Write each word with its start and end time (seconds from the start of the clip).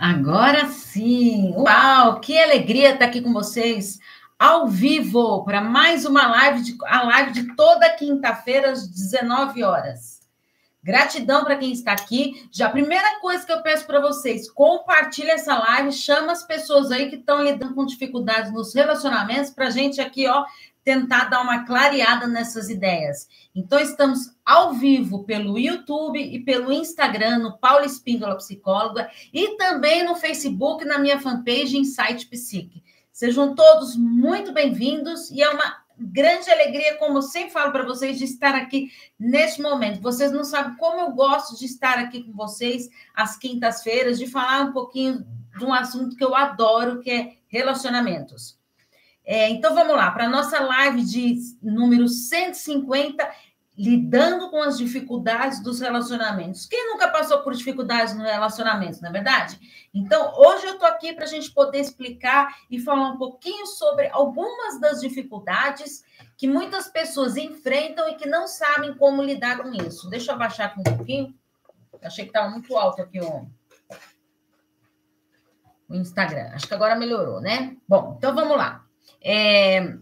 Agora 0.00 0.66
sim! 0.68 1.52
Uau, 1.54 2.20
que 2.20 2.38
alegria 2.38 2.94
estar 2.94 3.04
aqui 3.04 3.20
com 3.20 3.34
vocês 3.34 3.98
ao 4.38 4.66
vivo 4.66 5.44
para 5.44 5.60
mais 5.60 6.06
uma 6.06 6.26
live, 6.26 6.62
de, 6.62 6.78
a 6.86 7.02
live 7.02 7.32
de 7.32 7.54
toda 7.54 7.90
quinta-feira 7.90 8.70
às 8.70 8.88
19 8.88 9.62
horas. 9.62 10.22
Gratidão 10.82 11.44
para 11.44 11.56
quem 11.56 11.70
está 11.70 11.92
aqui. 11.92 12.48
Já 12.50 12.68
a 12.68 12.70
primeira 12.70 13.20
coisa 13.20 13.44
que 13.44 13.52
eu 13.52 13.60
peço 13.60 13.86
para 13.86 14.00
vocês, 14.00 14.50
compartilhe 14.50 15.28
essa 15.28 15.58
live, 15.58 15.92
chama 15.92 16.32
as 16.32 16.44
pessoas 16.44 16.90
aí 16.90 17.10
que 17.10 17.16
estão 17.16 17.44
lidando 17.44 17.74
com 17.74 17.84
dificuldades 17.84 18.50
nos 18.50 18.74
relacionamentos 18.74 19.50
para 19.50 19.66
a 19.66 19.70
gente 19.70 20.00
aqui, 20.00 20.26
ó, 20.26 20.46
tentar 20.84 21.24
dar 21.24 21.42
uma 21.42 21.64
clareada 21.64 22.26
nessas 22.26 22.68
ideias. 22.68 23.28
Então, 23.54 23.78
estamos 23.78 24.34
ao 24.44 24.72
vivo 24.72 25.24
pelo 25.24 25.58
YouTube 25.58 26.18
e 26.18 26.42
pelo 26.42 26.72
Instagram, 26.72 27.38
no 27.38 27.58
Paulo 27.58 27.84
Espíndola 27.84 28.36
Psicóloga, 28.36 29.10
e 29.32 29.56
também 29.56 30.04
no 30.04 30.14
Facebook, 30.14 30.84
na 30.84 30.98
minha 30.98 31.20
fanpage 31.20 31.76
Insight 31.76 32.26
Psique. 32.26 32.82
Sejam 33.12 33.54
todos 33.54 33.96
muito 33.96 34.52
bem-vindos 34.52 35.30
e 35.30 35.42
é 35.42 35.50
uma 35.50 35.80
grande 35.98 36.50
alegria, 36.50 36.96
como 36.96 37.18
eu 37.18 37.22
sempre 37.22 37.50
falo 37.50 37.70
para 37.70 37.84
vocês, 37.84 38.18
de 38.18 38.24
estar 38.24 38.54
aqui 38.54 38.90
neste 39.18 39.60
momento. 39.60 40.00
Vocês 40.00 40.32
não 40.32 40.44
sabem 40.44 40.76
como 40.76 41.00
eu 41.00 41.10
gosto 41.12 41.58
de 41.58 41.66
estar 41.66 41.98
aqui 41.98 42.22
com 42.22 42.32
vocês 42.32 42.88
às 43.14 43.36
quintas-feiras, 43.36 44.18
de 44.18 44.26
falar 44.26 44.62
um 44.62 44.72
pouquinho 44.72 45.26
de 45.58 45.64
um 45.64 45.74
assunto 45.74 46.16
que 46.16 46.24
eu 46.24 46.34
adoro, 46.34 47.00
que 47.00 47.10
é 47.10 47.32
relacionamentos. 47.48 48.59
É, 49.32 49.48
então 49.48 49.76
vamos 49.76 49.94
lá, 49.94 50.10
para 50.10 50.24
a 50.24 50.28
nossa 50.28 50.58
live 50.58 51.04
de 51.04 51.38
número 51.62 52.08
150, 52.08 53.30
lidando 53.78 54.50
com 54.50 54.60
as 54.60 54.76
dificuldades 54.76 55.62
dos 55.62 55.78
relacionamentos. 55.78 56.66
Quem 56.66 56.88
nunca 56.88 57.06
passou 57.06 57.40
por 57.40 57.54
dificuldades 57.54 58.12
no 58.12 58.24
relacionamento, 58.24 59.00
não 59.00 59.08
é 59.08 59.12
verdade? 59.12 59.88
Então, 59.94 60.34
hoje 60.36 60.66
eu 60.66 60.72
estou 60.72 60.88
aqui 60.88 61.12
para 61.12 61.26
a 61.26 61.28
gente 61.28 61.48
poder 61.52 61.78
explicar 61.78 62.56
e 62.68 62.80
falar 62.80 63.10
um 63.10 63.18
pouquinho 63.18 63.66
sobre 63.66 64.08
algumas 64.08 64.80
das 64.80 65.00
dificuldades 65.00 66.02
que 66.36 66.48
muitas 66.48 66.88
pessoas 66.88 67.36
enfrentam 67.36 68.08
e 68.08 68.16
que 68.16 68.28
não 68.28 68.48
sabem 68.48 68.94
como 68.94 69.22
lidar 69.22 69.58
com 69.58 69.72
isso. 69.72 70.10
Deixa 70.10 70.32
eu 70.32 70.34
abaixar 70.34 70.66
aqui 70.66 70.80
um 70.80 70.96
pouquinho. 70.96 71.32
Achei 72.02 72.24
que 72.24 72.30
estava 72.30 72.50
muito 72.50 72.76
alto 72.76 73.00
aqui 73.00 73.20
o, 73.20 73.48
o 75.88 75.94
Instagram. 75.94 76.50
Acho 76.52 76.66
que 76.66 76.74
agora 76.74 76.96
melhorou, 76.96 77.40
né? 77.40 77.76
Bom, 77.86 78.16
então 78.18 78.34
vamos 78.34 78.56
lá. 78.56 78.89
É, 79.22 79.96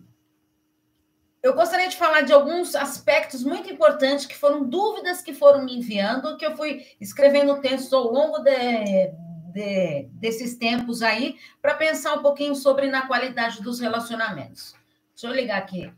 eu 1.42 1.54
gostaria 1.54 1.88
de 1.88 1.96
falar 1.96 2.22
de 2.22 2.32
alguns 2.32 2.74
aspectos 2.74 3.44
muito 3.44 3.70
importantes 3.70 4.26
que 4.26 4.34
foram 4.36 4.68
dúvidas 4.68 5.22
que 5.22 5.32
foram 5.32 5.64
me 5.64 5.76
enviando, 5.76 6.36
que 6.36 6.44
eu 6.44 6.56
fui 6.56 6.84
escrevendo 7.00 7.60
textos 7.60 7.92
ao 7.92 8.12
longo 8.12 8.40
de, 8.40 9.12
de, 9.52 10.08
desses 10.12 10.56
tempos 10.56 11.02
aí, 11.02 11.38
para 11.62 11.74
pensar 11.74 12.14
um 12.14 12.22
pouquinho 12.22 12.54
sobre 12.54 12.88
na 12.88 13.06
qualidade 13.06 13.62
dos 13.62 13.80
relacionamentos. 13.80 14.74
Deixa 15.14 15.26
eu 15.26 15.32
ligar 15.32 15.58
aqui 15.58 15.92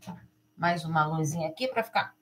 mais 0.55 0.85
uma 0.85 1.05
luzinha 1.07 1.47
aqui 1.47 1.67
para 1.67 1.83
ficar 1.83 2.13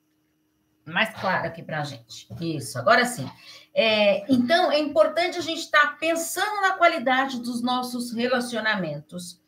mais 0.85 1.13
claro 1.19 1.45
aqui 1.45 1.61
para 1.61 1.81
a 1.81 1.83
gente. 1.83 2.27
Isso, 2.41 2.77
agora 2.79 3.05
sim. 3.05 3.29
É, 3.73 4.25
então, 4.31 4.71
é 4.71 4.79
importante 4.79 5.37
a 5.37 5.41
gente 5.41 5.59
estar 5.59 5.79
tá 5.81 5.97
pensando 5.99 6.61
na 6.61 6.71
qualidade 6.71 7.39
dos 7.41 7.61
nossos 7.61 8.13
relacionamentos. 8.13 9.39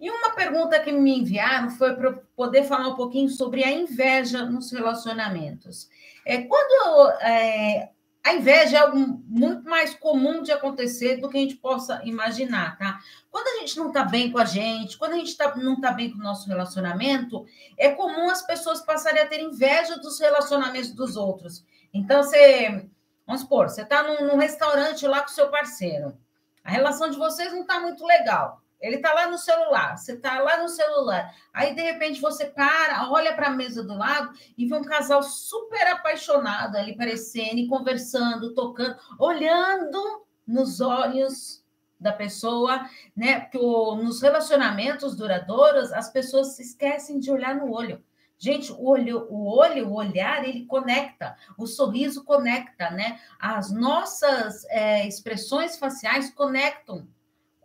E 0.00 0.10
uma 0.10 0.30
pergunta 0.30 0.78
que 0.78 0.92
me 0.92 1.18
enviaram 1.18 1.70
foi 1.70 1.94
para 1.96 2.12
poder 2.36 2.64
falar 2.64 2.88
um 2.88 2.94
pouquinho 2.94 3.28
sobre 3.28 3.64
a 3.64 3.72
inveja 3.72 4.44
nos 4.44 4.70
relacionamentos. 4.70 5.88
É, 6.24 6.42
quando 6.42 7.10
é, 7.20 7.90
a 8.28 8.34
inveja 8.34 8.76
é 8.76 8.80
algo 8.80 8.98
muito 9.26 9.64
mais 9.64 9.94
comum 9.94 10.42
de 10.42 10.52
acontecer 10.52 11.16
do 11.16 11.28
que 11.28 11.38
a 11.38 11.40
gente 11.40 11.56
possa 11.56 12.00
imaginar, 12.04 12.76
tá? 12.76 13.00
Quando 13.30 13.46
a 13.48 13.60
gente 13.60 13.76
não 13.78 13.88
está 13.88 14.04
bem 14.04 14.30
com 14.30 14.38
a 14.38 14.44
gente, 14.44 14.98
quando 14.98 15.14
a 15.14 15.16
gente 15.16 15.36
tá, 15.36 15.56
não 15.56 15.74
está 15.74 15.92
bem 15.92 16.10
com 16.10 16.18
o 16.18 16.22
nosso 16.22 16.46
relacionamento, 16.46 17.46
é 17.76 17.90
comum 17.90 18.28
as 18.30 18.42
pessoas 18.42 18.80
passarem 18.80 19.22
a 19.22 19.26
ter 19.26 19.40
inveja 19.40 19.96
dos 19.98 20.20
relacionamentos 20.20 20.92
dos 20.92 21.16
outros. 21.16 21.64
Então, 21.92 22.22
você, 22.22 22.86
vamos 23.26 23.42
supor, 23.42 23.68
você 23.68 23.82
está 23.82 24.02
num, 24.02 24.26
num 24.26 24.36
restaurante 24.36 25.06
lá 25.06 25.22
com 25.22 25.28
seu 25.28 25.48
parceiro. 25.48 26.16
A 26.62 26.70
relação 26.70 27.08
de 27.08 27.16
vocês 27.16 27.52
não 27.52 27.62
está 27.62 27.80
muito 27.80 28.04
legal. 28.04 28.62
Ele 28.80 28.96
está 28.96 29.12
lá 29.12 29.28
no 29.28 29.38
celular, 29.38 29.96
você 29.96 30.12
está 30.12 30.38
lá 30.40 30.62
no 30.62 30.68
celular. 30.68 31.34
Aí, 31.52 31.74
de 31.74 31.82
repente, 31.82 32.20
você 32.20 32.46
para, 32.46 33.10
olha 33.10 33.34
para 33.34 33.48
a 33.48 33.54
mesa 33.54 33.82
do 33.82 33.96
lado 33.96 34.32
e 34.56 34.66
vê 34.66 34.74
um 34.76 34.84
casal 34.84 35.22
super 35.22 35.86
apaixonado 35.88 36.76
ali 36.76 36.96
parecendo, 36.96 37.68
conversando, 37.68 38.54
tocando, 38.54 38.96
olhando 39.18 40.26
nos 40.46 40.80
olhos 40.80 41.64
da 41.98 42.12
pessoa, 42.12 42.88
né? 43.16 43.40
Porque 43.40 43.58
nos 43.58 44.22
relacionamentos 44.22 45.16
duradouros, 45.16 45.92
as 45.92 46.10
pessoas 46.12 46.54
se 46.54 46.62
esquecem 46.62 47.18
de 47.18 47.30
olhar 47.32 47.56
no 47.56 47.72
olho. 47.72 48.02
Gente, 48.38 48.70
o 48.70 48.84
olho, 48.86 49.26
o 49.28 49.52
olho, 49.52 49.88
o 49.88 49.94
olhar, 49.94 50.48
ele 50.48 50.64
conecta, 50.64 51.36
o 51.58 51.66
sorriso 51.66 52.22
conecta, 52.22 52.88
né? 52.90 53.20
As 53.40 53.72
nossas 53.72 54.64
é, 54.66 55.04
expressões 55.08 55.76
faciais 55.76 56.32
conectam 56.32 57.08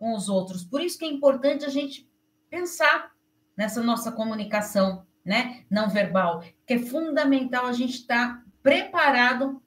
com 0.03 0.14
os 0.14 0.28
outros. 0.28 0.66
Por 0.66 0.81
isso 0.81 1.00
que 1.00 1.06
é 1.06 1.08
importante 1.08 1.64
a 1.64 1.69
gente 1.69 2.06
pensar 2.50 3.14
nessa 3.56 3.81
nossa 3.81 4.12
comunicação, 4.12 5.08
né, 5.24 5.64
não 5.72 5.90
verbal, 5.90 6.44
que 6.68 6.74
é 6.74 6.80
fundamental 6.80 7.68
a 7.68 7.72
gente 7.72 7.94
estar 8.00 8.36
tá 8.36 8.44
preparado 8.62 9.64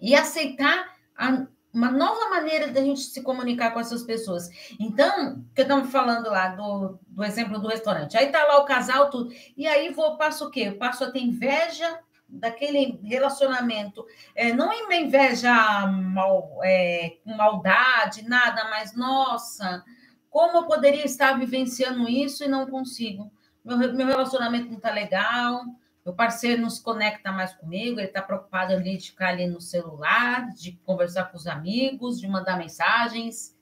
e 0.00 0.12
aceitar 0.12 0.92
a, 1.16 1.46
uma 1.72 1.88
nova 1.88 2.30
maneira 2.30 2.72
de 2.72 2.80
a 2.80 2.82
gente 2.82 2.98
se 2.98 3.22
comunicar 3.22 3.70
com 3.70 3.78
essas 3.78 4.02
pessoas. 4.02 4.50
Então, 4.80 5.44
que 5.54 5.62
estamos 5.62 5.88
falando 5.92 6.28
lá 6.28 6.48
do, 6.48 6.98
do 7.06 7.22
exemplo 7.22 7.60
do 7.60 7.68
restaurante. 7.68 8.16
Aí 8.16 8.32
tá 8.32 8.44
lá 8.44 8.58
o 8.58 8.64
casal, 8.64 9.08
tudo. 9.08 9.32
E 9.56 9.68
aí 9.68 9.92
vou, 9.92 10.16
passo 10.16 10.46
o 10.46 10.50
quê? 10.50 10.62
Eu 10.62 10.78
passo 10.78 11.04
a 11.04 11.12
ter 11.12 11.20
inveja 11.20 12.00
daquele 12.28 13.00
relacionamento. 13.02 14.04
É, 14.34 14.52
não 14.52 14.70
é 14.70 14.82
uma 14.82 14.94
inveja 14.94 15.52
mal, 15.86 16.60
é, 16.62 17.16
maldade, 17.24 18.28
nada, 18.28 18.68
mas 18.68 18.94
nossa, 18.94 19.82
como 20.28 20.58
eu 20.58 20.66
poderia 20.66 21.04
estar 21.04 21.38
vivenciando 21.38 22.08
isso 22.08 22.44
e 22.44 22.48
não 22.48 22.66
consigo? 22.66 23.32
Meu, 23.64 23.78
meu 23.94 24.06
relacionamento 24.06 24.68
não 24.68 24.76
está 24.76 24.90
legal, 24.90 25.64
meu 26.04 26.14
parceiro 26.14 26.62
não 26.62 26.70
se 26.70 26.82
conecta 26.82 27.32
mais 27.32 27.54
comigo, 27.54 27.98
ele 27.98 28.08
está 28.08 28.22
preocupado 28.22 28.72
ali 28.72 28.96
de 28.96 29.10
ficar 29.10 29.28
ali 29.28 29.46
no 29.46 29.60
celular, 29.60 30.48
de 30.54 30.72
conversar 30.84 31.24
com 31.24 31.36
os 31.36 31.46
amigos, 31.46 32.20
de 32.20 32.28
mandar 32.28 32.56
mensagens. 32.56 33.56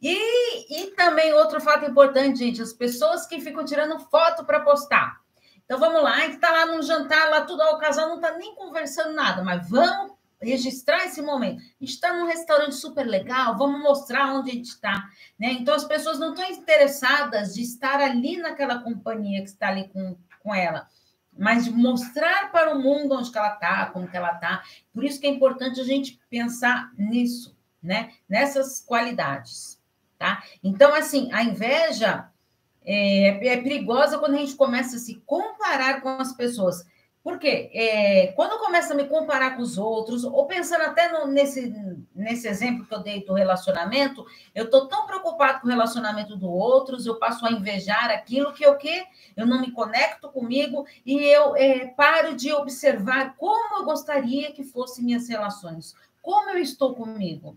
E, 0.00 0.74
e 0.74 0.90
também 0.92 1.32
outro 1.34 1.60
fato 1.60 1.84
importante, 1.84 2.38
gente, 2.38 2.62
as 2.62 2.72
pessoas 2.72 3.26
que 3.26 3.40
ficam 3.40 3.64
tirando 3.64 3.98
foto 3.98 4.44
para 4.44 4.60
postar. 4.60 5.21
Então 5.64 5.78
vamos 5.78 6.02
lá, 6.02 6.16
a 6.16 6.20
gente 6.20 6.34
está 6.34 6.50
lá 6.50 6.66
num 6.66 6.82
jantar, 6.82 7.30
lá 7.30 7.42
tudo, 7.42 7.62
o 7.62 7.78
casal 7.78 8.08
não 8.08 8.16
está 8.16 8.36
nem 8.36 8.54
conversando 8.54 9.14
nada, 9.14 9.42
mas 9.42 9.68
vamos 9.68 10.12
registrar 10.42 11.06
esse 11.06 11.22
momento. 11.22 11.60
A 11.60 11.84
gente 11.84 11.94
está 11.94 12.12
num 12.12 12.26
restaurante 12.26 12.74
super 12.74 13.06
legal, 13.06 13.56
vamos 13.56 13.80
mostrar 13.80 14.34
onde 14.34 14.50
a 14.50 14.54
gente 14.54 14.68
está. 14.68 15.08
Né? 15.38 15.52
Então 15.52 15.74
as 15.74 15.84
pessoas 15.84 16.18
não 16.18 16.34
estão 16.34 16.50
interessadas 16.50 17.54
de 17.54 17.62
estar 17.62 18.00
ali 18.00 18.36
naquela 18.36 18.80
companhia 18.80 19.40
que 19.42 19.48
está 19.48 19.68
ali 19.68 19.88
com, 19.88 20.16
com 20.40 20.54
ela, 20.54 20.88
mas 21.36 21.64
de 21.64 21.70
mostrar 21.70 22.50
para 22.50 22.74
o 22.74 22.82
mundo 22.82 23.14
onde 23.14 23.36
ela 23.36 23.54
está, 23.54 23.86
como 23.86 24.08
que 24.08 24.16
ela 24.16 24.32
está. 24.32 24.62
Por 24.92 25.04
isso 25.04 25.20
que 25.20 25.26
é 25.26 25.30
importante 25.30 25.80
a 25.80 25.84
gente 25.84 26.20
pensar 26.28 26.92
nisso, 26.98 27.56
né? 27.82 28.12
Nessas 28.28 28.80
qualidades, 28.80 29.80
tá? 30.18 30.42
Então, 30.62 30.94
assim, 30.94 31.30
a 31.32 31.42
inveja 31.42 32.31
é, 32.84 33.48
é, 33.48 33.56
perigosa 33.62 34.18
quando 34.18 34.34
a 34.34 34.38
gente 34.38 34.54
começa 34.54 34.96
a 34.96 34.98
se 34.98 35.22
comparar 35.26 36.00
com 36.00 36.08
as 36.08 36.32
pessoas. 36.32 36.84
Porque 37.22 37.70
é, 37.72 38.32
quando 38.34 38.52
eu 38.52 38.58
começo 38.58 38.92
a 38.92 38.96
me 38.96 39.04
comparar 39.04 39.54
com 39.54 39.62
os 39.62 39.78
outros, 39.78 40.24
ou 40.24 40.44
pensando 40.46 40.82
até 40.82 41.12
no, 41.12 41.28
nesse, 41.28 41.72
nesse 42.12 42.48
exemplo 42.48 42.84
que 42.84 42.92
eu 42.92 43.00
dei 43.00 43.24
do 43.24 43.32
relacionamento, 43.32 44.26
eu 44.52 44.64
estou 44.64 44.88
tão 44.88 45.06
preocupado 45.06 45.60
com 45.60 45.68
o 45.68 45.70
relacionamento 45.70 46.36
do 46.36 46.50
outros, 46.50 47.06
eu 47.06 47.20
passo 47.20 47.46
a 47.46 47.52
invejar 47.52 48.10
aquilo 48.10 48.52
que 48.52 48.66
eu 48.66 48.76
que 48.76 49.04
eu 49.36 49.46
não 49.46 49.60
me 49.60 49.70
conecto 49.70 50.28
comigo 50.30 50.84
e 51.06 51.16
eu 51.16 51.54
é, 51.54 51.86
paro 51.86 52.34
de 52.34 52.52
observar 52.52 53.36
como 53.36 53.78
eu 53.78 53.84
gostaria 53.84 54.50
que 54.50 54.64
fossem 54.64 55.04
minhas 55.04 55.28
relações, 55.28 55.94
como 56.20 56.50
eu 56.50 56.58
estou 56.58 56.92
comigo. 56.92 57.56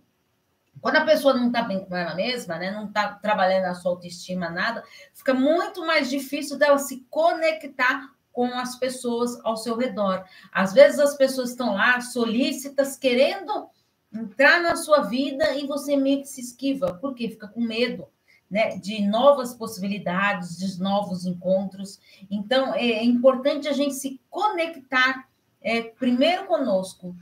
Quando 0.85 0.97
a 0.97 1.03
pessoa 1.03 1.33
não 1.33 1.47
está 1.47 1.63
bem 1.63 1.83
com 1.83 1.95
ela 1.95 2.13
mesma, 2.13 2.59
né, 2.59 2.69
não 2.69 2.85
está 2.85 3.15
trabalhando 3.15 3.65
a 3.65 3.73
sua 3.73 3.89
autoestima, 3.89 4.51
nada, 4.51 4.83
fica 5.15 5.33
muito 5.33 5.83
mais 5.83 6.11
difícil 6.11 6.59
dela 6.59 6.77
se 6.77 7.03
conectar 7.09 8.13
com 8.31 8.45
as 8.53 8.75
pessoas 8.75 9.35
ao 9.43 9.57
seu 9.57 9.75
redor. 9.75 10.23
Às 10.51 10.73
vezes 10.73 10.99
as 10.99 11.17
pessoas 11.17 11.49
estão 11.49 11.73
lá 11.73 11.99
solícitas, 12.01 12.99
querendo 12.99 13.67
entrar 14.13 14.61
na 14.61 14.75
sua 14.75 14.99
vida 15.01 15.55
e 15.55 15.65
você 15.65 15.97
meio 15.97 16.21
que 16.21 16.27
se 16.27 16.41
esquiva, 16.41 16.93
porque 17.01 17.29
fica 17.29 17.47
com 17.47 17.61
medo. 17.61 18.07
Né, 18.47 18.77
de 18.77 19.01
novas 19.01 19.55
possibilidades, 19.55 20.55
de 20.55 20.79
novos 20.79 21.25
encontros. 21.25 21.99
Então, 22.29 22.75
é 22.75 23.03
importante 23.03 23.67
a 23.67 23.73
gente 23.73 23.95
se 23.95 24.21
conectar 24.29 25.27
é, 25.59 25.81
primeiro 25.81 26.45
conosco, 26.45 27.15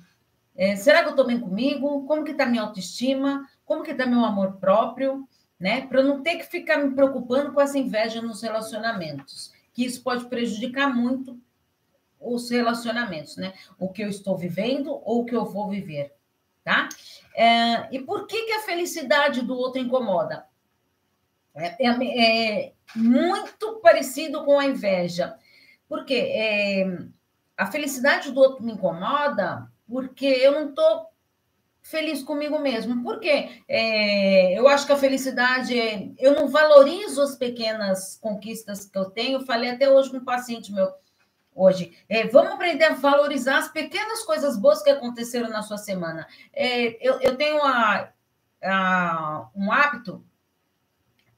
É, 0.55 0.75
será 0.75 1.01
que 1.01 1.07
eu 1.07 1.11
estou 1.11 1.25
bem 1.25 1.39
comigo? 1.39 2.05
Como 2.05 2.23
que 2.23 2.29
está 2.29 2.45
minha 2.45 2.61
autoestima? 2.61 3.49
Como 3.73 3.83
que 3.83 3.89
está 3.89 4.05
meu 4.05 4.23
amor 4.23 4.57
próprio? 4.57 5.27
Né? 5.59 5.87
Para 5.87 6.01
eu 6.01 6.07
não 6.07 6.21
ter 6.21 6.35
que 6.35 6.43
ficar 6.43 6.77
me 6.77 6.93
preocupando 6.93 7.51
com 7.51 7.59
essa 7.59 7.79
inveja 7.79 8.21
nos 8.21 8.43
relacionamentos, 8.43 9.51
que 9.73 9.83
isso 9.83 10.03
pode 10.03 10.25
prejudicar 10.25 10.93
muito 10.93 11.39
os 12.19 12.51
relacionamentos, 12.51 13.35
né? 13.35 13.53
O 13.79 13.89
que 13.89 14.03
eu 14.03 14.09
estou 14.09 14.37
vivendo 14.37 14.91
ou 15.03 15.21
o 15.21 15.25
que 15.25 15.35
eu 15.35 15.43
vou 15.43 15.69
viver, 15.69 16.13
tá? 16.63 16.87
É, 17.35 17.87
e 17.91 17.99
por 17.99 18.27
que, 18.27 18.43
que 18.43 18.51
a 18.51 18.61
felicidade 18.61 19.41
do 19.41 19.57
outro 19.57 19.81
incomoda? 19.81 20.45
É, 21.55 21.87
é, 21.87 22.65
é 22.67 22.73
muito 22.95 23.79
parecido 23.81 24.45
com 24.45 24.59
a 24.59 24.67
inveja. 24.67 25.35
Porque 25.89 26.13
é, 26.13 26.85
a 27.57 27.65
felicidade 27.71 28.31
do 28.31 28.39
outro 28.39 28.63
me 28.63 28.73
incomoda 28.73 29.67
porque 29.87 30.27
eu 30.27 30.51
não 30.51 30.69
estou 30.69 31.12
feliz 31.83 32.23
comigo 32.23 32.57
mesmo. 32.57 33.03
Porque 33.03 33.61
é, 33.67 34.57
eu 34.57 34.67
acho 34.67 34.87
que 34.87 34.93
a 34.93 34.97
felicidade, 34.97 35.77
é, 35.77 36.09
eu 36.17 36.33
não 36.33 36.47
valorizo 36.47 37.21
as 37.21 37.35
pequenas 37.35 38.17
conquistas 38.19 38.85
que 38.85 38.97
eu 38.97 39.05
tenho. 39.11 39.45
Falei 39.45 39.69
até 39.69 39.87
hoje 39.89 40.09
com 40.09 40.17
um 40.17 40.23
paciente 40.25 40.71
meu, 40.71 40.91
hoje. 41.53 41.95
É, 42.09 42.25
vamos 42.27 42.53
aprender 42.53 42.85
a 42.85 42.93
valorizar 42.93 43.57
as 43.57 43.67
pequenas 43.67 44.23
coisas 44.23 44.57
boas 44.57 44.81
que 44.81 44.89
aconteceram 44.89 45.49
na 45.49 45.61
sua 45.61 45.77
semana. 45.77 46.25
É, 46.53 46.97
eu, 47.05 47.19
eu, 47.19 47.35
tenho 47.35 47.61
a, 47.61 48.09
a, 48.63 49.49
um 49.53 49.71
hábito 49.71 50.25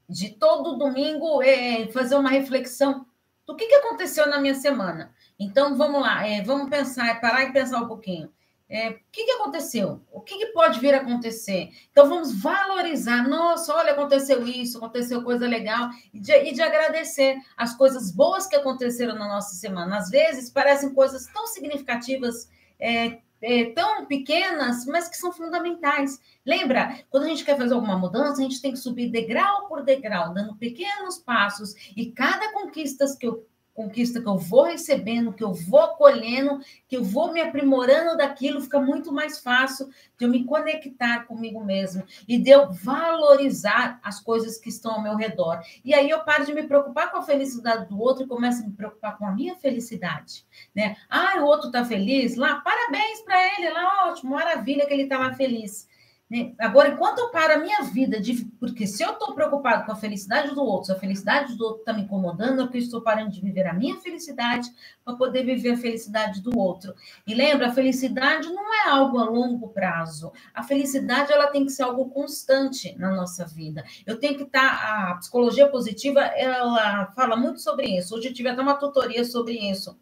de 0.07 0.29
todo 0.29 0.77
domingo 0.77 1.41
é, 1.41 1.87
fazer 1.87 2.15
uma 2.15 2.29
reflexão 2.29 3.07
do 3.47 3.55
que, 3.55 3.65
que 3.65 3.75
aconteceu 3.75 4.27
na 4.27 4.39
minha 4.39 4.55
semana. 4.55 5.11
Então, 5.37 5.75
vamos 5.75 6.01
lá, 6.01 6.25
é, 6.27 6.41
vamos 6.41 6.69
pensar, 6.69 7.19
parar 7.19 7.43
e 7.43 7.51
pensar 7.51 7.81
um 7.81 7.87
pouquinho. 7.87 8.31
É, 8.67 8.89
o 8.89 8.99
que, 9.11 9.25
que 9.25 9.31
aconteceu? 9.31 10.01
O 10.11 10.21
que, 10.21 10.37
que, 10.39 10.47
pode 10.47 10.79
vir 10.79 10.95
a 10.95 10.97
acontecer? 10.97 11.69
Então, 11.91 12.09
vamos 12.09 12.41
valorizar. 12.41 13.27
Nossa, 13.27 13.73
olha, 13.75 13.91
aconteceu 13.91 14.45
isso, 14.47 14.77
aconteceu 14.77 15.23
coisa 15.23 15.47
legal. 15.47 15.89
E 16.11 16.19
de, 16.19 16.33
e 16.33 16.51
de 16.51 16.61
agradecer 16.61 17.37
as 17.55 17.75
coisas 17.75 18.11
boas 18.11 18.47
que 18.47 18.55
aconteceram 18.55 19.15
na 19.15 19.27
nossa 19.27 19.55
semana. 19.55 19.97
Às 19.97 20.09
vezes, 20.09 20.49
parecem 20.49 20.93
coisas 20.93 21.27
tão 21.27 21.45
significativas, 21.45 22.49
é, 22.79 23.19
é, 23.39 23.65
tão 23.65 24.07
pequenas, 24.07 24.85
mas 24.87 25.07
que 25.07 25.17
são 25.17 25.31
fundamentais. 25.31 26.19
Lembra, 26.43 26.99
quando 27.11 27.25
a 27.25 27.27
gente 27.27 27.45
quer 27.45 27.57
fazer 27.57 27.75
alguma 27.75 27.99
mudança, 27.99 28.39
a 28.39 28.43
gente 28.43 28.61
tem 28.61 28.71
que 28.71 28.79
subir 28.79 29.11
degrau 29.11 29.67
por 29.67 29.83
degrau, 29.83 30.33
dando 30.33 30.55
pequenos 30.55 31.19
passos, 31.19 31.75
e 31.95 32.11
cada 32.11 32.51
conquista 32.51 33.05
que 33.19 33.27
eu 33.27 33.45
conquista 33.75 34.21
que 34.21 34.27
eu 34.27 34.37
vou 34.37 34.63
recebendo, 34.63 35.33
que 35.33 35.43
eu 35.43 35.53
vou 35.53 35.89
colhendo, 35.89 36.59
que 36.87 36.95
eu 36.95 37.03
vou 37.03 37.31
me 37.33 37.41
aprimorando 37.41 38.17
daquilo, 38.17 38.61
fica 38.61 38.79
muito 38.79 39.11
mais 39.11 39.39
fácil 39.39 39.89
de 40.17 40.25
eu 40.25 40.29
me 40.29 40.45
conectar 40.45 41.25
comigo 41.25 41.63
mesmo 41.63 42.03
e 42.25 42.37
de 42.37 42.49
eu 42.49 42.71
valorizar 42.71 43.99
as 44.01 44.19
coisas 44.19 44.57
que 44.57 44.69
estão 44.69 44.93
ao 44.93 45.03
meu 45.03 45.15
redor. 45.17 45.61
E 45.83 45.93
aí 45.93 46.09
eu 46.09 46.21
paro 46.21 46.45
de 46.45 46.53
me 46.53 46.63
preocupar 46.63 47.11
com 47.11 47.17
a 47.17 47.23
felicidade 47.23 47.87
do 47.89 47.99
outro 47.99 48.23
e 48.23 48.27
começo 48.27 48.63
a 48.63 48.65
me 48.65 48.73
preocupar 48.73 49.17
com 49.17 49.27
a 49.27 49.31
minha 49.31 49.55
felicidade, 49.55 50.45
né? 50.73 50.95
Ah, 51.09 51.41
o 51.41 51.45
outro 51.45 51.69
tá 51.69 51.83
feliz 51.83 52.37
lá, 52.37 52.61
parabéns 52.61 53.21
para 53.23 53.45
ele, 53.55 53.69
lá 53.71 54.09
ótimo, 54.09 54.31
maravilha 54.31 54.85
que 54.85 54.93
ele 54.93 55.07
tá 55.07 55.17
lá 55.17 55.33
feliz. 55.33 55.87
Né? 56.29 56.55
Agora, 56.59 56.89
enquanto 56.89 57.19
eu 57.19 57.29
paro 57.29 57.53
a 57.53 57.57
minha 57.59 57.83
vida, 57.83 58.19
de, 58.19 58.45
porque 58.59 58.87
se 58.87 59.03
eu 59.03 59.11
estou 59.11 59.35
preocupado 59.35 59.85
com 59.85 59.91
a 59.91 59.95
felicidade 59.95 60.55
do 60.55 60.63
outro, 60.63 60.87
se 60.87 60.91
a 60.91 60.99
felicidade 60.99 61.55
do 61.55 61.63
outro 61.63 61.79
está 61.81 61.93
me 61.93 62.01
incomodando, 62.01 62.61
é 62.61 62.63
porque 62.63 62.79
eu 62.79 62.81
estou 62.81 63.01
parando 63.01 63.29
de 63.29 63.41
viver 63.41 63.67
a 63.67 63.73
minha 63.73 63.97
felicidade 63.97 64.67
para 65.03 65.15
poder 65.15 65.43
viver 65.43 65.73
a 65.73 65.77
felicidade 65.77 66.41
do 66.41 66.57
outro. 66.57 66.95
E 67.27 67.35
lembra, 67.35 67.67
a 67.67 67.73
felicidade 67.73 68.51
não 68.51 68.73
é 68.73 68.89
algo 68.89 69.19
a 69.19 69.25
longo 69.25 69.69
prazo. 69.69 70.31
A 70.53 70.63
felicidade 70.63 71.31
ela 71.31 71.47
tem 71.47 71.63
que 71.63 71.71
ser 71.71 71.83
algo 71.83 72.09
constante 72.09 72.97
na 72.97 73.11
nossa 73.11 73.45
vida. 73.45 73.83
Eu 74.05 74.19
tenho 74.19 74.35
que 74.35 74.43
estar. 74.43 74.55
Tá, 74.55 75.11
a 75.11 75.15
psicologia 75.17 75.67
positiva 75.69 76.21
ela 76.21 77.11
fala 77.11 77.35
muito 77.35 77.59
sobre 77.61 77.85
isso. 77.97 78.15
Hoje 78.15 78.29
eu 78.29 78.33
tive 78.33 78.49
até 78.49 78.61
uma 78.61 78.75
tutoria 78.75 79.23
sobre 79.23 79.53
isso 79.53 79.95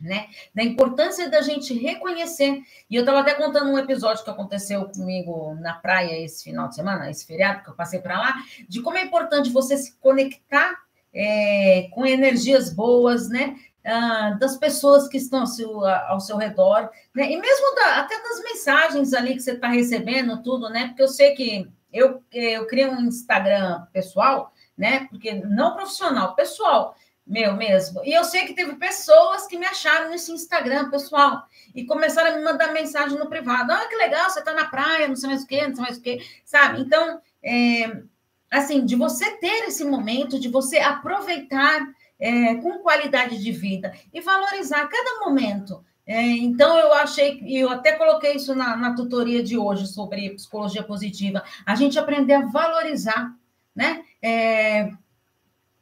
né? 0.00 0.28
Da 0.54 0.62
importância 0.62 1.28
da 1.28 1.42
gente 1.42 1.74
reconhecer. 1.74 2.62
E 2.88 2.96
eu 2.96 3.00
estava 3.00 3.20
até 3.20 3.34
contando 3.34 3.70
um 3.70 3.78
episódio 3.78 4.24
que 4.24 4.30
aconteceu 4.30 4.86
comigo 4.86 5.54
na 5.60 5.74
praia 5.74 6.18
esse 6.24 6.44
final 6.44 6.68
de 6.68 6.74
semana, 6.74 7.10
esse 7.10 7.26
feriado 7.26 7.62
que 7.62 7.70
eu 7.70 7.74
passei 7.74 8.00
para 8.00 8.18
lá, 8.18 8.34
de 8.68 8.80
como 8.80 8.96
é 8.96 9.04
importante 9.04 9.50
você 9.50 9.76
se 9.76 9.96
conectar 9.98 10.78
é, 11.12 11.88
com 11.92 12.06
energias 12.06 12.72
boas, 12.72 13.28
né? 13.28 13.56
Ah, 13.84 14.36
das 14.38 14.58
pessoas 14.58 15.08
que 15.08 15.16
estão 15.16 15.40
ao 15.40 15.46
seu, 15.46 15.84
ao 15.86 16.20
seu 16.20 16.36
redor, 16.36 16.90
né? 17.14 17.30
E 17.30 17.36
mesmo 17.36 17.74
da, 17.74 18.00
até 18.00 18.14
das 18.22 18.42
mensagens 18.42 19.14
ali 19.14 19.34
que 19.34 19.40
você 19.40 19.52
está 19.52 19.68
recebendo, 19.68 20.42
tudo, 20.42 20.68
né? 20.68 20.88
Porque 20.88 21.02
eu 21.02 21.08
sei 21.08 21.34
que 21.34 21.66
eu, 21.92 22.22
eu 22.30 22.66
criei 22.66 22.86
um 22.86 23.06
Instagram 23.06 23.86
pessoal, 23.92 24.52
né? 24.76 25.06
Porque 25.10 25.32
não 25.32 25.74
profissional, 25.74 26.34
pessoal 26.34 26.94
meu 27.30 27.54
mesmo. 27.54 28.04
E 28.04 28.12
eu 28.12 28.24
sei 28.24 28.44
que 28.44 28.54
teve 28.54 28.74
pessoas 28.74 29.46
que 29.46 29.56
me 29.56 29.64
acharam 29.64 30.10
nesse 30.10 30.32
Instagram, 30.32 30.90
pessoal, 30.90 31.44
e 31.72 31.84
começaram 31.84 32.32
a 32.32 32.36
me 32.36 32.42
mandar 32.42 32.72
mensagem 32.72 33.16
no 33.16 33.28
privado. 33.28 33.70
Ah, 33.70 33.86
que 33.88 33.94
legal, 33.94 34.28
você 34.28 34.40
está 34.40 34.52
na 34.52 34.66
praia, 34.66 35.06
não 35.06 35.14
sei 35.14 35.28
mais 35.28 35.44
o 35.44 35.46
quê, 35.46 35.66
não 35.66 35.74
sei 35.76 35.84
mais 35.84 35.96
o 35.98 36.02
quê, 36.02 36.20
sabe? 36.44 36.80
Então, 36.80 37.20
é, 37.40 38.02
assim, 38.50 38.84
de 38.84 38.96
você 38.96 39.30
ter 39.36 39.68
esse 39.68 39.84
momento, 39.84 40.40
de 40.40 40.48
você 40.48 40.78
aproveitar 40.78 41.86
é, 42.18 42.56
com 42.56 42.80
qualidade 42.80 43.40
de 43.40 43.52
vida 43.52 43.94
e 44.12 44.20
valorizar 44.20 44.88
cada 44.88 45.20
momento. 45.20 45.84
É, 46.04 46.20
então, 46.20 46.76
eu 46.76 46.92
achei, 46.94 47.40
e 47.44 47.58
eu 47.58 47.70
até 47.70 47.92
coloquei 47.92 48.34
isso 48.34 48.56
na, 48.56 48.76
na 48.76 48.96
tutoria 48.96 49.40
de 49.40 49.56
hoje 49.56 49.86
sobre 49.86 50.30
psicologia 50.30 50.82
positiva, 50.82 51.44
a 51.64 51.76
gente 51.76 51.96
aprender 51.96 52.34
a 52.34 52.46
valorizar, 52.46 53.32
né? 53.72 54.02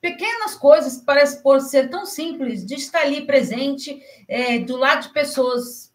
Pequenas 0.01 0.55
coisas 0.55 0.99
que 0.99 1.05
parecem 1.05 1.43
por 1.43 1.61
ser 1.61 1.91
tão 1.91 2.07
simples, 2.07 2.65
de 2.65 2.75
estar 2.75 3.01
ali 3.01 3.27
presente, 3.27 4.01
é, 4.29 4.59
do 4.61 4.77
lado 4.77 5.03
de 5.03 5.13
pessoas 5.13 5.93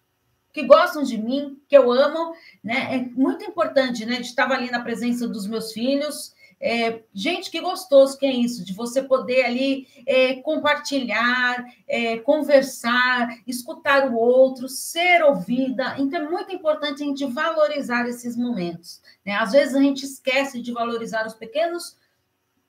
que 0.51 0.63
gostam 0.63 1.03
de 1.03 1.17
mim, 1.17 1.59
que 1.67 1.75
eu 1.75 1.91
amo, 1.91 2.35
né? 2.63 2.95
É 2.95 2.99
muito 2.99 3.43
importante, 3.43 4.05
né? 4.05 4.17
De 4.17 4.27
estar 4.27 4.49
ali 4.51 4.69
na 4.69 4.81
presença 4.81 5.27
dos 5.27 5.47
meus 5.47 5.73
filhos. 5.73 6.33
É, 6.65 7.01
gente, 7.13 7.51
que 7.51 7.59
gostoso 7.59 8.17
que 8.17 8.25
é 8.25 8.31
isso, 8.31 8.63
de 8.63 8.71
você 8.71 9.01
poder 9.01 9.43
ali 9.43 9.85
é, 10.05 10.35
compartilhar, 10.35 11.65
é, 11.85 12.19
conversar, 12.19 13.37
escutar 13.45 14.09
o 14.09 14.15
outro, 14.15 14.69
ser 14.69 15.23
ouvida. 15.23 15.95
Então, 15.97 16.21
é 16.21 16.29
muito 16.29 16.55
importante 16.55 17.03
a 17.03 17.05
gente 17.05 17.25
valorizar 17.25 18.07
esses 18.07 18.37
momentos. 18.37 19.01
Né? 19.25 19.33
Às 19.33 19.51
vezes 19.51 19.75
a 19.75 19.81
gente 19.81 20.05
esquece 20.05 20.61
de 20.61 20.71
valorizar 20.71 21.27
os 21.27 21.33
pequenos 21.33 21.97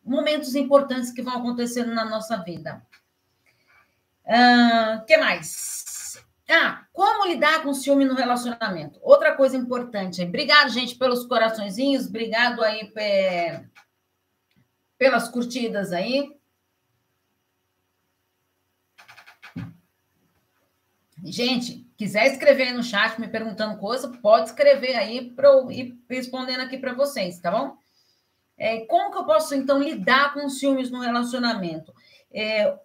momentos 0.04 0.54
importantes 0.54 1.10
que 1.10 1.22
vão 1.22 1.38
acontecendo 1.38 1.94
na 1.94 2.04
nossa 2.04 2.36
vida. 2.36 2.82
O 4.26 4.32
uh, 4.32 5.04
que 5.06 5.16
mais? 5.16 5.84
Ah, 6.48 6.86
como 6.92 7.26
lidar 7.26 7.62
com 7.62 7.72
ciúme 7.72 8.04
no 8.04 8.14
relacionamento? 8.14 8.98
Outra 9.02 9.34
coisa 9.34 9.56
importante. 9.56 10.22
Obrigado, 10.22 10.70
gente, 10.70 10.94
pelos 10.96 11.26
coraçõezinhos. 11.26 12.06
Obrigado 12.06 12.62
aí 12.62 12.92
pelas 14.98 15.28
curtidas 15.28 15.92
aí. 15.92 16.34
Gente, 21.24 21.90
quiser 21.96 22.26
escrever 22.26 22.64
aí 22.64 22.72
no 22.74 22.82
chat 22.82 23.18
me 23.18 23.28
perguntando 23.28 23.78
coisa, 23.78 24.08
pode 24.08 24.50
escrever 24.50 24.94
aí 24.94 25.30
para 25.30 25.48
eu 25.48 25.70
ir 25.70 25.98
respondendo 26.08 26.60
aqui 26.60 26.76
para 26.76 26.92
vocês, 26.92 27.40
tá 27.40 27.50
bom? 27.50 27.78
É, 28.56 28.80
como 28.86 29.10
que 29.10 29.18
eu 29.18 29.24
posso, 29.24 29.54
então, 29.54 29.82
lidar 29.82 30.32
com 30.32 30.46
os 30.46 30.58
ciúmes 30.58 30.90
no 30.90 31.00
relacionamento? 31.00 31.92
É, 32.32 32.76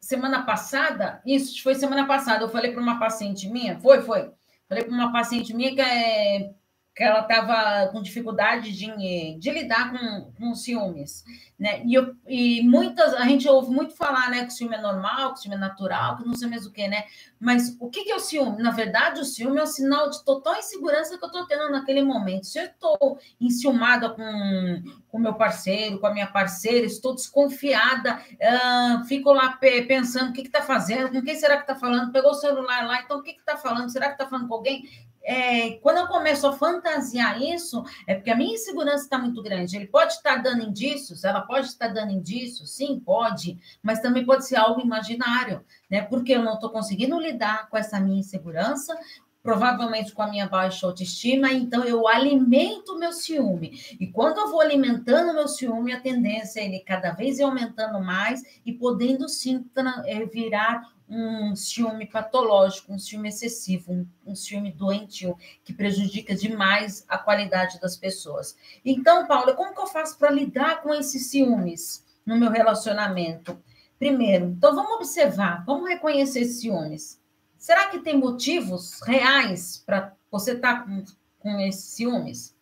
semana 0.00 0.44
passada, 0.44 1.22
isso 1.24 1.62
foi 1.62 1.74
semana 1.74 2.06
passada, 2.06 2.44
eu 2.44 2.48
falei 2.48 2.72
para 2.72 2.82
uma 2.82 2.98
paciente 2.98 3.48
minha, 3.48 3.78
foi, 3.80 4.02
foi. 4.02 4.30
Falei 4.68 4.84
para 4.84 4.94
uma 4.94 5.12
paciente 5.12 5.54
minha 5.54 5.74
que 5.74 5.80
é 5.80 6.54
que 6.94 7.02
ela 7.02 7.20
estava 7.20 7.90
com 7.90 8.02
dificuldade 8.02 8.70
de, 8.72 9.38
de 9.38 9.50
lidar 9.50 9.90
com, 9.90 10.32
com 10.32 10.54
ciúmes, 10.54 11.24
né? 11.58 11.82
E, 11.86 11.94
eu, 11.94 12.14
e 12.28 12.62
muitas, 12.62 13.14
a 13.14 13.24
gente 13.24 13.48
ouve 13.48 13.70
muito 13.70 13.96
falar, 13.96 14.28
né, 14.28 14.42
que 14.42 14.48
o 14.48 14.50
ciúme 14.50 14.76
é 14.76 14.80
normal, 14.80 15.32
que 15.32 15.38
o 15.38 15.42
ciúme 15.42 15.56
é 15.56 15.58
natural, 15.58 16.18
que 16.18 16.26
não 16.26 16.34
sei 16.34 16.48
mesmo 16.48 16.68
o 16.68 16.72
que, 16.72 16.86
né? 16.86 17.04
Mas 17.40 17.76
o 17.80 17.88
que, 17.88 18.04
que 18.04 18.12
é 18.12 18.16
o 18.16 18.20
ciúme? 18.20 18.62
Na 18.62 18.72
verdade, 18.72 19.20
o 19.20 19.24
ciúme 19.24 19.58
é 19.58 19.62
um 19.62 19.66
sinal 19.66 20.10
de 20.10 20.22
total 20.22 20.58
insegurança 20.58 21.16
que 21.16 21.24
eu 21.24 21.28
estou 21.28 21.46
tendo 21.46 21.70
naquele 21.70 22.02
momento. 22.02 22.46
Se 22.46 22.58
eu 22.58 22.64
estou 22.66 23.18
enciumada 23.40 24.10
com 24.10 24.82
o 25.12 25.18
meu 25.18 25.34
parceiro, 25.34 25.98
com 25.98 26.06
a 26.06 26.12
minha 26.12 26.26
parceira, 26.26 26.84
estou 26.84 27.14
desconfiada, 27.14 28.20
uh, 28.34 29.04
fico 29.04 29.32
lá 29.32 29.58
pensando 29.88 30.30
o 30.30 30.32
que 30.32 30.42
está 30.42 30.60
fazendo, 30.60 31.10
com 31.10 31.22
quem 31.22 31.36
será 31.36 31.56
que 31.56 31.62
está 31.62 31.74
falando, 31.74 32.12
pegou 32.12 32.32
o 32.32 32.34
celular 32.34 32.86
lá, 32.86 33.00
então 33.00 33.18
o 33.18 33.22
que 33.22 33.30
está 33.30 33.56
falando? 33.56 33.90
Será 33.90 34.08
que 34.08 34.12
está 34.12 34.26
falando 34.26 34.46
com 34.46 34.54
alguém? 34.54 34.84
É, 35.24 35.72
quando 35.82 35.98
eu 35.98 36.06
começo 36.06 36.46
a 36.46 36.52
fantasiar 36.52 37.40
isso, 37.40 37.82
é 38.06 38.14
porque 38.14 38.30
a 38.30 38.36
minha 38.36 38.54
insegurança 38.54 39.04
está 39.04 39.18
muito 39.18 39.42
grande. 39.42 39.76
Ele 39.76 39.86
pode 39.86 40.14
estar 40.14 40.36
dando 40.36 40.62
indícios, 40.62 41.24
ela 41.24 41.40
pode 41.40 41.66
estar 41.66 41.88
dando 41.88 42.12
indícios, 42.12 42.74
sim, 42.74 43.00
pode, 43.00 43.58
mas 43.82 44.00
também 44.00 44.24
pode 44.24 44.46
ser 44.46 44.56
algo 44.56 44.80
imaginário, 44.80 45.64
né? 45.90 46.02
Porque 46.02 46.32
eu 46.32 46.42
não 46.42 46.54
estou 46.54 46.70
conseguindo 46.70 47.18
lidar 47.20 47.68
com 47.68 47.76
essa 47.76 48.00
minha 48.00 48.20
insegurança, 48.20 48.96
provavelmente 49.42 50.12
com 50.12 50.22
a 50.22 50.28
minha 50.28 50.48
baixa 50.48 50.86
autoestima, 50.86 51.52
então 51.52 51.84
eu 51.84 52.06
alimento 52.06 52.92
o 52.92 52.98
meu 52.98 53.12
ciúme. 53.12 53.72
E 53.98 54.06
quando 54.06 54.38
eu 54.38 54.50
vou 54.50 54.60
alimentando 54.60 55.32
o 55.32 55.34
meu 55.34 55.48
ciúme, 55.48 55.92
a 55.92 56.00
tendência 56.00 56.60
é 56.60 56.66
ele 56.66 56.80
cada 56.80 57.10
vez 57.10 57.38
ir 57.38 57.42
aumentando 57.42 58.00
mais 58.00 58.42
e 58.64 58.72
podendo 58.72 59.28
sim 59.28 59.68
é, 60.06 60.24
virar 60.26 60.82
um 61.12 61.54
ciúme 61.54 62.06
patológico, 62.06 62.92
um 62.92 62.98
ciúme 62.98 63.28
excessivo, 63.28 63.92
um, 63.92 64.06
um 64.26 64.34
ciúme 64.34 64.72
doentio, 64.72 65.36
que 65.62 65.74
prejudica 65.74 66.34
demais 66.34 67.04
a 67.06 67.18
qualidade 67.18 67.78
das 67.78 67.96
pessoas. 67.96 68.56
Então, 68.82 69.26
Paula, 69.26 69.54
como 69.54 69.74
que 69.74 69.80
eu 69.80 69.86
faço 69.86 70.16
para 70.16 70.30
lidar 70.30 70.80
com 70.82 70.94
esses 70.94 71.26
ciúmes 71.26 72.02
no 72.24 72.38
meu 72.38 72.50
relacionamento? 72.50 73.62
Primeiro, 73.98 74.46
então 74.46 74.74
vamos 74.74 74.96
observar, 74.96 75.62
vamos 75.66 75.88
reconhecer 75.88 76.40
esses 76.40 76.60
ciúmes. 76.62 77.20
Será 77.58 77.88
que 77.88 77.98
tem 77.98 78.18
motivos 78.18 79.00
reais 79.02 79.82
para 79.84 80.14
você 80.30 80.52
estar 80.52 80.80
tá 80.80 80.82
com, 80.84 81.04
com 81.38 81.60
esses 81.60 81.84
ciúmes? 81.84 82.56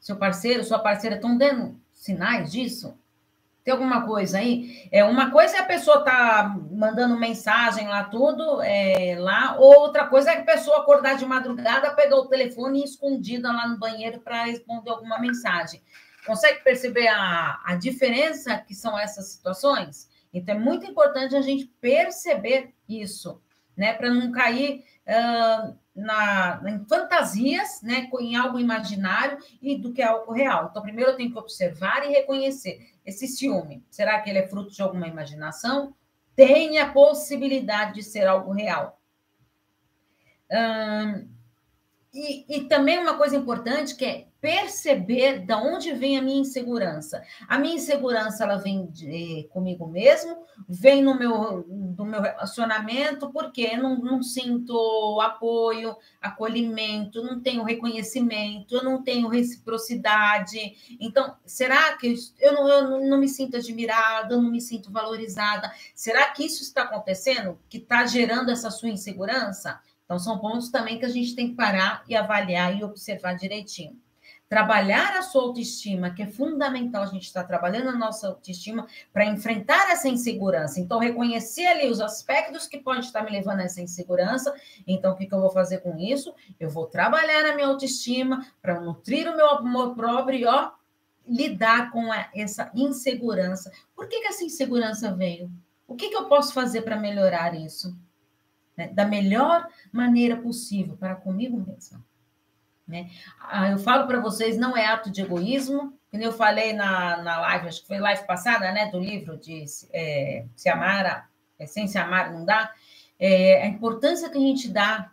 Seu 0.00 0.16
parceiro, 0.16 0.64
sua 0.64 0.80
parceira 0.80 1.16
estão 1.16 1.38
dando 1.38 1.80
sinais 1.92 2.50
disso? 2.50 2.97
Tem 3.68 3.74
alguma 3.74 4.06
coisa 4.06 4.38
aí? 4.38 4.88
É, 4.90 5.04
uma 5.04 5.30
coisa 5.30 5.58
é 5.58 5.60
a 5.60 5.66
pessoa 5.66 6.02
tá 6.02 6.56
mandando 6.70 7.20
mensagem 7.20 7.86
lá, 7.86 8.02
tudo, 8.02 8.62
é, 8.62 9.14
lá, 9.18 9.56
ou 9.58 9.80
outra 9.80 10.06
coisa 10.06 10.30
é 10.30 10.38
a 10.38 10.42
pessoa 10.42 10.78
acordar 10.78 11.18
de 11.18 11.26
madrugada, 11.26 11.94
pegar 11.94 12.16
o 12.16 12.28
telefone 12.28 12.82
escondida 12.82 13.52
lá 13.52 13.68
no 13.68 13.78
banheiro 13.78 14.20
para 14.20 14.44
responder 14.44 14.88
alguma 14.88 15.20
mensagem. 15.20 15.82
Consegue 16.26 16.64
perceber 16.64 17.08
a, 17.08 17.60
a 17.62 17.74
diferença 17.74 18.56
que 18.56 18.74
são 18.74 18.98
essas 18.98 19.32
situações? 19.32 20.08
Então, 20.32 20.54
é 20.54 20.58
muito 20.58 20.86
importante 20.86 21.36
a 21.36 21.42
gente 21.42 21.66
perceber 21.78 22.72
isso, 22.88 23.38
né? 23.78 23.94
Para 23.94 24.12
não 24.12 24.32
cair 24.32 24.84
uh, 25.06 25.74
na, 25.94 26.60
em 26.66 26.84
fantasias, 26.86 27.80
né, 27.82 28.08
em 28.20 28.36
algo 28.36 28.58
imaginário 28.58 29.38
e 29.62 29.76
do 29.76 29.92
que 29.92 30.02
é 30.02 30.06
algo 30.06 30.32
real. 30.32 30.68
Então, 30.70 30.82
primeiro 30.82 31.12
eu 31.12 31.16
tenho 31.16 31.32
que 31.32 31.38
observar 31.38 32.04
e 32.04 32.12
reconhecer 32.12 32.92
esse 33.06 33.26
ciúme. 33.26 33.84
Será 33.88 34.20
que 34.20 34.28
ele 34.28 34.40
é 34.40 34.48
fruto 34.48 34.70
de 34.70 34.82
alguma 34.82 35.06
imaginação? 35.06 35.94
Tem 36.36 36.78
a 36.78 36.92
possibilidade 36.92 37.94
de 37.94 38.02
ser 38.02 38.26
algo 38.26 38.52
real. 38.52 39.00
E, 42.18 42.44
e 42.48 42.64
também 42.64 42.98
uma 42.98 43.16
coisa 43.16 43.36
importante 43.36 43.94
que 43.94 44.04
é 44.04 44.26
perceber 44.40 45.40
de 45.40 45.52
onde 45.52 45.92
vem 45.92 46.16
a 46.16 46.22
minha 46.22 46.40
insegurança. 46.40 47.22
A 47.48 47.58
minha 47.58 47.74
insegurança 47.74 48.44
ela 48.44 48.56
vem 48.56 48.86
de, 48.86 49.48
comigo 49.50 49.86
mesmo, 49.86 50.44
vem 50.68 51.02
no 51.02 51.16
meu 51.18 51.64
do 51.68 52.04
meu 52.04 52.20
relacionamento, 52.20 53.32
porque 53.32 53.62
eu 53.72 53.82
não, 53.82 53.98
não 53.98 54.22
sinto 54.22 55.20
apoio, 55.20 55.96
acolhimento, 56.20 57.22
não 57.22 57.40
tenho 57.40 57.64
reconhecimento, 57.64 58.76
eu 58.76 58.84
não 58.84 59.02
tenho 59.02 59.28
reciprocidade. 59.28 60.96
Então, 61.00 61.36
será 61.44 61.96
que 61.96 62.14
eu 62.40 62.52
não, 62.52 62.68
eu 62.68 63.00
não 63.08 63.18
me 63.18 63.28
sinto 63.28 63.56
admirada, 63.56 64.34
eu 64.34 64.42
não 64.42 64.50
me 64.50 64.60
sinto 64.60 64.92
valorizada? 64.92 65.72
Será 65.94 66.28
que 66.30 66.44
isso 66.44 66.62
está 66.62 66.82
acontecendo, 66.82 67.58
que 67.68 67.78
está 67.78 68.06
gerando 68.06 68.50
essa 68.50 68.70
sua 68.70 68.88
insegurança? 68.88 69.80
Então, 70.08 70.18
são 70.18 70.38
pontos 70.38 70.70
também 70.70 70.98
que 70.98 71.04
a 71.04 71.10
gente 71.10 71.36
tem 71.36 71.50
que 71.50 71.54
parar 71.54 72.02
e 72.08 72.16
avaliar 72.16 72.74
e 72.74 72.82
observar 72.82 73.34
direitinho 73.34 73.94
trabalhar 74.48 75.14
a 75.16 75.22
sua 75.22 75.42
autoestima, 75.42 76.10
que 76.10 76.22
é 76.22 76.26
fundamental 76.26 77.02
a 77.02 77.06
gente 77.06 77.24
estar 77.24 77.42
tá 77.42 77.46
trabalhando 77.46 77.90
a 77.90 77.96
nossa 77.96 78.28
autoestima 78.28 78.86
para 79.12 79.26
enfrentar 79.26 79.90
essa 79.90 80.08
insegurança. 80.08 80.80
Então, 80.80 80.98
reconhecer 80.98 81.66
ali 81.66 81.88
os 81.88 82.00
aspectos 82.00 82.66
que 82.66 82.78
pode 82.78 83.04
estar 83.04 83.22
me 83.22 83.30
levando 83.30 83.60
a 83.60 83.64
essa 83.64 83.82
insegurança. 83.82 84.54
Então, 84.86 85.12
o 85.12 85.16
que, 85.16 85.26
que 85.26 85.34
eu 85.34 85.40
vou 85.40 85.50
fazer 85.50 85.78
com 85.78 85.96
isso? 85.98 86.34
Eu 86.58 86.70
vou 86.70 86.86
trabalhar 86.86 87.44
a 87.44 87.54
minha 87.54 87.68
autoestima 87.68 88.46
para 88.62 88.80
nutrir 88.80 89.30
o 89.30 89.36
meu 89.36 89.50
amor 89.50 89.94
próprio 89.94 90.38
e, 90.38 90.46
ó, 90.46 90.70
lidar 91.26 91.90
com 91.90 92.08
essa 92.34 92.70
insegurança. 92.74 93.70
Por 93.94 94.08
que, 94.08 94.20
que 94.20 94.28
essa 94.28 94.44
insegurança 94.44 95.14
veio? 95.14 95.50
O 95.86 95.94
que, 95.94 96.08
que 96.08 96.16
eu 96.16 96.24
posso 96.24 96.54
fazer 96.54 96.82
para 96.82 96.96
melhorar 96.96 97.54
isso? 97.54 97.94
Né? 98.78 98.88
Da 98.88 99.04
melhor 99.04 99.66
maneira 99.92 100.36
possível 100.36 100.96
para 100.96 101.16
comigo 101.16 101.58
mesma. 101.58 102.00
Né? 102.86 103.10
Ah, 103.40 103.68
eu 103.68 103.78
falo 103.78 104.06
para 104.06 104.20
vocês, 104.20 104.56
não 104.56 104.76
é 104.76 104.86
ato 104.86 105.10
de 105.10 105.20
egoísmo, 105.20 105.92
como 106.10 106.22
eu 106.22 106.32
falei 106.32 106.72
na, 106.72 107.20
na 107.22 107.40
live, 107.40 107.68
acho 107.68 107.82
que 107.82 107.88
foi 107.88 107.98
live 107.98 108.24
passada, 108.24 108.72
né, 108.72 108.86
do 108.86 108.98
livro 108.98 109.36
de 109.36 109.64
é, 109.92 110.46
Se 110.56 110.70
Amar, 110.70 111.28
é, 111.58 111.66
Sem 111.66 111.86
Se 111.86 111.98
Amar 111.98 112.32
Não 112.32 112.46
Dá, 112.46 112.72
é, 113.18 113.62
a 113.62 113.66
importância 113.66 114.30
que 114.30 114.38
a 114.38 114.40
gente 114.40 114.70
dá 114.70 115.10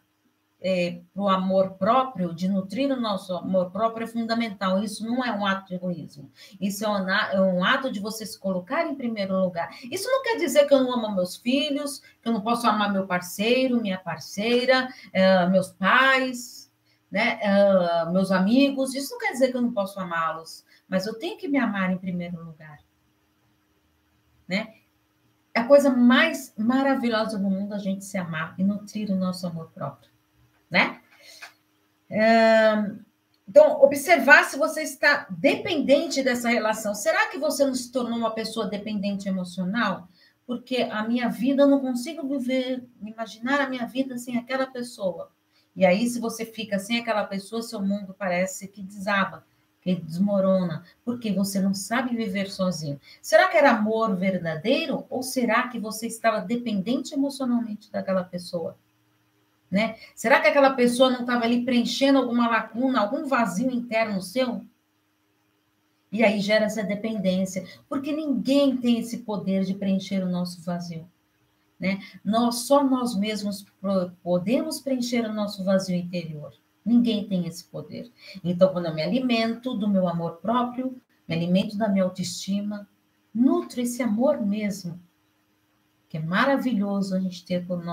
é, 0.68 1.00
para 1.14 1.22
o 1.22 1.30
amor 1.30 1.74
próprio, 1.74 2.34
de 2.34 2.48
nutrir 2.48 2.92
o 2.92 3.00
nosso 3.00 3.36
amor 3.36 3.70
próprio, 3.70 4.06
é 4.06 4.08
fundamental. 4.08 4.82
Isso 4.82 5.06
não 5.06 5.24
é 5.24 5.32
um 5.32 5.46
ato 5.46 5.68
de 5.68 5.76
egoísmo. 5.76 6.32
Isso 6.60 6.84
é 6.84 6.90
um, 6.90 7.08
é 7.08 7.40
um, 7.40 7.64
ato 7.64 7.92
de 7.92 8.00
você 8.00 8.26
se 8.26 8.40
colocar 8.40 8.84
em 8.88 8.96
primeiro 8.96 9.40
lugar. 9.40 9.70
Isso 9.92 10.10
não 10.10 10.24
quer 10.24 10.38
dizer 10.38 10.66
que 10.66 10.74
eu 10.74 10.84
não 10.84 10.92
amo 10.94 11.16
meus 11.16 11.36
filhos, 11.36 12.00
que 12.20 12.28
eu 12.28 12.34
não 12.34 12.42
posso 12.42 12.66
amar 12.66 12.92
meu 12.92 13.06
parceiro, 13.06 13.80
minha 13.80 14.00
parceira, 14.00 14.90
é, 15.14 15.48
meus 15.48 15.70
pais, 15.72 16.66
né, 17.12 17.40
uh, 17.44 18.12
meus 18.12 18.32
amigos, 18.32 18.96
isso 18.96 19.12
não 19.12 19.20
quer 19.20 19.34
dizer 19.34 19.52
que 19.52 19.58
eu 19.58 19.62
não 19.62 19.72
posso 19.72 20.00
amá-los, 20.00 20.66
mas 20.90 21.06
eu 21.06 21.14
tenho 21.14 21.38
que 21.38 21.48
me 21.48 21.60
amar 21.60 21.92
em 21.92 21.98
primeiro 21.98 22.44
lugar. 22.44 22.80
Né? 24.48 24.74
É 25.54 25.60
a 25.60 25.68
coisa 25.68 25.92
mais 25.92 26.54
maravilhosa 26.58 27.38
do 27.38 27.50
mundo 27.50 27.74
a 27.74 27.78
gente 27.78 28.04
se 28.04 28.18
amar 28.18 28.56
e 28.58 28.64
nutrir 28.64 29.12
o 29.12 29.16
nosso 29.16 29.46
amor 29.46 29.72
próprio, 29.72 30.10
né? 30.76 31.00
Então, 33.48 33.82
observar 33.82 34.44
se 34.44 34.58
você 34.58 34.82
está 34.82 35.28
dependente 35.30 36.22
dessa 36.22 36.50
relação. 36.50 36.94
Será 36.94 37.28
que 37.30 37.38
você 37.38 37.64
não 37.66 37.74
se 37.74 37.92
tornou 37.92 38.18
uma 38.18 38.32
pessoa 38.32 38.68
dependente 38.68 39.30
emocional? 39.30 40.10
Porque 40.46 40.78
a 40.92 41.08
minha 41.08 41.30
vida, 41.30 41.64
eu 41.64 41.68
não 41.68 41.80
consigo 41.80 42.28
viver, 42.28 42.84
imaginar 43.02 43.62
a 43.62 43.70
minha 43.70 43.86
vida 43.86 44.18
sem 44.18 44.38
aquela 44.38 44.68
pessoa. 44.68 45.32
E 45.76 45.86
aí, 45.86 46.08
se 46.08 46.20
você 46.20 46.46
fica 46.46 46.78
sem 46.80 47.00
aquela 47.00 47.24
pessoa, 47.24 47.62
seu 47.62 47.82
mundo 47.82 48.16
parece 48.18 48.68
que 48.68 48.82
desaba, 48.82 49.46
que 49.82 49.96
desmorona, 49.96 50.84
porque 51.04 51.32
você 51.32 51.60
não 51.60 51.74
sabe 51.74 52.16
viver 52.16 52.50
sozinho. 52.50 53.00
Será 53.22 53.48
que 53.48 53.58
era 53.58 53.72
amor 53.72 54.16
verdadeiro 54.16 55.06
ou 55.10 55.22
será 55.22 55.68
que 55.68 55.80
você 55.80 56.08
estava 56.08 56.42
dependente 56.42 57.14
emocionalmente 57.14 57.92
daquela 57.92 58.24
pessoa? 58.24 58.78
Né? 59.76 59.98
Será 60.16 60.40
que 60.40 60.48
aquela 60.48 60.70
pessoa 60.70 61.10
não 61.10 61.20
estava 61.20 61.44
ali 61.44 61.66
preenchendo 61.66 62.18
alguma 62.18 62.48
lacuna, 62.48 63.02
algum 63.02 63.26
vazio 63.26 63.70
interno 63.70 64.22
seu? 64.22 64.64
E 66.10 66.24
aí 66.24 66.40
gera 66.40 66.64
essa 66.64 66.82
dependência, 66.82 67.68
porque 67.90 68.14
ninguém 68.14 68.78
tem 68.78 69.00
esse 69.00 69.18
poder 69.24 69.66
de 69.66 69.74
preencher 69.74 70.24
o 70.24 70.30
nosso 70.30 70.62
vazio. 70.62 71.06
Né? 71.78 72.00
Nós, 72.24 72.60
só 72.60 72.86
nós 72.86 73.18
mesmos 73.18 73.66
podemos 74.24 74.80
preencher 74.80 75.26
o 75.26 75.34
nosso 75.34 75.62
vazio 75.62 75.98
interior. 75.98 76.54
Ninguém 76.86 77.28
tem 77.28 77.46
esse 77.46 77.66
poder. 77.66 78.10
Então, 78.46 78.72
quando 78.72 78.86
eu 78.86 78.96
me 78.96 79.04
alimento 79.04 79.74
do 79.74 79.90
meu 79.90 80.08
amor 80.08 80.38
próprio, 80.38 80.96
me 81.28 81.36
alimento 81.36 81.78
da 81.78 81.90
minha 81.90 82.06
autoestima, 82.06 82.88
nutro 83.34 83.82
esse 83.82 84.02
amor 84.02 84.40
mesmo, 84.40 84.98
que 86.08 86.16
é 86.16 86.22
maravilhoso 86.22 87.14
a 87.14 87.20
gente 87.20 87.44
ter 87.44 87.68
por 87.68 87.84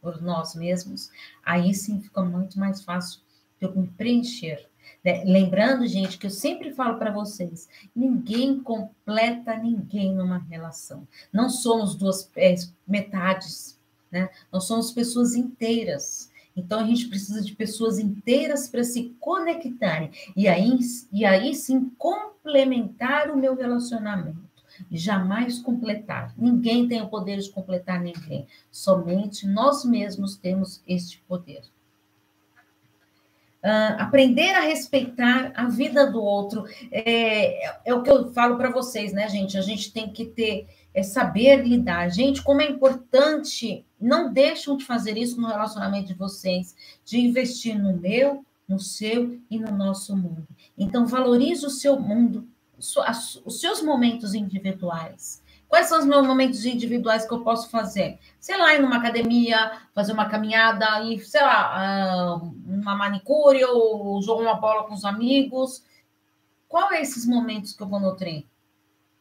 por 0.00 0.20
nós 0.22 0.54
mesmos, 0.54 1.10
aí 1.44 1.74
sim 1.74 2.00
fica 2.00 2.22
muito 2.22 2.58
mais 2.58 2.82
fácil 2.82 3.20
eu 3.60 3.74
me 3.74 3.86
preencher 3.88 4.70
né? 5.04 5.24
Lembrando, 5.24 5.86
gente, 5.86 6.18
que 6.18 6.26
eu 6.26 6.30
sempre 6.30 6.72
falo 6.72 6.98
para 6.98 7.10
vocês: 7.10 7.68
ninguém 7.94 8.60
completa 8.60 9.56
ninguém 9.56 10.14
numa 10.14 10.38
relação. 10.38 11.06
Não 11.32 11.48
somos 11.48 11.94
duas 11.94 12.30
é, 12.36 12.54
metades, 12.86 13.78
né? 14.10 14.28
Nós 14.52 14.64
somos 14.64 14.92
pessoas 14.92 15.34
inteiras. 15.34 16.30
Então 16.56 16.80
a 16.80 16.84
gente 16.84 17.08
precisa 17.08 17.42
de 17.42 17.54
pessoas 17.54 17.98
inteiras 17.98 18.68
para 18.68 18.82
se 18.82 19.14
conectarem 19.20 20.10
e 20.36 20.48
aí, 20.48 20.78
e 21.12 21.24
aí 21.24 21.54
sim 21.54 21.90
complementar 21.96 23.30
o 23.30 23.36
meu 23.36 23.54
relacionamento 23.54 24.49
jamais 24.90 25.58
completar. 25.58 26.34
Ninguém 26.36 26.88
tem 26.88 27.02
o 27.02 27.08
poder 27.08 27.38
de 27.38 27.50
completar 27.50 28.00
ninguém. 28.00 28.46
Somente 28.70 29.46
nós 29.46 29.84
mesmos 29.84 30.36
temos 30.36 30.82
este 30.86 31.18
poder. 31.28 31.62
Uh, 33.62 33.92
aprender 33.98 34.54
a 34.54 34.60
respeitar 34.60 35.52
a 35.54 35.68
vida 35.68 36.10
do 36.10 36.22
outro 36.22 36.64
é, 36.90 37.66
é 37.84 37.92
o 37.92 38.02
que 38.02 38.10
eu 38.10 38.32
falo 38.32 38.56
para 38.56 38.70
vocês, 38.70 39.12
né, 39.12 39.28
gente? 39.28 39.58
A 39.58 39.60
gente 39.60 39.92
tem 39.92 40.10
que 40.10 40.24
ter, 40.24 40.66
é 40.94 41.02
saber 41.02 41.62
lidar. 41.62 42.08
Gente, 42.08 42.42
como 42.42 42.62
é 42.62 42.70
importante, 42.70 43.84
não 44.00 44.32
deixam 44.32 44.78
de 44.78 44.84
fazer 44.86 45.18
isso 45.18 45.38
no 45.38 45.46
relacionamento 45.46 46.06
de 46.06 46.14
vocês, 46.14 46.74
de 47.04 47.20
investir 47.20 47.78
no 47.78 47.94
meu, 47.94 48.42
no 48.66 48.78
seu 48.78 49.38
e 49.50 49.58
no 49.58 49.72
nosso 49.72 50.16
mundo. 50.16 50.48
Então, 50.78 51.06
valorize 51.06 51.66
o 51.66 51.70
seu 51.70 52.00
mundo, 52.00 52.48
os 53.44 53.60
seus 53.60 53.82
momentos 53.82 54.34
individuais. 54.34 55.42
Quais 55.68 55.86
são 55.86 56.00
os 56.00 56.04
meus 56.04 56.26
momentos 56.26 56.64
individuais 56.64 57.24
que 57.24 57.32
eu 57.32 57.44
posso 57.44 57.70
fazer? 57.70 58.18
Sei 58.40 58.56
lá, 58.56 58.74
ir 58.74 58.82
numa 58.82 58.96
academia, 58.96 59.78
fazer 59.94 60.12
uma 60.12 60.28
caminhada, 60.28 60.84
sei 61.20 61.40
lá, 61.40 62.40
uma 62.66 62.96
manicure 62.96 63.64
ou 63.64 64.20
jogar 64.20 64.42
uma 64.42 64.60
bola 64.60 64.84
com 64.84 64.94
os 64.94 65.04
amigos. 65.04 65.84
Qual 66.66 66.92
é 66.92 67.00
esses 67.00 67.24
momentos 67.24 67.72
que 67.72 67.82
eu 67.82 67.86
vou 67.86 68.00
nutrir 68.00 68.46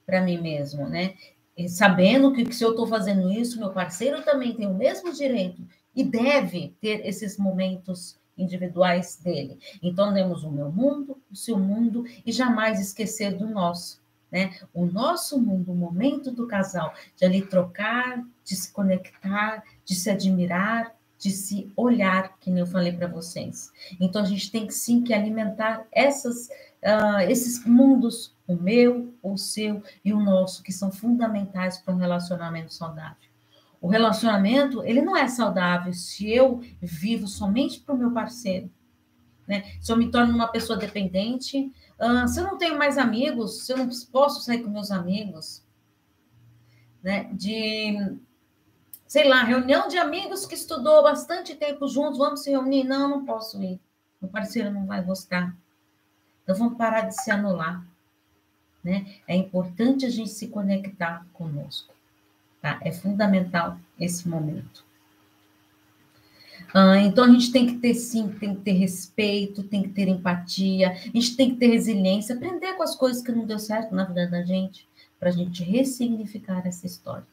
para 0.07 0.21
mim 0.21 0.41
mesmo, 0.41 0.89
né? 0.89 1.13
E 1.55 1.69
sabendo 1.69 2.33
que, 2.33 2.45
que 2.45 2.55
se 2.55 2.63
eu 2.63 2.71
estou 2.71 2.87
fazendo 2.87 3.29
isso, 3.29 3.59
meu 3.59 3.69
parceiro 3.69 4.23
também 4.23 4.55
tem 4.55 4.65
o 4.65 4.73
mesmo 4.73 5.13
direito 5.13 5.61
e 5.95 6.03
deve 6.03 6.75
ter 6.81 7.05
esses 7.05 7.37
momentos 7.37 8.17
individuais 8.39 9.19
dele. 9.23 9.59
Então, 9.81 10.13
temos 10.13 10.43
o 10.43 10.51
meu 10.51 10.71
mundo, 10.71 11.17
o 11.31 11.35
seu 11.35 11.59
mundo 11.59 12.05
e 12.25 12.31
jamais 12.31 12.79
esquecer 12.79 13.35
do 13.35 13.47
nosso. 13.47 13.99
Né? 14.31 14.55
O 14.73 14.85
nosso 14.85 15.39
mundo, 15.39 15.71
o 15.71 15.75
momento 15.75 16.31
do 16.31 16.47
casal, 16.47 16.93
de 17.15 17.25
ali 17.25 17.41
trocar, 17.41 18.23
de 18.43 18.55
se 18.55 18.71
conectar, 18.71 19.63
de 19.83 19.95
se 19.95 20.09
admirar, 20.09 20.95
de 21.17 21.31
se 21.31 21.71
olhar, 21.75 22.37
que 22.39 22.49
nem 22.49 22.61
eu 22.61 22.67
falei 22.67 22.93
para 22.93 23.07
vocês. 23.07 23.71
Então 23.99 24.21
a 24.21 24.25
gente 24.25 24.49
tem 24.49 24.69
sim 24.69 25.01
que 25.03 25.13
alimentar 25.13 25.85
essas, 25.91 26.47
uh, 26.81 27.19
esses 27.27 27.65
mundos, 27.65 28.33
o 28.47 28.55
meu, 28.55 29.13
o 29.21 29.37
seu 29.37 29.83
e 30.03 30.13
o 30.13 30.19
nosso, 30.19 30.63
que 30.63 30.71
são 30.71 30.91
fundamentais 30.91 31.77
para 31.77 31.93
um 31.93 31.97
relacionamento 31.97 32.73
saudável. 32.73 33.28
O 33.81 33.87
relacionamento, 33.87 34.83
ele 34.83 35.01
não 35.01 35.15
é 35.15 35.27
saudável 35.27 35.93
se 35.93 36.29
eu 36.29 36.61
vivo 36.81 37.27
somente 37.27 37.79
para 37.79 37.95
o 37.95 37.97
meu 37.97 38.11
parceiro. 38.11 38.69
Né? 39.47 39.63
Se 39.81 39.91
eu 39.91 39.97
me 39.97 40.11
torno 40.11 40.33
uma 40.33 40.47
pessoa 40.47 40.77
dependente, 40.77 41.71
uh, 41.99 42.27
se 42.27 42.39
eu 42.39 42.43
não 42.43 42.57
tenho 42.57 42.77
mais 42.77 42.97
amigos, 42.97 43.65
se 43.65 43.73
eu 43.73 43.77
não 43.77 43.89
posso 44.11 44.41
sair 44.41 44.61
com 44.61 44.69
meus 44.69 44.91
amigos, 44.91 45.65
né? 47.01 47.29
De, 47.33 48.15
sei 49.07 49.27
lá, 49.27 49.43
reunião 49.43 49.87
de 49.87 49.97
amigos 49.97 50.45
que 50.45 50.53
estudou 50.53 51.01
bastante 51.01 51.55
tempo 51.55 51.87
juntos, 51.87 52.17
vamos 52.17 52.43
se 52.43 52.51
reunir? 52.51 52.83
Não, 52.83 53.09
não 53.09 53.25
posso 53.25 53.61
ir. 53.63 53.79
Meu 54.21 54.29
parceiro 54.29 54.69
não 54.71 54.85
vai 54.85 55.01
gostar. 55.01 55.55
Então 56.43 56.55
vamos 56.55 56.77
parar 56.77 57.01
de 57.01 57.15
se 57.21 57.31
anular. 57.31 57.83
Né? 58.83 59.15
É 59.27 59.35
importante 59.35 60.05
a 60.05 60.09
gente 60.09 60.29
se 60.29 60.47
conectar 60.47 61.25
conosco. 61.33 61.93
Tá? 62.61 62.79
É 62.83 62.91
fundamental 62.91 63.77
esse 63.99 64.27
momento. 64.27 64.83
Ah, 66.73 66.97
então 66.99 67.23
a 67.23 67.29
gente 67.29 67.51
tem 67.51 67.65
que 67.65 67.75
ter 67.77 67.95
sim, 67.95 68.29
tem 68.29 68.53
que 68.53 68.61
ter 68.61 68.73
respeito, 68.73 69.63
tem 69.63 69.81
que 69.81 69.89
ter 69.89 70.07
empatia, 70.07 70.91
a 70.91 70.93
gente 70.93 71.35
tem 71.35 71.51
que 71.51 71.57
ter 71.57 71.67
resiliência, 71.67 72.35
aprender 72.35 72.73
com 72.73 72.83
as 72.83 72.95
coisas 72.95 73.23
que 73.23 73.31
não 73.31 73.45
deu 73.45 73.57
certo 73.57 73.95
na 73.95 74.03
vida 74.03 74.27
da 74.27 74.43
gente, 74.43 74.87
para 75.19 75.29
a 75.29 75.31
gente 75.31 75.63
ressignificar 75.63 76.61
essa 76.67 76.85
história, 76.85 77.25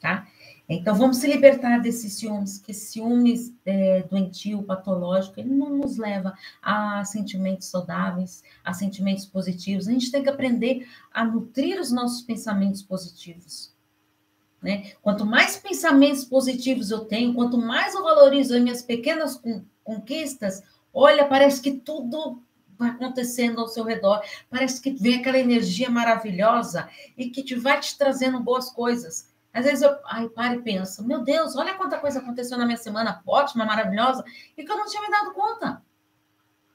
tá? 0.00 0.26
Então 0.66 0.94
vamos 0.94 1.18
se 1.18 1.26
libertar 1.26 1.78
desses 1.82 2.14
ciúmes, 2.14 2.58
que 2.58 2.72
ciúmes 2.72 3.52
é, 3.66 4.02
doentio, 4.08 4.62
patológico, 4.62 5.38
ele 5.38 5.50
não 5.50 5.76
nos 5.76 5.98
leva 5.98 6.32
a 6.62 7.04
sentimentos 7.04 7.66
saudáveis, 7.68 8.42
a 8.64 8.72
sentimentos 8.72 9.26
positivos. 9.26 9.86
A 9.86 9.92
gente 9.92 10.10
tem 10.10 10.22
que 10.22 10.30
aprender 10.30 10.88
a 11.12 11.22
nutrir 11.22 11.78
os 11.78 11.92
nossos 11.92 12.22
pensamentos 12.22 12.82
positivos 12.82 13.73
né? 14.64 14.92
Quanto 15.02 15.26
mais 15.26 15.58
pensamentos 15.58 16.24
positivos 16.24 16.90
eu 16.90 17.00
tenho, 17.00 17.34
quanto 17.34 17.58
mais 17.58 17.94
eu 17.94 18.02
valorizo 18.02 18.54
as 18.54 18.62
minhas 18.62 18.80
pequenas 18.80 19.38
conquistas, 19.84 20.62
olha, 20.92 21.26
parece 21.26 21.60
que 21.60 21.72
tudo 21.72 22.42
vai 22.78 22.88
acontecendo 22.88 23.60
ao 23.60 23.68
seu 23.68 23.84
redor, 23.84 24.22
parece 24.50 24.80
que 24.80 24.90
vem 24.90 25.16
aquela 25.16 25.38
energia 25.38 25.90
maravilhosa 25.90 26.88
e 27.16 27.28
que 27.28 27.42
te 27.42 27.54
vai 27.54 27.78
te 27.78 27.96
trazendo 27.98 28.40
boas 28.40 28.70
coisas. 28.70 29.30
Às 29.52 29.66
vezes 29.66 29.82
eu 29.82 29.94
ai, 30.06 30.30
paro 30.30 30.54
e 30.54 30.62
penso, 30.62 31.06
meu 31.06 31.22
Deus, 31.22 31.54
olha 31.56 31.74
quanta 31.74 31.98
coisa 31.98 32.18
aconteceu 32.18 32.56
na 32.56 32.64
minha 32.64 32.78
semana, 32.78 33.22
ótima, 33.26 33.66
maravilhosa, 33.66 34.24
e 34.56 34.64
que 34.64 34.72
eu 34.72 34.78
não 34.78 34.86
tinha 34.86 35.02
me 35.02 35.10
dado 35.10 35.34
conta. 35.34 35.82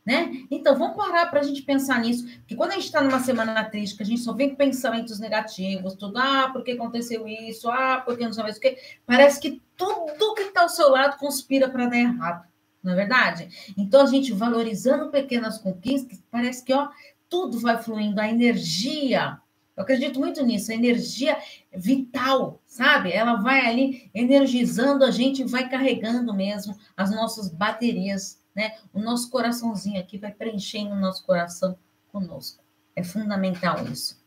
Né? 0.10 0.48
Então, 0.50 0.76
vamos 0.76 0.98
parar 0.98 1.28
para 1.28 1.40
a 1.40 1.44
gente 1.44 1.62
pensar 1.62 2.00
nisso, 2.00 2.26
porque 2.40 2.56
quando 2.56 2.72
a 2.72 2.74
gente 2.74 2.86
está 2.86 3.00
numa 3.00 3.20
semana 3.20 3.64
triste, 3.66 3.96
que 3.96 4.02
a 4.02 4.06
gente 4.08 4.22
só 4.22 4.34
vem 4.34 4.50
com 4.50 4.56
pensamentos 4.56 5.20
negativos, 5.20 5.94
tudo, 5.94 6.18
ah, 6.18 6.50
por 6.52 6.64
que 6.64 6.72
aconteceu 6.72 7.28
isso, 7.28 7.70
ah, 7.70 8.02
por 8.04 8.18
que 8.18 8.26
não 8.26 8.34
sabe 8.34 8.50
o 8.50 8.60
que, 8.60 8.76
parece 9.06 9.40
que 9.40 9.62
tudo 9.78 10.34
que 10.34 10.42
está 10.42 10.64
ao 10.64 10.70
seu 10.70 10.90
lado 10.90 11.20
conspira 11.20 11.70
para 11.70 11.86
dar 11.86 11.98
errado, 12.00 12.48
não 12.82 12.94
é 12.94 12.96
verdade? 12.96 13.76
Então, 13.78 14.02
a 14.02 14.08
gente 14.08 14.34
valorizando 14.34 15.12
pequenas 15.12 15.60
conquistas, 15.60 16.20
parece 16.32 16.66
que, 16.66 16.74
ó, 16.74 16.90
tudo 17.30 17.60
vai 17.60 17.78
fluindo, 17.78 18.20
a 18.20 18.28
energia, 18.28 19.38
eu 19.78 19.84
acredito 19.84 20.20
muito 20.20 20.44
nisso, 20.44 20.72
a 20.72 20.76
energia 20.76 21.38
vital, 21.72 22.60
sabe? 22.66 23.12
Ela 23.12 23.36
vai 23.36 23.64
ali 23.68 24.10
energizando 24.12 25.06
a 25.06 25.12
gente, 25.12 25.44
vai 25.44 25.70
carregando 25.70 26.34
mesmo 26.34 26.76
as 26.98 27.12
nossas 27.12 27.48
baterias 27.48 28.39
né? 28.60 28.74
O 28.94 29.00
nosso 29.00 29.30
coraçãozinho 29.30 30.02
aqui 30.02 30.18
vai 30.18 30.34
preenchendo 30.34 30.92
o 30.92 31.00
nosso 31.00 31.26
coração 31.26 31.78
conosco. 32.12 32.62
É 32.94 33.02
fundamental 33.02 33.88
isso, 33.88 34.22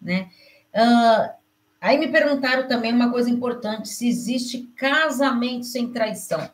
né? 0.00 0.30
Uh, 0.72 1.34
aí 1.80 1.98
me 1.98 2.06
perguntaram 2.06 2.68
também 2.68 2.92
uma 2.92 3.10
coisa 3.10 3.28
importante: 3.28 3.88
se 3.88 4.06
existe 4.06 4.62
casamento 4.76 5.66
sem 5.66 5.90
traição. 5.90 6.48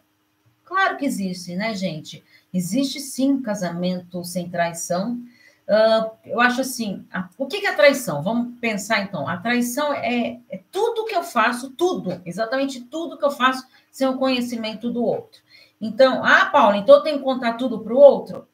Claro 0.65 0.97
que 0.97 1.05
existe, 1.05 1.55
né, 1.55 1.75
gente? 1.75 2.25
Existe 2.55 2.99
sim 3.01 3.43
casamento 3.43 4.25
sem 4.25 4.49
traição. 4.49 5.21
Uh, 5.69 6.11
eu 6.25 6.41
acho 6.41 6.63
assim, 6.63 7.05
a, 7.13 7.29
o 7.37 7.47
que, 7.47 7.61
que 7.61 7.67
é 7.67 7.75
traição? 7.75 8.23
Vamos 8.23 8.59
pensar 8.61 9.03
então. 9.03 9.29
A 9.29 9.37
traição 9.37 9.93
é, 9.93 10.41
é 10.49 10.61
tudo 10.73 11.05
que 11.05 11.15
eu 11.15 11.23
faço, 11.23 11.71
tudo, 11.71 12.23
exatamente 12.25 12.81
tudo 12.81 13.19
que 13.19 13.25
eu 13.25 13.31
faço 13.31 13.67
sem 13.91 14.09
o 14.09 14.17
conhecimento 14.17 14.91
do 14.91 15.05
outro. 15.05 15.43
Então, 15.81 16.23
ah, 16.25 16.47
Paula, 16.47 16.77
então 16.77 16.97
eu 16.97 17.03
tenho 17.03 17.19
que 17.19 17.25
contar 17.25 17.55
tudo 17.55 17.81
para 17.81 17.95
o 17.95 17.99
outro? 17.99 18.47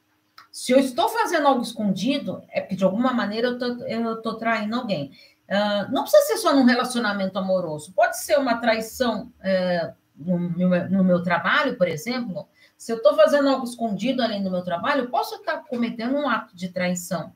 Se 0.53 0.73
eu 0.73 0.79
estou 0.79 1.09
fazendo 1.09 1.49
algo 1.49 1.63
escondido, 1.63 2.43
é 2.49 2.61
porque 2.61 2.77
de 2.77 2.85
alguma 2.85 3.13
maneira 3.13 3.59
eu 3.89 4.15
estou 4.15 4.35
traindo 4.37 4.77
alguém. 4.77 5.13
Uh, 5.49 5.93
não 5.93 6.03
precisa 6.03 6.23
ser 6.25 6.37
só 6.39 6.55
num 6.55 6.65
relacionamento 6.65 7.39
amoroso, 7.39 7.93
pode 7.93 8.19
ser 8.19 8.37
uma 8.39 8.57
traição 8.57 9.33
uh, 9.41 9.95
no, 10.17 10.39
meu, 10.39 10.91
no, 10.91 11.05
meu, 11.05 11.23
trabalho, 11.23 11.77
por 11.77 11.87
exemplo. 11.87 12.49
Se 12.77 12.93
eu 12.93 12.97
estou 12.97 13.15
fazendo 13.15 13.49
algo 13.49 13.65
escondido 13.65 14.23
além 14.23 14.43
do 14.43 14.51
meu 14.51 14.63
trabalho, 14.63 15.03
eu 15.03 15.11
posso 15.11 15.37
estar 15.37 15.59
cometendo 15.69 16.17
um 16.17 16.29
ato 16.29 16.57
de 16.57 16.69
traição. 16.69 17.33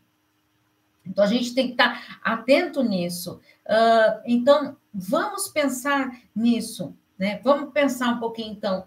Então, 1.06 1.24
a 1.24 1.26
gente 1.26 1.54
tem 1.54 1.66
que 1.66 1.72
estar 1.72 2.20
atento 2.22 2.82
nisso. 2.82 3.40
Uh, 3.66 4.20
então, 4.24 4.76
vamos 4.92 5.48
pensar 5.48 6.10
nisso, 6.34 6.96
né? 7.18 7.40
Vamos 7.44 7.72
pensar 7.72 8.10
um 8.10 8.18
pouquinho, 8.18 8.52
então, 8.52 8.86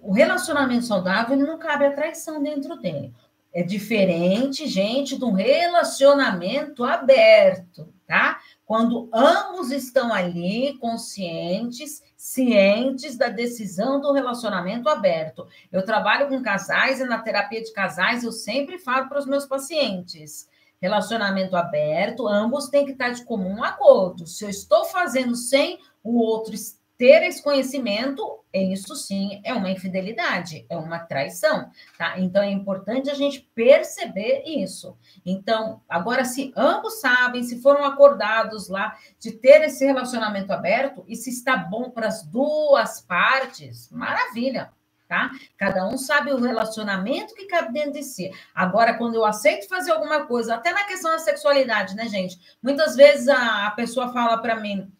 o 0.00 0.12
relacionamento 0.12 0.84
saudável 0.84 1.36
não 1.36 1.58
cabe 1.58 1.86
a 1.86 1.92
traição 1.92 2.42
dentro 2.42 2.76
dele. 2.76 3.12
É 3.52 3.62
diferente, 3.62 4.66
gente, 4.66 5.18
de 5.18 5.24
um 5.24 5.32
relacionamento 5.32 6.84
aberto, 6.84 7.92
tá? 8.06 8.40
Quando 8.64 9.10
ambos 9.12 9.70
estão 9.70 10.14
ali 10.14 10.78
conscientes, 10.78 12.02
cientes 12.16 13.18
da 13.18 13.28
decisão 13.28 14.00
do 14.00 14.12
relacionamento 14.12 14.88
aberto. 14.88 15.46
Eu 15.70 15.84
trabalho 15.84 16.28
com 16.28 16.40
casais 16.40 17.00
e 17.00 17.04
na 17.04 17.18
terapia 17.18 17.62
de 17.62 17.72
casais 17.72 18.24
eu 18.24 18.32
sempre 18.32 18.78
falo 18.78 19.08
para 19.08 19.18
os 19.18 19.26
meus 19.26 19.44
pacientes: 19.44 20.48
relacionamento 20.80 21.54
aberto, 21.54 22.26
ambos 22.26 22.68
têm 22.68 22.86
que 22.86 22.92
estar 22.92 23.10
de 23.10 23.24
comum 23.24 23.62
acordo. 23.62 24.26
Se 24.26 24.44
eu 24.44 24.48
estou 24.48 24.86
fazendo 24.86 25.36
sem 25.36 25.78
o 26.02 26.18
outro 26.18 26.54
ter 27.02 27.24
esse 27.24 27.42
conhecimento, 27.42 28.44
isso 28.54 28.94
sim 28.94 29.40
é 29.42 29.52
uma 29.52 29.68
infidelidade, 29.68 30.64
é 30.70 30.76
uma 30.76 31.00
traição, 31.00 31.68
tá? 31.98 32.16
Então 32.20 32.40
é 32.40 32.48
importante 32.48 33.10
a 33.10 33.14
gente 33.14 33.40
perceber 33.56 34.44
isso. 34.46 34.96
Então, 35.26 35.82
agora, 35.88 36.24
se 36.24 36.52
ambos 36.56 37.00
sabem, 37.00 37.42
se 37.42 37.60
foram 37.60 37.84
acordados 37.84 38.68
lá 38.68 38.96
de 39.18 39.32
ter 39.32 39.62
esse 39.62 39.84
relacionamento 39.84 40.52
aberto 40.52 41.04
e 41.08 41.16
se 41.16 41.30
está 41.30 41.56
bom 41.56 41.90
para 41.90 42.06
as 42.06 42.24
duas 42.24 43.00
partes, 43.00 43.90
maravilha. 43.90 44.70
Tá? 45.08 45.32
Cada 45.58 45.84
um 45.88 45.98
sabe 45.98 46.32
o 46.32 46.40
relacionamento 46.40 47.34
que 47.34 47.46
cabe 47.46 47.72
dentro 47.72 47.94
de 47.94 48.04
si. 48.04 48.30
Agora, 48.54 48.94
quando 48.94 49.16
eu 49.16 49.24
aceito 49.24 49.68
fazer 49.68 49.90
alguma 49.90 50.24
coisa, 50.24 50.54
até 50.54 50.72
na 50.72 50.84
questão 50.84 51.10
da 51.10 51.18
sexualidade, 51.18 51.96
né, 51.96 52.06
gente? 52.06 52.38
Muitas 52.62 52.94
vezes 52.94 53.26
a, 53.26 53.66
a 53.66 53.70
pessoa 53.72 54.12
fala 54.12 54.38
para 54.38 54.54
mim, 54.54 54.90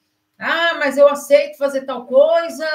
ah, 0.42 0.74
mas 0.78 0.98
eu 0.98 1.08
aceito 1.08 1.56
fazer 1.56 1.82
tal 1.82 2.04
coisa 2.06 2.66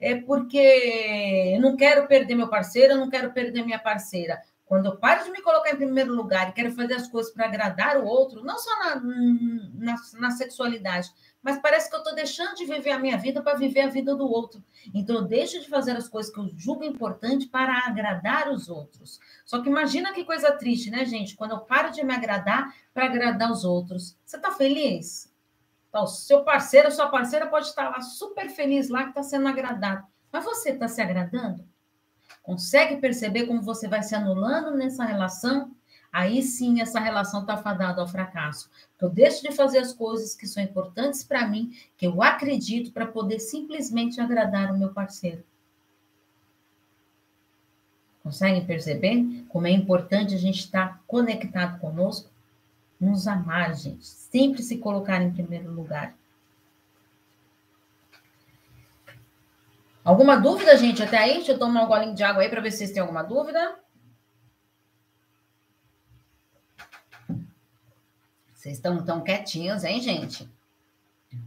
é 0.00 0.14
porque 0.16 1.58
não 1.60 1.76
quero 1.76 2.06
perder 2.06 2.34
meu 2.34 2.48
parceiro, 2.48 2.96
não 2.96 3.10
quero 3.10 3.32
perder 3.32 3.64
minha 3.64 3.78
parceira. 3.78 4.40
Quando 4.64 4.86
eu 4.86 4.96
paro 4.96 5.22
de 5.22 5.30
me 5.30 5.42
colocar 5.42 5.70
em 5.70 5.76
primeiro 5.76 6.14
lugar 6.14 6.48
e 6.48 6.52
quero 6.52 6.72
fazer 6.72 6.94
as 6.94 7.06
coisas 7.06 7.30
para 7.32 7.44
agradar 7.44 7.98
o 7.98 8.06
outro, 8.06 8.42
não 8.42 8.58
só 8.58 8.70
na, 8.78 8.96
na, 9.74 9.96
na 10.14 10.30
sexualidade, 10.30 11.10
mas 11.42 11.60
parece 11.60 11.90
que 11.90 11.94
eu 11.94 11.98
estou 11.98 12.14
deixando 12.14 12.54
de 12.54 12.64
viver 12.64 12.92
a 12.92 12.98
minha 12.98 13.18
vida 13.18 13.42
para 13.42 13.58
viver 13.58 13.82
a 13.82 13.88
vida 13.88 14.16
do 14.16 14.26
outro. 14.26 14.64
Então, 14.94 15.16
eu 15.16 15.22
deixo 15.22 15.60
de 15.60 15.68
fazer 15.68 15.94
as 15.94 16.08
coisas 16.08 16.32
que 16.32 16.40
eu 16.40 16.48
julgo 16.56 16.84
importante 16.84 17.46
para 17.46 17.86
agradar 17.86 18.48
os 18.50 18.70
outros. 18.70 19.20
Só 19.44 19.60
que 19.60 19.68
imagina 19.68 20.14
que 20.14 20.24
coisa 20.24 20.52
triste, 20.52 20.90
né, 20.90 21.04
gente? 21.04 21.36
Quando 21.36 21.50
eu 21.50 21.60
paro 21.60 21.92
de 21.92 22.02
me 22.02 22.14
agradar 22.14 22.74
para 22.94 23.04
agradar 23.04 23.52
os 23.52 23.62
outros. 23.62 24.16
Você 24.24 24.36
está 24.36 24.52
feliz? 24.52 25.33
Então, 25.94 26.08
seu 26.08 26.42
parceiro, 26.42 26.90
sua 26.90 27.08
parceira 27.08 27.46
pode 27.46 27.66
estar 27.66 27.88
lá 27.88 28.00
super 28.00 28.50
feliz 28.50 28.88
lá 28.88 29.04
que 29.04 29.10
está 29.10 29.22
sendo 29.22 29.46
agradado. 29.46 30.04
Mas 30.32 30.44
você 30.44 30.70
está 30.70 30.88
se 30.88 31.00
agradando? 31.00 31.64
Consegue 32.42 32.96
perceber 32.96 33.46
como 33.46 33.62
você 33.62 33.86
vai 33.86 34.02
se 34.02 34.12
anulando 34.12 34.76
nessa 34.76 35.04
relação? 35.04 35.70
Aí 36.12 36.42
sim 36.42 36.80
essa 36.80 36.98
relação 36.98 37.42
está 37.42 37.56
fadada 37.56 38.00
ao 38.00 38.08
fracasso. 38.08 38.68
Eu 39.00 39.08
deixo 39.08 39.40
de 39.42 39.52
fazer 39.52 39.78
as 39.78 39.92
coisas 39.92 40.34
que 40.34 40.48
são 40.48 40.60
importantes 40.60 41.22
para 41.22 41.46
mim, 41.46 41.70
que 41.96 42.08
eu 42.08 42.20
acredito, 42.20 42.90
para 42.90 43.06
poder 43.06 43.38
simplesmente 43.38 44.20
agradar 44.20 44.72
o 44.72 44.76
meu 44.76 44.92
parceiro. 44.92 45.44
Conseguem 48.20 48.66
perceber 48.66 49.44
como 49.48 49.68
é 49.68 49.70
importante 49.70 50.34
a 50.34 50.38
gente 50.38 50.58
estar 50.58 51.00
conectado 51.06 51.78
conosco? 51.78 52.33
Nos 53.04 53.28
amar, 53.28 53.74
gente. 53.74 54.06
Sempre 54.06 54.62
se 54.62 54.78
colocar 54.78 55.20
em 55.20 55.30
primeiro 55.30 55.70
lugar. 55.70 56.16
Alguma 60.02 60.36
dúvida, 60.36 60.74
gente, 60.78 61.02
até 61.02 61.18
aí? 61.18 61.34
Deixa 61.34 61.52
eu 61.52 61.58
tomar 61.58 61.82
um 61.82 61.86
golinho 61.86 62.14
de 62.14 62.24
água 62.24 62.42
aí 62.42 62.48
para 62.48 62.62
ver 62.62 62.70
se 62.70 62.78
vocês 62.78 62.92
têm 62.92 63.02
alguma 63.02 63.22
dúvida. 63.22 63.78
Vocês 68.54 68.76
estão 68.76 69.04
tão 69.04 69.22
quietinhos, 69.22 69.84
hein, 69.84 70.00
gente? 70.00 70.48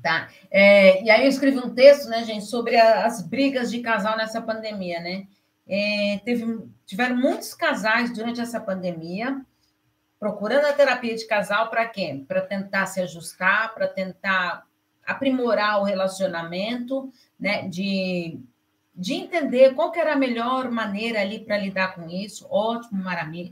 Tá. 0.03 0.29
É, 0.51 1.03
e 1.03 1.09
aí 1.09 1.23
eu 1.23 1.29
escrevi 1.29 1.57
um 1.57 1.73
texto, 1.73 2.07
né, 2.07 2.23
gente, 2.23 2.45
sobre 2.45 2.75
a, 2.75 3.05
as 3.05 3.23
brigas 3.23 3.71
de 3.71 3.79
casal 3.81 4.15
nessa 4.15 4.39
pandemia, 4.39 4.99
né? 4.99 5.27
É, 5.67 6.21
teve, 6.23 6.69
tiveram 6.85 7.15
muitos 7.15 7.55
casais 7.55 8.13
durante 8.13 8.39
essa 8.39 8.59
pandemia 8.59 9.43
procurando 10.19 10.65
a 10.65 10.73
terapia 10.73 11.15
de 11.15 11.25
casal 11.25 11.69
para 11.69 11.85
quê? 11.87 12.23
Para 12.27 12.41
tentar 12.41 12.85
se 12.87 13.01
ajustar, 13.01 13.73
para 13.73 13.87
tentar 13.87 14.65
aprimorar 15.05 15.79
o 15.79 15.83
relacionamento, 15.83 17.11
né? 17.39 17.67
De, 17.67 18.39
de 18.95 19.13
entender 19.13 19.73
qual 19.73 19.91
que 19.91 19.99
era 19.99 20.13
a 20.13 20.17
melhor 20.17 20.69
maneira 20.69 21.21
ali 21.21 21.39
para 21.39 21.57
lidar 21.57 21.95
com 21.95 22.09
isso. 22.09 22.47
Ótimo, 22.49 23.03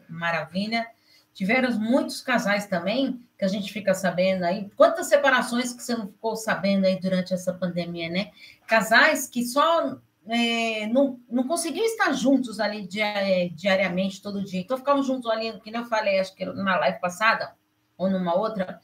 maravilha. 0.10 0.88
Tiveram 1.34 1.72
muitos 1.80 2.22
casais 2.22 2.66
também 2.66 3.22
que 3.38 3.46
a 3.46 3.48
gente 3.48 3.72
fica 3.72 3.94
sabendo 3.94 4.44
aí. 4.44 4.70
Quantas 4.76 5.08
separações 5.08 5.74
que 5.74 5.84
você 5.84 5.96
não 5.96 6.08
ficou 6.08 6.36
sabendo 6.36 6.86
aí 6.86 7.00
durante 7.00 7.34
essa 7.34 7.54
pandemia, 7.54 8.10
né? 8.10 8.32
Casais 8.66 9.28
que 9.28 9.44
só 9.46 9.98
é, 10.28 10.88
não, 10.88 11.20
não 11.30 11.48
conseguiam 11.48 11.86
estar 11.86 12.12
juntos 12.14 12.60
ali 12.60 12.88
diariamente, 12.88 14.22
todo 14.22 14.44
dia. 14.44 14.62
Então, 14.62 14.78
ficavam 14.78 15.04
juntos 15.04 15.30
ali, 15.30 15.60
que 15.62 15.72
nem 15.72 15.82
eu 15.82 15.88
falei, 15.88 16.20
acho 16.20 16.36
que 16.36 16.46
na 16.46 16.78
live 16.78 17.00
passada, 17.00 17.56
ou 17.98 18.10
numa 18.10 18.36
outra, 18.36 18.82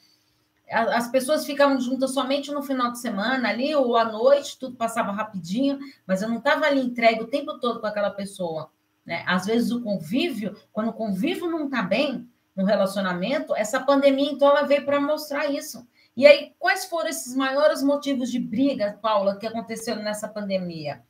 as 0.69 1.09
pessoas 1.09 1.45
ficavam 1.45 1.79
juntas 1.81 2.13
somente 2.13 2.51
no 2.51 2.63
final 2.63 2.91
de 2.91 2.99
semana 2.99 3.49
ali, 3.49 3.75
ou 3.75 3.97
à 3.97 4.05
noite, 4.05 4.57
tudo 4.57 4.75
passava 4.75 5.11
rapidinho, 5.11 5.79
mas 6.07 6.21
eu 6.21 6.29
não 6.29 6.37
estava 6.37 6.65
ali 6.65 6.79
entregue 6.79 7.21
o 7.21 7.27
tempo 7.27 7.59
todo 7.59 7.81
com 7.81 7.87
aquela 7.87 8.11
pessoa. 8.11 8.71
Né? 9.05 9.23
Às 9.27 9.47
vezes 9.47 9.71
o 9.71 9.81
convívio, 9.81 10.55
quando 10.71 10.89
o 10.89 10.93
convívio 10.93 11.49
não 11.49 11.65
está 11.65 11.81
bem 11.81 12.29
no 12.55 12.63
relacionamento, 12.63 13.55
essa 13.55 13.79
pandemia, 13.79 14.31
então, 14.31 14.49
ela 14.49 14.63
veio 14.63 14.85
para 14.85 15.01
mostrar 15.01 15.47
isso. 15.47 15.85
E 16.15 16.27
aí, 16.27 16.53
quais 16.59 16.85
foram 16.85 17.09
esses 17.09 17.35
maiores 17.35 17.81
motivos 17.81 18.29
de 18.29 18.39
briga, 18.39 18.99
Paula, 19.01 19.37
que 19.37 19.47
aconteceram 19.47 20.03
nessa 20.03 20.27
pandemia? 20.27 21.01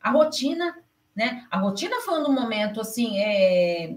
A 0.00 0.10
rotina, 0.10 0.76
né? 1.14 1.46
A 1.50 1.58
rotina 1.58 1.96
foi 2.00 2.22
um 2.22 2.32
momento 2.32 2.80
assim, 2.80 3.18
é... 3.18 3.96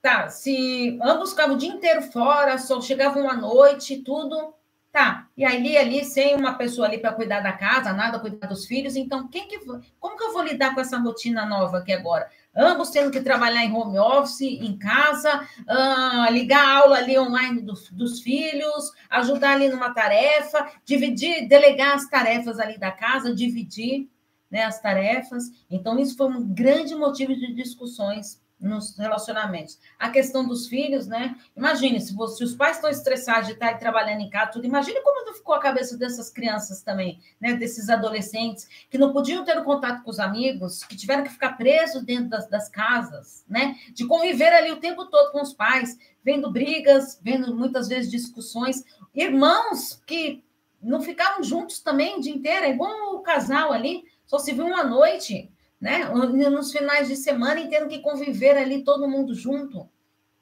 tá, 0.00 0.28
se 0.28 0.98
ambos 1.02 1.30
ficavam 1.30 1.56
o 1.56 1.58
dia 1.58 1.70
inteiro 1.70 2.02
fora, 2.02 2.56
só 2.58 2.80
chegavam 2.80 3.28
à 3.28 3.36
noite, 3.36 4.02
tudo, 4.02 4.54
tá. 4.92 5.26
E 5.36 5.44
ali, 5.44 5.76
ali, 5.76 6.04
sem 6.04 6.36
uma 6.36 6.54
pessoa 6.54 6.86
ali 6.86 6.98
para 6.98 7.12
cuidar 7.12 7.40
da 7.40 7.52
casa, 7.52 7.92
nada, 7.92 8.20
cuidar 8.20 8.46
dos 8.46 8.66
filhos, 8.66 8.94
então, 8.96 9.28
quem 9.28 9.48
que, 9.48 9.58
como 9.98 10.16
que 10.16 10.24
eu 10.24 10.32
vou 10.32 10.42
lidar 10.42 10.74
com 10.74 10.80
essa 10.80 10.98
rotina 10.98 11.44
nova 11.44 11.78
aqui 11.78 11.92
agora? 11.92 12.30
Ambos 12.56 12.90
tendo 12.90 13.10
que 13.10 13.20
trabalhar 13.20 13.64
em 13.64 13.72
home 13.72 13.98
office, 13.98 14.40
em 14.40 14.76
casa, 14.76 15.46
uh, 15.60 16.32
ligar 16.32 16.64
a 16.64 16.78
aula 16.78 16.98
ali 16.98 17.16
online 17.18 17.60
dos, 17.60 17.88
dos 17.90 18.20
filhos, 18.20 18.92
ajudar 19.08 19.52
ali 19.52 19.68
numa 19.68 19.94
tarefa, 19.94 20.68
dividir, 20.84 21.46
delegar 21.46 21.94
as 21.94 22.08
tarefas 22.08 22.58
ali 22.58 22.76
da 22.76 22.90
casa, 22.90 23.34
dividir 23.34 24.08
né, 24.50 24.64
as 24.64 24.80
tarefas. 24.80 25.44
Então, 25.70 25.98
isso 25.98 26.16
foi 26.16 26.26
um 26.28 26.42
grande 26.54 26.94
motivo 26.94 27.34
de 27.34 27.54
discussões 27.54 28.40
nos 28.60 28.96
relacionamentos. 28.96 29.78
A 29.98 30.10
questão 30.10 30.46
dos 30.46 30.66
filhos, 30.66 31.06
né? 31.06 31.36
Imagine, 31.56 32.00
se, 32.00 32.12
você, 32.12 32.38
se 32.38 32.44
os 32.44 32.56
pais 32.56 32.76
estão 32.76 32.90
estressados 32.90 33.46
de 33.46 33.52
estar 33.52 33.78
trabalhando 33.78 34.20
em 34.20 34.28
casa, 34.28 34.50
tudo, 34.50 34.66
imagine 34.66 35.00
como 35.00 35.18
ficou 35.48 35.54
a 35.54 35.60
cabeça 35.60 35.96
dessas 35.96 36.28
crianças 36.28 36.82
também, 36.82 37.20
né? 37.40 37.54
Desses 37.54 37.88
adolescentes 37.88 38.68
que 38.90 38.98
não 38.98 39.12
podiam 39.12 39.44
ter 39.44 39.62
contato 39.64 40.02
com 40.02 40.10
os 40.10 40.20
amigos, 40.20 40.84
que 40.84 40.94
tiveram 40.94 41.24
que 41.24 41.30
ficar 41.30 41.56
presos 41.56 42.04
dentro 42.04 42.28
das, 42.28 42.46
das 42.48 42.68
casas, 42.68 43.44
né? 43.48 43.76
De 43.94 44.06
conviver 44.06 44.52
ali 44.52 44.70
o 44.70 44.80
tempo 44.80 45.06
todo 45.06 45.32
com 45.32 45.40
os 45.40 45.54
pais, 45.54 45.96
vendo 46.22 46.52
brigas, 46.52 47.18
vendo 47.22 47.56
muitas 47.56 47.88
vezes 47.88 48.10
discussões, 48.10 48.84
irmãos 49.14 50.02
que 50.06 50.44
não 50.82 51.00
ficavam 51.00 51.42
juntos 51.42 51.80
também 51.80 52.18
o 52.18 52.20
dia 52.20 52.34
inteiro, 52.34 52.66
é 52.66 52.70
igual 52.70 53.16
o 53.16 53.20
casal 53.20 53.72
ali, 53.72 54.04
só 54.28 54.38
se 54.38 54.52
viu 54.52 54.66
uma 54.66 54.84
noite, 54.84 55.50
né? 55.80 56.04
Nos 56.04 56.70
finais 56.70 57.08
de 57.08 57.16
semana 57.16 57.60
e 57.60 57.68
tendo 57.68 57.88
que 57.88 58.00
conviver 58.00 58.58
ali 58.58 58.84
todo 58.84 59.08
mundo 59.08 59.34
junto, 59.34 59.88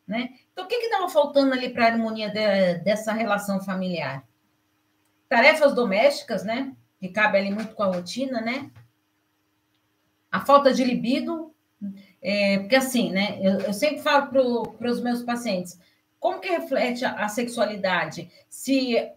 né? 0.06 0.30
Então, 0.52 0.64
o 0.64 0.68
que 0.68 0.74
estava 0.74 1.08
faltando 1.08 1.54
ali 1.54 1.70
para 1.70 1.84
a 1.84 1.92
harmonia 1.92 2.28
de, 2.28 2.78
dessa 2.82 3.12
relação 3.12 3.60
familiar? 3.60 4.26
Tarefas 5.28 5.72
domésticas, 5.72 6.44
né? 6.44 6.74
Que 6.98 7.08
cabe 7.08 7.38
ali 7.38 7.50
muito 7.50 7.74
com 7.74 7.84
a 7.84 7.94
rotina, 7.94 8.40
né? 8.40 8.70
A 10.30 10.44
falta 10.44 10.74
de 10.74 10.82
libido, 10.82 11.54
é, 12.20 12.58
porque 12.58 12.74
assim, 12.74 13.12
né? 13.12 13.38
Eu, 13.40 13.60
eu 13.60 13.72
sempre 13.72 14.02
falo 14.02 14.26
para 14.26 14.90
os 14.90 15.00
meus 15.00 15.22
pacientes, 15.22 15.78
como 16.18 16.40
que 16.40 16.48
reflete 16.48 17.04
a, 17.04 17.12
a 17.24 17.28
sexualidade? 17.28 18.28
Se 18.48 19.12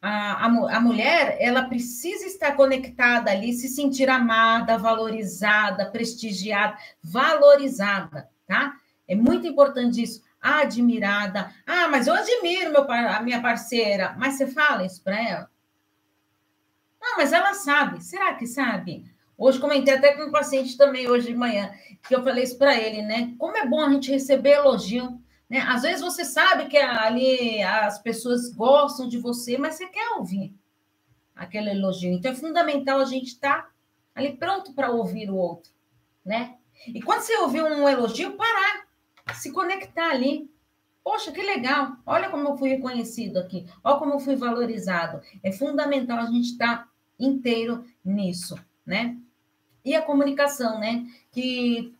a, 0.00 0.46
a, 0.46 0.76
a, 0.76 0.80
mulher 0.80 1.36
ela 1.40 1.64
precisa 1.64 2.24
estar 2.26 2.54
conectada 2.54 3.30
ali, 3.30 3.52
se 3.52 3.68
sentir 3.68 4.08
amada, 4.08 4.78
valorizada, 4.78 5.90
prestigiada, 5.90 6.78
valorizada, 7.02 8.28
tá? 8.46 8.74
É 9.08 9.14
muito 9.14 9.46
importante 9.46 10.02
isso. 10.02 10.22
Admirada. 10.40 11.52
Ah, 11.66 11.88
mas 11.88 12.06
eu 12.06 12.14
admiro 12.14 12.70
meu, 12.70 12.88
a 12.88 13.20
minha 13.20 13.42
parceira. 13.42 14.14
Mas 14.18 14.34
você 14.34 14.46
fala 14.46 14.84
isso 14.84 15.02
para 15.02 15.20
ela? 15.20 15.50
Não, 17.00 17.16
mas 17.16 17.32
ela 17.32 17.54
sabe. 17.54 18.04
Será 18.04 18.34
que 18.34 18.46
sabe? 18.46 19.04
Hoje 19.36 19.58
comentei 19.58 19.94
até 19.94 20.12
com 20.14 20.24
um 20.24 20.32
paciente 20.32 20.76
também, 20.76 21.08
hoje 21.08 21.28
de 21.28 21.34
manhã, 21.34 21.72
que 22.06 22.14
eu 22.14 22.22
falei 22.22 22.44
isso 22.44 22.58
para 22.58 22.76
ele, 22.76 23.02
né? 23.02 23.34
Como 23.38 23.56
é 23.56 23.66
bom 23.66 23.80
a 23.80 23.90
gente 23.90 24.10
receber 24.10 24.50
elogio. 24.50 25.20
Né? 25.48 25.60
Às 25.60 25.82
vezes 25.82 26.00
você 26.00 26.24
sabe 26.24 26.66
que 26.66 26.76
ali 26.76 27.62
as 27.62 27.98
pessoas 27.98 28.52
gostam 28.52 29.08
de 29.08 29.18
você, 29.18 29.56
mas 29.56 29.76
você 29.76 29.86
quer 29.86 30.10
ouvir 30.16 30.54
aquele 31.34 31.70
elogio. 31.70 32.12
Então 32.12 32.32
é 32.32 32.34
fundamental 32.34 33.00
a 33.00 33.04
gente 33.04 33.28
estar 33.28 33.62
tá 33.62 33.70
ali 34.14 34.36
pronto 34.36 34.72
para 34.74 34.90
ouvir 34.90 35.30
o 35.30 35.36
outro, 35.36 35.72
né? 36.24 36.56
E 36.86 37.00
quando 37.00 37.22
você 37.22 37.36
ouvir 37.38 37.62
um 37.62 37.88
elogio, 37.88 38.36
parar, 38.36 38.86
se 39.34 39.52
conectar 39.52 40.10
ali. 40.10 40.50
Poxa, 41.02 41.32
que 41.32 41.40
legal! 41.40 41.96
Olha 42.04 42.28
como 42.28 42.48
eu 42.48 42.56
fui 42.58 42.68
reconhecido 42.68 43.38
aqui, 43.38 43.66
olha 43.82 43.98
como 43.98 44.14
eu 44.14 44.20
fui 44.20 44.36
valorizado. 44.36 45.22
É 45.42 45.50
fundamental 45.50 46.18
a 46.18 46.26
gente 46.26 46.50
estar 46.50 46.84
tá 46.84 46.88
inteiro 47.18 47.84
nisso, 48.04 48.56
né? 48.84 49.16
E 49.84 49.94
a 49.94 50.02
comunicação, 50.02 50.78
né? 50.78 51.06
Que 51.30 51.94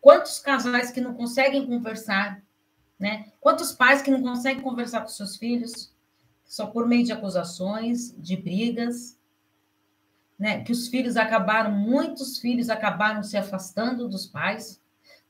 quantos 0.00 0.38
casais 0.38 0.90
que 0.90 1.00
não 1.00 1.14
conseguem 1.14 1.66
conversar, 1.66 2.40
né? 2.98 3.32
Quantos 3.40 3.72
pais 3.72 4.02
que 4.02 4.10
não 4.10 4.22
conseguem 4.22 4.62
conversar 4.62 5.02
com 5.02 5.08
seus 5.08 5.36
filhos 5.36 5.94
só 6.44 6.66
por 6.66 6.86
meio 6.86 7.04
de 7.04 7.12
acusações, 7.12 8.14
de 8.18 8.36
brigas, 8.36 9.18
né? 10.38 10.62
Que 10.62 10.72
os 10.72 10.88
filhos 10.88 11.16
acabaram, 11.16 11.72
muitos 11.72 12.38
filhos 12.38 12.70
acabaram 12.70 13.22
se 13.22 13.36
afastando 13.36 14.08
dos 14.08 14.26
pais 14.26 14.80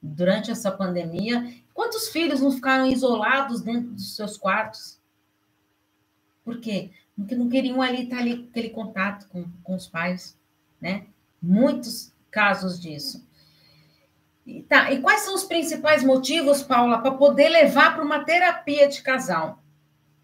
durante 0.01 0.51
essa 0.51 0.71
pandemia. 0.71 1.55
Quantos 1.73 2.09
filhos 2.09 2.41
não 2.41 2.53
ficaram 2.53 2.87
isolados 2.87 3.61
dentro 3.63 3.91
dos 3.93 4.15
seus 4.15 4.37
quartos? 4.37 5.01
Por 6.45 6.61
quê? 6.61 6.93
Porque 7.17 7.35
não 7.35 7.49
queriam 7.49 7.83
ali 7.83 8.05
estar 8.05 8.19
ali 8.19 8.49
aquele 8.51 8.71
contato 8.71 9.27
com, 9.29 9.45
com 9.63 9.75
os 9.75 9.89
pais, 9.89 10.39
né? 10.81 11.07
Muitos 11.43 12.13
casos 12.31 12.79
disso. 12.79 13.26
Tá, 14.69 14.93
e 14.93 15.01
quais 15.01 15.23
são 15.23 15.35
os 15.35 15.43
principais 15.43 16.05
motivos, 16.05 16.63
Paula, 16.63 16.99
para 16.99 17.11
poder 17.13 17.49
levar 17.49 17.95
para 17.95 18.05
uma 18.05 18.25
terapia 18.25 18.89
de 18.89 19.03
casal? 19.03 19.59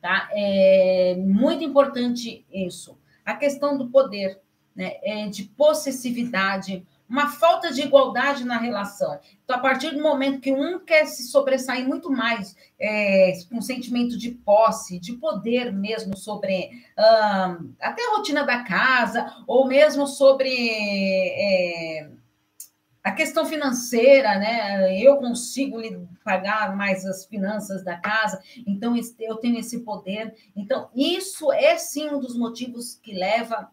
Tá? 0.00 0.28
É 0.32 1.16
muito 1.18 1.64
importante 1.64 2.46
isso. 2.52 2.96
A 3.24 3.34
questão 3.34 3.76
do 3.76 3.88
poder, 3.88 4.40
né? 4.74 4.94
É 5.02 5.28
de 5.28 5.44
possessividade, 5.44 6.86
uma 7.08 7.28
falta 7.28 7.72
de 7.72 7.82
igualdade 7.82 8.44
na 8.44 8.58
relação. 8.58 9.18
Então, 9.44 9.56
a 9.56 9.58
partir 9.58 9.90
do 9.90 10.02
momento 10.02 10.40
que 10.40 10.52
um 10.52 10.78
quer 10.78 11.04
se 11.06 11.24
sobressair 11.28 11.86
muito 11.86 12.10
mais, 12.10 12.56
é, 12.80 13.32
um 13.52 13.60
sentimento 13.60 14.16
de 14.16 14.30
posse, 14.30 14.98
de 14.98 15.12
poder 15.14 15.72
mesmo 15.72 16.16
sobre 16.16 16.70
uh, 16.98 17.70
até 17.80 18.02
a 18.06 18.16
rotina 18.16 18.44
da 18.44 18.62
casa, 18.62 19.30
ou 19.46 19.66
mesmo 19.66 20.06
sobre. 20.06 20.70
É, 20.70 22.08
a 23.02 23.10
questão 23.10 23.44
financeira, 23.44 24.38
né? 24.38 24.96
Eu 25.02 25.16
consigo 25.16 25.78
pagar 26.24 26.76
mais 26.76 27.04
as 27.04 27.24
finanças 27.26 27.84
da 27.84 27.96
casa, 27.96 28.40
então 28.66 28.94
eu 29.18 29.36
tenho 29.36 29.58
esse 29.58 29.80
poder. 29.80 30.34
Então, 30.54 30.88
isso 30.94 31.52
é 31.52 31.76
sim 31.76 32.08
um 32.08 32.20
dos 32.20 32.36
motivos 32.36 32.94
que 32.94 33.12
leva 33.12 33.68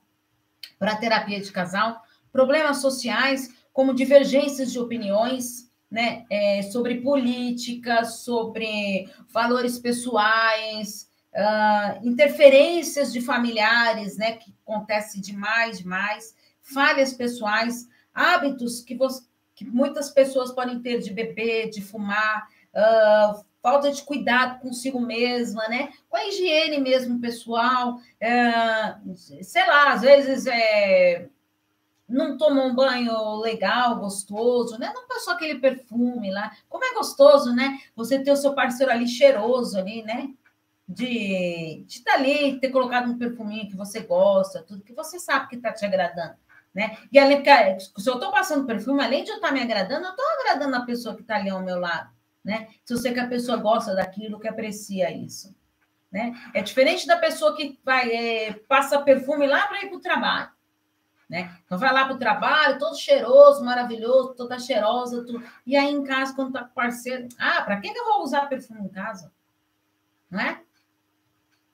para 0.79 0.93
a 0.93 0.97
terapia 0.97 1.39
de 1.39 1.51
casal. 1.51 2.01
Problemas 2.31 2.77
sociais, 2.77 3.53
como 3.71 3.93
divergências 3.93 4.71
de 4.71 4.79
opiniões, 4.79 5.69
né? 5.91 6.25
É, 6.29 6.63
sobre 6.63 7.01
política, 7.01 8.05
sobre 8.05 9.07
valores 9.31 9.77
pessoais, 9.77 11.07
uh, 11.33 12.07
interferências 12.07 13.13
de 13.13 13.21
familiares, 13.21 14.17
né? 14.17 14.33
Que 14.33 14.55
acontece 14.65 15.21
demais, 15.21 15.79
demais, 15.79 16.35
falhas 16.61 17.13
pessoais 17.13 17.87
hábitos 18.19 18.81
que, 18.81 18.95
você, 18.95 19.23
que 19.55 19.63
muitas 19.63 20.09
pessoas 20.09 20.51
podem 20.51 20.81
ter 20.81 20.99
de 20.99 21.13
beber, 21.13 21.69
de 21.69 21.81
fumar, 21.81 22.49
uh, 22.73 23.45
falta 23.61 23.91
de 23.91 24.03
cuidado 24.03 24.59
consigo 24.59 24.99
mesma, 24.99 25.67
né? 25.69 25.93
Com 26.09 26.17
a 26.17 26.25
higiene 26.25 26.79
mesmo 26.79 27.21
pessoal, 27.21 27.95
uh, 27.95 29.15
sei 29.15 29.65
lá, 29.65 29.93
às 29.93 30.01
vezes 30.01 30.47
é, 30.47 31.29
não 32.07 32.37
toma 32.37 32.63
um 32.63 32.75
banho 32.75 33.37
legal, 33.37 33.99
gostoso, 33.99 34.77
né? 34.77 34.91
Não 34.93 35.07
passou 35.07 35.33
aquele 35.33 35.59
perfume 35.59 36.29
lá. 36.29 36.51
Como 36.67 36.83
é 36.83 36.93
gostoso, 36.93 37.55
né? 37.55 37.79
Você 37.95 38.19
ter 38.19 38.31
o 38.31 38.35
seu 38.35 38.53
parceiro 38.53 38.91
ali 38.91 39.07
cheiroso 39.07 39.77
ali, 39.77 40.03
né? 40.03 40.29
De 40.85 41.85
estar 41.87 42.13
tá 42.13 42.17
ali, 42.17 42.59
ter 42.59 42.69
colocado 42.69 43.09
um 43.09 43.17
perfuminho 43.17 43.69
que 43.69 43.77
você 43.77 44.01
gosta, 44.01 44.63
tudo 44.63 44.83
que 44.83 44.93
você 44.93 45.19
sabe 45.19 45.47
que 45.47 45.55
está 45.55 45.71
te 45.71 45.85
agradando. 45.85 46.35
Né? 46.73 46.97
E 47.11 47.17
além, 47.17 47.37
porque 47.37 47.79
se 47.79 48.09
eu 48.09 48.15
estou 48.15 48.31
passando 48.31 48.65
perfume, 48.65 49.03
além 49.03 49.23
de 49.23 49.31
eu 49.31 49.35
estar 49.35 49.47
tá 49.47 49.53
me 49.53 49.61
agradando, 49.61 50.05
eu 50.05 50.11
estou 50.11 50.25
agradando 50.39 50.75
a 50.75 50.85
pessoa 50.85 51.15
que 51.15 51.21
está 51.21 51.35
ali 51.35 51.49
ao 51.49 51.63
meu 51.63 51.79
lado. 51.79 52.09
Né? 52.43 52.69
Se 52.83 52.93
eu 52.93 52.97
sei 52.97 53.13
que 53.13 53.19
a 53.19 53.27
pessoa 53.27 53.57
gosta 53.57 53.95
daquilo, 53.95 54.39
que 54.39 54.47
aprecia 54.47 55.11
isso. 55.11 55.55
Né? 56.11 56.33
É 56.53 56.61
diferente 56.61 57.05
da 57.05 57.17
pessoa 57.17 57.55
que 57.55 57.79
vai 57.83 58.11
é, 58.11 58.53
passa 58.67 59.01
perfume 59.01 59.45
lá 59.45 59.67
para 59.67 59.83
ir 59.83 59.89
para 59.89 59.97
o 59.97 60.01
trabalho. 60.01 60.49
Né? 61.29 61.55
Então 61.63 61.77
vai 61.77 61.93
lá 61.93 62.05
para 62.05 62.15
o 62.15 62.19
trabalho, 62.19 62.79
todo 62.79 62.97
cheiroso, 62.97 63.63
maravilhoso, 63.63 64.33
toda 64.33 64.57
cheirosa, 64.57 65.23
tudo. 65.23 65.43
e 65.63 65.75
aí 65.77 65.91
em 65.91 66.03
casa, 66.03 66.33
quando 66.33 66.47
está 66.49 66.63
com 66.63 66.73
parceiro, 66.73 67.29
ah, 67.37 67.61
para 67.61 67.79
que, 67.79 67.93
que 67.93 67.99
eu 67.99 68.05
vou 68.05 68.23
usar 68.23 68.47
perfume 68.47 68.81
em 68.81 68.89
casa? 68.89 69.31
Não 70.31 70.39
é? 70.39 70.59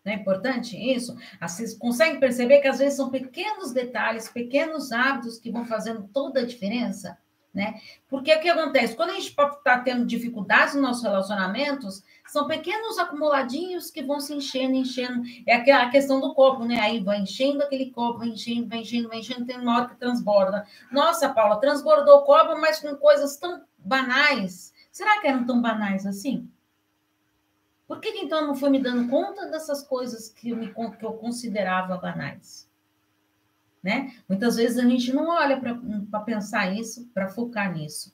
Não 0.05 0.13
é 0.13 0.15
importante 0.15 0.77
isso? 0.77 1.17
Vocês 1.41 1.73
conseguem 1.73 2.19
perceber 2.19 2.59
que 2.59 2.67
às 2.67 2.77
vezes 2.77 2.95
são 2.95 3.09
pequenos 3.09 3.73
detalhes, 3.73 4.29
pequenos 4.29 4.91
hábitos 4.91 5.39
que 5.39 5.51
vão 5.51 5.65
fazendo 5.65 6.07
toda 6.13 6.41
a 6.41 6.45
diferença? 6.45 7.17
Né? 7.51 7.79
Porque 8.09 8.35
o 8.35 8.41
que 8.41 8.49
acontece? 8.49 8.97
Quando 8.97 9.11
a 9.11 9.13
gente 9.13 9.29
está 9.29 9.79
tendo 9.79 10.05
dificuldades 10.05 10.73
nos 10.73 10.83
nossos 10.83 11.03
relacionamentos, 11.03 12.03
são 12.27 12.47
pequenos 12.47 12.99
acumuladinhos 12.99 13.89
que 13.89 14.03
vão 14.03 14.19
se 14.19 14.33
enchendo, 14.33 14.75
enchendo. 14.75 15.23
É 15.47 15.55
aquela 15.55 15.89
questão 15.89 16.19
do 16.19 16.33
copo, 16.33 16.65
né? 16.65 16.77
Aí 16.81 16.99
vai 16.99 17.21
enchendo 17.21 17.63
aquele 17.63 17.91
copo, 17.91 18.19
vai 18.19 18.27
enchendo, 18.27 18.67
vai 18.67 18.79
enchendo, 18.79 19.07
vai 19.07 19.19
enchendo, 19.19 19.45
tem 19.45 19.57
uma 19.57 19.77
hora 19.77 19.87
que 19.87 19.95
transborda. 19.95 20.67
Nossa, 20.91 21.29
Paula, 21.29 21.59
transbordou 21.61 22.17
o 22.17 22.23
copo, 22.23 22.59
mas 22.59 22.79
com 22.79 22.93
coisas 22.97 23.37
tão 23.37 23.63
banais. 23.77 24.73
Será 24.91 25.21
que 25.21 25.27
eram 25.27 25.45
tão 25.45 25.61
banais 25.61 26.05
assim? 26.05 26.49
Por 27.87 27.99
que 27.99 28.09
então 28.09 28.41
eu 28.41 28.47
não 28.47 28.55
fui 28.55 28.69
me 28.69 28.79
dando 28.79 29.07
conta 29.09 29.45
dessas 29.47 29.83
coisas 29.83 30.29
que 30.29 30.49
eu, 30.49 30.57
me, 30.57 30.73
que 30.73 31.05
eu 31.05 31.13
considerava 31.13 31.97
banais? 31.97 32.67
Né? 33.83 34.15
Muitas 34.27 34.55
vezes 34.55 34.79
a 34.79 34.87
gente 34.87 35.13
não 35.13 35.29
olha 35.29 35.59
para 35.59 36.19
pensar 36.21 36.73
isso, 36.73 37.07
para 37.13 37.29
focar 37.29 37.71
nisso. 37.71 38.11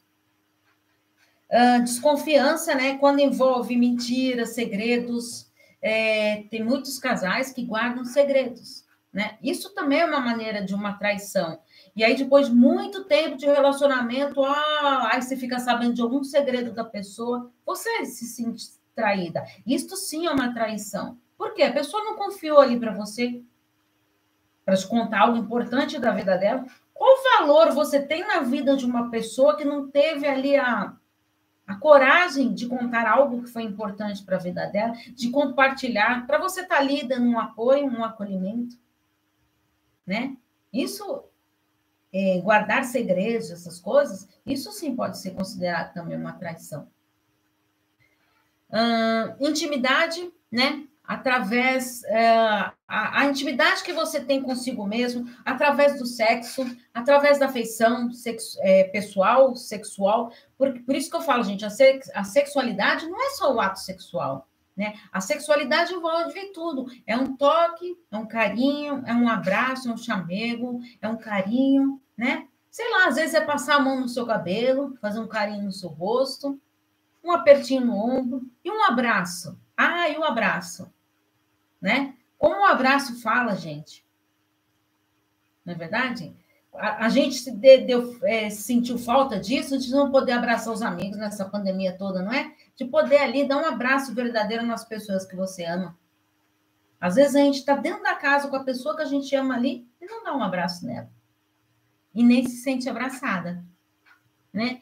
Uh, 1.49 1.83
desconfiança, 1.83 2.75
né? 2.75 2.97
Quando 2.97 3.19
envolve 3.19 3.75
mentiras, 3.75 4.49
segredos. 4.49 5.49
É, 5.81 6.43
tem 6.49 6.63
muitos 6.63 6.99
casais 6.99 7.51
que 7.51 7.65
guardam 7.65 8.05
segredos, 8.05 8.85
né? 9.11 9.37
Isso 9.41 9.73
também 9.73 9.99
é 9.99 10.05
uma 10.05 10.19
maneira 10.19 10.63
de 10.63 10.75
uma 10.75 10.93
traição. 10.93 11.59
E 11.95 12.03
aí, 12.03 12.15
depois 12.15 12.47
de 12.47 12.55
muito 12.55 13.03
tempo 13.05 13.35
de 13.35 13.47
relacionamento, 13.47 14.43
ah, 14.43 15.09
aí 15.11 15.21
você 15.21 15.35
fica 15.35 15.59
sabendo 15.59 15.95
de 15.95 16.01
algum 16.01 16.23
segredo 16.23 16.71
da 16.71 16.85
pessoa, 16.85 17.51
você 17.65 18.05
se 18.05 18.25
sente 18.27 18.80
traída. 19.01 19.43
Isto 19.65 19.97
sim 19.97 20.27
é 20.27 20.31
uma 20.31 20.53
traição. 20.53 21.17
Por 21.35 21.55
quê? 21.55 21.63
A 21.63 21.73
pessoa 21.73 22.03
não 22.03 22.15
confiou 22.15 22.59
ali 22.59 22.79
para 22.79 22.93
você, 22.93 23.41
para 24.63 24.77
te 24.77 24.87
contar 24.87 25.21
algo 25.21 25.37
importante 25.37 25.97
da 25.97 26.11
vida 26.11 26.37
dela. 26.37 26.65
Qual 26.93 27.17
valor 27.39 27.71
você 27.71 27.99
tem 27.99 28.25
na 28.27 28.41
vida 28.41 28.77
de 28.77 28.85
uma 28.85 29.09
pessoa 29.09 29.57
que 29.57 29.65
não 29.65 29.89
teve 29.89 30.27
ali 30.27 30.55
a, 30.55 30.95
a 31.65 31.75
coragem 31.77 32.53
de 32.53 32.67
contar 32.67 33.09
algo 33.09 33.41
que 33.41 33.49
foi 33.49 33.63
importante 33.63 34.23
para 34.23 34.35
a 34.35 34.39
vida 34.39 34.67
dela, 34.67 34.93
de 35.15 35.31
compartilhar, 35.31 36.27
para 36.27 36.37
você 36.37 36.61
estar 36.61 36.75
tá 36.75 36.81
ali 36.81 37.07
dando 37.07 37.25
um 37.25 37.39
apoio, 37.39 37.87
um 37.87 38.03
acolhimento? 38.03 38.75
Né? 40.05 40.37
Isso, 40.71 41.23
é, 42.13 42.39
guardar 42.41 42.83
segredos, 42.83 43.49
essas 43.49 43.79
coisas, 43.79 44.29
isso 44.45 44.71
sim 44.71 44.95
pode 44.95 45.17
ser 45.17 45.31
considerado 45.31 45.91
também 45.91 46.15
uma 46.15 46.33
traição. 46.33 46.87
Uh, 48.71 49.47
intimidade, 49.47 50.31
né? 50.51 50.85
Através 51.03 52.03
uh, 52.03 52.71
a, 52.87 53.21
a, 53.21 53.25
intimidade 53.25 53.83
que 53.83 53.91
você 53.91 54.21
tem 54.21 54.41
consigo 54.41 54.87
mesmo, 54.87 55.29
através 55.43 55.99
do 55.99 56.05
sexo, 56.05 56.65
através 56.93 57.37
da 57.37 57.47
afeição 57.47 58.11
sexo, 58.13 58.57
é, 58.61 58.85
pessoal, 58.85 59.53
sexual. 59.55 60.31
Por, 60.57 60.79
por 60.83 60.95
isso 60.95 61.09
que 61.09 61.15
eu 61.17 61.21
falo, 61.21 61.43
gente, 61.43 61.65
a, 61.65 61.69
sex, 61.69 62.09
a 62.13 62.23
sexualidade 62.23 63.07
não 63.07 63.21
é 63.21 63.31
só 63.31 63.53
o 63.53 63.59
ato 63.59 63.79
sexual. 63.79 64.47
Né? 64.75 64.93
A 65.11 65.19
sexualidade 65.19 65.93
envolve 65.93 66.53
tudo. 66.53 66.85
É 67.05 67.17
um 67.17 67.35
toque, 67.35 67.97
é 68.09 68.17
um 68.17 68.25
carinho, 68.25 69.03
é 69.05 69.13
um 69.13 69.27
abraço, 69.27 69.89
é 69.89 69.93
um 69.93 69.97
chamego, 69.97 70.79
é 71.01 71.09
um 71.09 71.17
carinho, 71.17 72.01
né? 72.17 72.47
Sei 72.69 72.89
lá, 72.89 73.07
às 73.07 73.15
vezes 73.15 73.33
é 73.33 73.41
passar 73.41 73.75
a 73.75 73.79
mão 73.79 73.99
no 73.99 74.07
seu 74.07 74.25
cabelo, 74.25 74.95
fazer 75.01 75.19
um 75.19 75.27
carinho 75.27 75.63
no 75.63 75.73
seu 75.73 75.89
rosto, 75.89 76.57
um 77.23 77.31
apertinho 77.31 77.85
no 77.85 77.95
ombro 77.95 78.49
e 78.63 78.71
um 78.71 78.83
abraço. 78.83 79.59
Ah, 79.77 80.09
e 80.09 80.17
um 80.17 80.23
abraço, 80.23 80.91
né? 81.79 82.15
Como 82.37 82.55
o 82.55 82.61
um 82.61 82.65
abraço 82.65 83.21
fala, 83.21 83.55
gente? 83.55 84.05
Não 85.65 85.73
é 85.73 85.77
verdade? 85.77 86.35
A, 86.73 87.05
a 87.05 87.09
gente 87.09 87.51
deu, 87.51 88.17
é, 88.23 88.49
sentiu 88.49 88.97
falta 88.97 89.39
disso, 89.39 89.77
de 89.77 89.91
não 89.91 90.11
poder 90.11 90.31
abraçar 90.31 90.73
os 90.73 90.81
amigos 90.81 91.17
nessa 91.17 91.45
pandemia 91.45 91.95
toda, 91.97 92.21
não 92.21 92.33
é? 92.33 92.55
De 92.75 92.85
poder 92.85 93.17
ali 93.17 93.47
dar 93.47 93.57
um 93.57 93.65
abraço 93.65 94.13
verdadeiro 94.13 94.65
nas 94.65 94.83
pessoas 94.83 95.25
que 95.25 95.35
você 95.35 95.65
ama. 95.65 95.97
Às 96.99 97.15
vezes 97.15 97.35
a 97.35 97.39
gente 97.39 97.59
está 97.59 97.75
dentro 97.75 98.03
da 98.03 98.15
casa 98.15 98.47
com 98.47 98.55
a 98.55 98.63
pessoa 98.63 98.95
que 98.95 99.01
a 99.01 99.05
gente 99.05 99.35
ama 99.35 99.55
ali 99.55 99.87
e 99.99 100.05
não 100.05 100.23
dá 100.23 100.35
um 100.35 100.43
abraço 100.43 100.85
nela. 100.85 101.09
E 102.13 102.23
nem 102.23 102.47
se 102.47 102.57
sente 102.57 102.89
abraçada 102.89 103.63
né? 104.53 104.81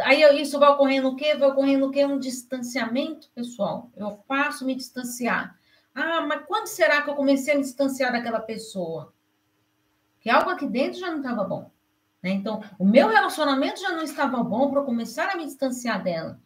Aí 0.00 0.42
isso 0.42 0.58
vai 0.58 0.70
ocorrendo 0.70 1.08
o 1.08 1.16
quê? 1.16 1.34
Vai 1.36 1.48
ocorrendo 1.50 1.86
o 1.86 1.90
quê? 1.90 2.04
Um 2.04 2.18
distanciamento, 2.18 3.30
pessoal. 3.34 3.90
Eu 3.96 4.22
a 4.28 4.64
me 4.64 4.74
distanciar. 4.74 5.56
Ah, 5.94 6.22
mas 6.22 6.44
quando 6.46 6.66
será 6.66 7.02
que 7.02 7.10
eu 7.10 7.14
comecei 7.14 7.54
a 7.54 7.56
me 7.56 7.62
distanciar 7.62 8.12
daquela 8.12 8.40
pessoa? 8.40 9.12
Que 10.20 10.28
algo 10.28 10.50
aqui 10.50 10.66
dentro 10.66 10.98
já 10.98 11.10
não 11.10 11.18
estava 11.18 11.44
bom. 11.44 11.70
Né? 12.22 12.30
Então, 12.30 12.62
o 12.78 12.84
meu 12.84 13.08
relacionamento 13.08 13.80
já 13.80 13.90
não 13.92 14.02
estava 14.02 14.42
bom 14.42 14.70
para 14.70 14.82
começar 14.82 15.30
a 15.30 15.36
me 15.36 15.44
distanciar 15.44 16.02
dela. 16.02 16.40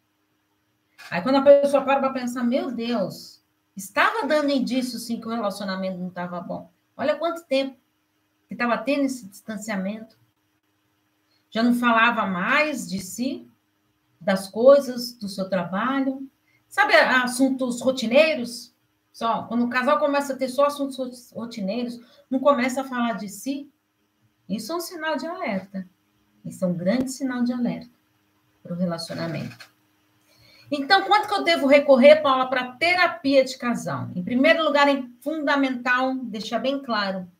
Aí, 1.10 1.22
quando 1.22 1.36
a 1.36 1.42
pessoa 1.42 1.82
para 1.82 2.00
para 2.00 2.12
pensar, 2.12 2.44
meu 2.44 2.70
Deus, 2.70 3.42
estava 3.74 4.26
dando 4.26 4.50
indício, 4.50 4.98
sim, 4.98 5.20
que 5.20 5.26
o 5.26 5.30
relacionamento 5.30 5.98
não 5.98 6.08
estava 6.08 6.40
bom. 6.40 6.70
Olha 6.96 7.16
quanto 7.16 7.46
tempo 7.46 7.76
que 8.46 8.54
estava 8.54 8.76
tendo 8.76 9.04
esse 9.04 9.26
distanciamento 9.26 10.18
já 11.52 11.62
não 11.62 11.74
falava 11.74 12.26
mais 12.26 12.88
de 12.88 12.98
si, 12.98 13.46
das 14.18 14.48
coisas, 14.48 15.12
do 15.12 15.28
seu 15.28 15.48
trabalho. 15.48 16.26
Sabe 16.66 16.94
assuntos 16.94 17.82
rotineiros? 17.82 18.74
Só 19.12 19.42
quando 19.42 19.66
o 19.66 19.68
casal 19.68 19.98
começa 19.98 20.32
a 20.32 20.36
ter 20.36 20.48
só 20.48 20.66
assuntos 20.66 21.30
rotineiros, 21.30 22.00
não 22.30 22.40
começa 22.40 22.80
a 22.80 22.84
falar 22.84 23.12
de 23.12 23.28
si, 23.28 23.70
isso 24.48 24.72
é 24.72 24.76
um 24.76 24.80
sinal 24.80 25.16
de 25.16 25.26
alerta. 25.26 25.86
Isso 26.44 26.64
é 26.64 26.68
um 26.68 26.74
grande 26.74 27.12
sinal 27.12 27.44
de 27.44 27.52
alerta 27.52 27.94
para 28.62 28.72
o 28.72 28.76
relacionamento. 28.76 29.70
Então, 30.70 31.02
quanto 31.02 31.28
que 31.28 31.34
eu 31.34 31.44
devo 31.44 31.66
recorrer, 31.66 32.22
Paula, 32.22 32.48
para 32.48 32.72
terapia 32.72 33.44
de 33.44 33.58
casal? 33.58 34.08
Em 34.16 34.22
primeiro 34.22 34.64
lugar, 34.64 34.88
é 34.88 35.04
fundamental 35.20 36.14
deixar 36.14 36.58
bem 36.58 36.82
claro 36.82 37.30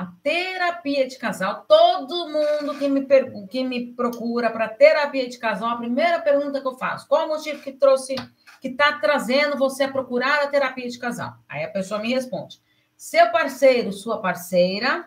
A 0.00 0.06
terapia 0.22 1.06
de 1.06 1.18
casal, 1.18 1.66
todo 1.68 2.26
mundo 2.30 2.78
que 2.78 2.88
me, 2.88 3.06
que 3.48 3.62
me 3.62 3.92
procura 3.92 4.48
para 4.48 4.66
terapia 4.66 5.28
de 5.28 5.36
casal, 5.36 5.68
a 5.68 5.76
primeira 5.76 6.22
pergunta 6.22 6.58
que 6.58 6.66
eu 6.66 6.78
faço: 6.78 7.06
qual 7.06 7.26
o 7.26 7.28
motivo 7.28 7.62
que 7.62 7.70
trouxe, 7.70 8.14
que 8.62 8.68
está 8.68 8.98
trazendo 8.98 9.58
você 9.58 9.84
a 9.84 9.92
procurar 9.92 10.42
a 10.42 10.46
terapia 10.46 10.88
de 10.88 10.98
casal? 10.98 11.34
Aí 11.46 11.64
a 11.64 11.68
pessoa 11.68 12.00
me 12.00 12.14
responde: 12.14 12.62
seu 12.96 13.30
parceiro, 13.30 13.92
sua 13.92 14.22
parceira, 14.22 15.06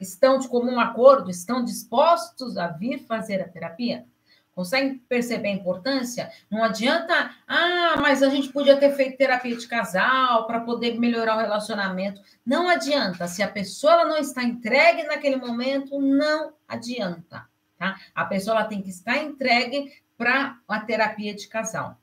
estão 0.00 0.38
de 0.38 0.46
comum 0.46 0.78
acordo, 0.78 1.28
estão 1.28 1.64
dispostos 1.64 2.56
a 2.56 2.68
vir 2.68 3.00
fazer 3.08 3.42
a 3.42 3.48
terapia? 3.48 4.06
Consegue 4.54 5.00
perceber 5.08 5.48
a 5.48 5.52
importância? 5.52 6.30
Não 6.48 6.62
adianta, 6.62 7.34
ah, 7.46 7.96
mas 8.00 8.22
a 8.22 8.28
gente 8.28 8.50
podia 8.50 8.76
ter 8.76 8.92
feito 8.94 9.18
terapia 9.18 9.56
de 9.56 9.66
casal 9.66 10.46
para 10.46 10.60
poder 10.60 10.98
melhorar 10.98 11.36
o 11.36 11.40
relacionamento. 11.40 12.20
Não 12.46 12.68
adianta. 12.68 13.26
Se 13.26 13.42
a 13.42 13.48
pessoa 13.48 14.04
não 14.04 14.16
está 14.16 14.44
entregue 14.44 15.02
naquele 15.02 15.36
momento, 15.36 16.00
não 16.00 16.52
adianta. 16.68 17.48
Tá? 17.76 17.96
A 18.14 18.24
pessoa 18.24 18.64
tem 18.64 18.80
que 18.80 18.90
estar 18.90 19.16
entregue 19.16 19.92
para 20.16 20.56
a 20.68 20.80
terapia 20.80 21.34
de 21.34 21.48
casal. 21.48 21.98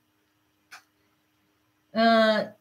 Uh, 1.94 2.52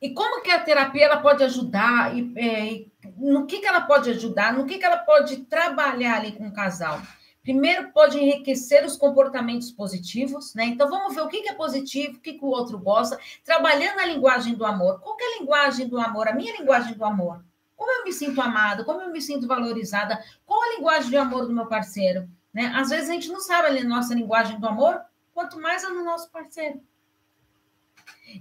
e 0.00 0.10
como 0.12 0.42
que 0.42 0.50
a 0.50 0.60
terapia 0.60 1.04
ela 1.04 1.16
pode 1.18 1.42
ajudar? 1.44 2.16
E, 2.16 2.32
é, 2.36 2.72
e, 2.72 2.92
no 3.16 3.46
que, 3.46 3.60
que 3.60 3.66
ela 3.66 3.82
pode 3.82 4.10
ajudar? 4.10 4.52
No 4.52 4.66
que, 4.66 4.78
que 4.78 4.84
ela 4.84 4.98
pode 4.98 5.44
trabalhar 5.44 6.16
ali 6.16 6.32
com 6.32 6.48
o 6.48 6.52
casal? 6.52 7.00
Primeiro, 7.44 7.92
pode 7.92 8.18
enriquecer 8.18 8.86
os 8.86 8.96
comportamentos 8.96 9.70
positivos, 9.70 10.54
né? 10.54 10.64
Então, 10.64 10.88
vamos 10.88 11.14
ver 11.14 11.20
o 11.20 11.28
que 11.28 11.46
é 11.46 11.52
positivo, 11.52 12.16
o 12.16 12.20
que, 12.20 12.38
o 12.40 12.46
outro 12.46 12.78
gosta, 12.78 13.20
trabalhando 13.44 14.00
a 14.00 14.06
linguagem 14.06 14.54
do 14.54 14.64
amor. 14.64 14.98
Qual 15.00 15.14
é 15.20 15.36
a 15.36 15.40
linguagem 15.40 15.86
do 15.86 16.00
amor? 16.00 16.26
A 16.26 16.32
minha 16.32 16.56
linguagem 16.56 16.94
do 16.94 17.04
amor. 17.04 17.44
Como 17.76 17.92
eu 17.92 18.04
me 18.04 18.14
sinto 18.14 18.40
amada, 18.40 18.82
como 18.82 19.02
eu 19.02 19.12
me 19.12 19.20
sinto 19.20 19.46
valorizada, 19.46 20.24
qual 20.46 20.58
a 20.62 20.76
linguagem 20.76 21.10
de 21.10 21.18
amor 21.18 21.46
do 21.46 21.52
meu 21.52 21.66
parceiro? 21.66 22.26
Né? 22.50 22.72
Às 22.74 22.88
vezes 22.88 23.10
a 23.10 23.12
gente 23.12 23.28
não 23.28 23.40
sabe 23.40 23.78
a 23.78 23.84
nossa 23.84 24.14
linguagem 24.14 24.58
do 24.58 24.66
amor, 24.66 25.02
quanto 25.34 25.60
mais 25.60 25.84
a 25.84 25.90
no 25.90 26.02
nosso 26.02 26.30
parceiro. 26.30 26.80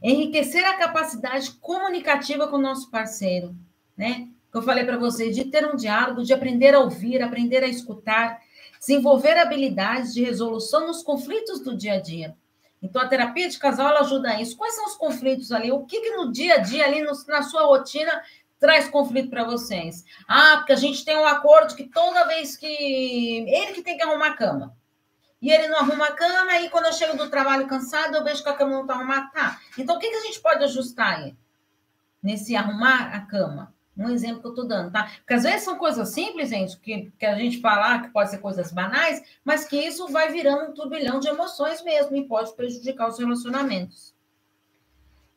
Enriquecer 0.02 0.64
a 0.64 0.78
capacidade 0.78 1.52
comunicativa 1.60 2.48
com 2.48 2.56
o 2.56 2.62
nosso 2.62 2.90
parceiro, 2.90 3.54
né? 3.98 4.30
Que 4.50 4.58
eu 4.58 4.62
falei 4.62 4.86
para 4.86 4.98
vocês, 4.98 5.36
de 5.36 5.46
ter 5.46 5.66
um 5.66 5.76
diálogo, 5.76 6.24
de 6.24 6.32
aprender 6.32 6.74
a 6.74 6.80
ouvir, 6.80 7.22
aprender 7.22 7.64
a 7.64 7.68
escutar, 7.68 8.40
desenvolver 8.86 9.38
habilidades 9.38 10.14
de 10.14 10.22
resolução 10.22 10.86
nos 10.86 11.02
conflitos 11.02 11.62
do 11.62 11.76
dia 11.76 11.94
a 11.94 12.02
dia. 12.02 12.36
Então, 12.82 13.02
a 13.02 13.08
terapia 13.08 13.48
de 13.48 13.58
casal 13.58 13.96
ajuda 13.98 14.32
a 14.32 14.42
isso. 14.42 14.58
Quais 14.58 14.76
são 14.76 14.86
os 14.86 14.96
conflitos 14.96 15.54
ali? 15.54 15.72
O 15.72 15.86
que, 15.86 16.02
que 16.02 16.12
no 16.12 16.34
dia 16.34 16.56
a 16.56 16.58
dia, 16.58 16.86
ali 16.86 17.02
no, 17.02 17.14
na 17.30 17.42
sua 17.44 17.66
rotina, 17.66 18.22
traz 18.60 18.90
conflito 18.90 19.30
para 19.30 19.46
vocês? 19.46 20.04
Ah, 20.28 20.58
porque 20.58 20.74
a 20.74 20.78
gente 20.78 21.06
tem 21.06 21.18
um 21.18 21.26
acordo 21.26 21.76
que 21.76 21.86
toda 21.86 22.28
vez 22.28 22.58
que. 22.58 22.68
Ele 22.68 23.72
que 23.72 23.82
tem 23.82 23.96
que 23.96 24.04
arrumar 24.04 24.28
a 24.28 24.36
cama. 24.36 24.76
E 25.42 25.50
ele 25.50 25.70
não 25.70 25.80
arruma 25.80 26.08
a 26.08 26.12
cama, 26.12 26.60
e 26.60 26.70
quando 26.70 26.86
eu 26.86 26.94
chego 26.94 27.18
do 27.18 27.30
trabalho 27.30 27.68
cansado, 27.68 28.16
eu 28.16 28.24
vejo 28.24 28.44
que 28.44 28.50
a 28.50 28.54
cama 28.54 28.72
não 28.72 28.82
está 28.82 28.96
arrumada. 28.96 29.30
Tá. 29.34 29.60
Então, 29.78 29.96
o 29.96 30.00
que, 30.00 30.10
que 30.10 30.16
a 30.18 30.22
gente 30.22 30.42
pode 30.42 30.64
ajustar 30.66 31.20
aí? 31.20 31.38
Nesse 32.22 32.54
arrumar 32.54 33.14
a 33.14 33.22
cama? 33.22 33.73
Um 33.96 34.10
exemplo 34.10 34.42
que 34.42 34.48
eu 34.48 34.52
estou 34.52 34.68
dando, 34.68 34.92
tá? 34.92 35.12
Porque 35.18 35.36
às 35.36 35.44
vezes 35.44 35.64
são 35.64 35.78
coisas 35.78 36.10
simples, 36.10 36.50
gente, 36.50 36.80
que, 36.80 37.12
que 37.18 37.26
a 37.26 37.36
gente 37.36 37.62
falar 37.62 38.02
que 38.02 38.10
pode 38.10 38.32
ser 38.32 38.40
coisas 38.40 38.72
banais, 38.72 39.22
mas 39.46 39.66
que 39.66 39.78
isso 39.78 40.08
vai 40.08 40.32
virando 40.32 40.72
um 40.72 40.74
turbilhão 40.74 41.20
de 41.20 41.28
emoções 41.28 41.84
mesmo 41.84 42.16
e 42.16 42.28
pode 42.28 42.56
prejudicar 42.56 43.08
os 43.08 43.20
relacionamentos. 43.20 44.16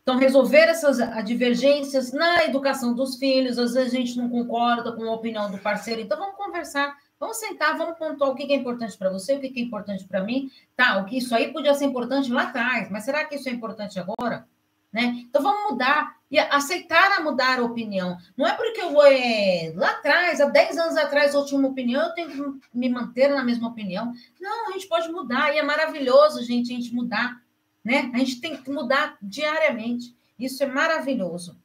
Então, 0.06 0.16
resolver 0.16 0.68
essas 0.68 0.98
divergências 1.24 2.12
na 2.12 2.44
educação 2.44 2.94
dos 2.94 3.16
filhos, 3.16 3.58
às 3.58 3.74
vezes 3.74 3.92
a 3.92 3.96
gente 3.96 4.16
não 4.16 4.28
concorda 4.28 4.92
com 4.92 5.02
a 5.02 5.12
opinião 5.12 5.50
do 5.50 5.58
parceiro, 5.58 6.00
então 6.00 6.16
vamos 6.16 6.36
conversar, 6.36 6.96
vamos 7.18 7.38
sentar, 7.38 7.76
vamos 7.76 7.98
pontuar 7.98 8.30
o 8.30 8.34
que 8.36 8.44
é 8.52 8.54
importante 8.54 8.96
para 8.96 9.10
você, 9.10 9.34
o 9.34 9.40
que 9.40 9.52
é 9.54 9.60
importante 9.60 10.04
para 10.04 10.22
mim. 10.22 10.48
Tá, 10.76 10.98
o 10.98 11.06
que 11.06 11.18
isso 11.18 11.34
aí 11.34 11.52
podia 11.52 11.74
ser 11.74 11.86
importante 11.86 12.30
lá 12.32 12.44
atrás, 12.44 12.88
mas 12.88 13.04
será 13.04 13.24
que 13.24 13.34
isso 13.34 13.48
é 13.48 13.52
importante 13.52 13.98
agora? 13.98 14.46
Né? 14.96 15.26
Então 15.28 15.42
vamos 15.42 15.72
mudar 15.72 16.16
e 16.30 16.38
aceitar 16.38 17.12
a 17.12 17.20
mudar 17.22 17.58
a 17.58 17.62
opinião. 17.62 18.16
Não 18.34 18.46
é 18.46 18.54
porque 18.54 18.80
eu 18.80 19.02
é, 19.02 19.70
lá 19.76 19.90
atrás, 19.90 20.40
há 20.40 20.46
10 20.46 20.78
anos 20.78 20.96
atrás, 20.96 21.34
eu 21.34 21.44
tinha 21.44 21.60
uma 21.60 21.68
opinião, 21.68 22.02
eu 22.02 22.14
tenho 22.14 22.30
que 22.30 22.60
me 22.72 22.88
manter 22.88 23.28
na 23.28 23.44
mesma 23.44 23.68
opinião. 23.68 24.14
Não, 24.40 24.70
a 24.70 24.72
gente 24.72 24.88
pode 24.88 25.12
mudar, 25.12 25.54
e 25.54 25.58
é 25.58 25.62
maravilhoso, 25.62 26.42
gente, 26.42 26.72
a 26.72 26.76
gente 26.76 26.94
mudar. 26.94 27.42
Né? 27.84 28.10
A 28.14 28.18
gente 28.20 28.40
tem 28.40 28.56
que 28.56 28.70
mudar 28.70 29.18
diariamente. 29.20 30.16
Isso 30.38 30.62
é 30.62 30.66
maravilhoso. 30.66 31.60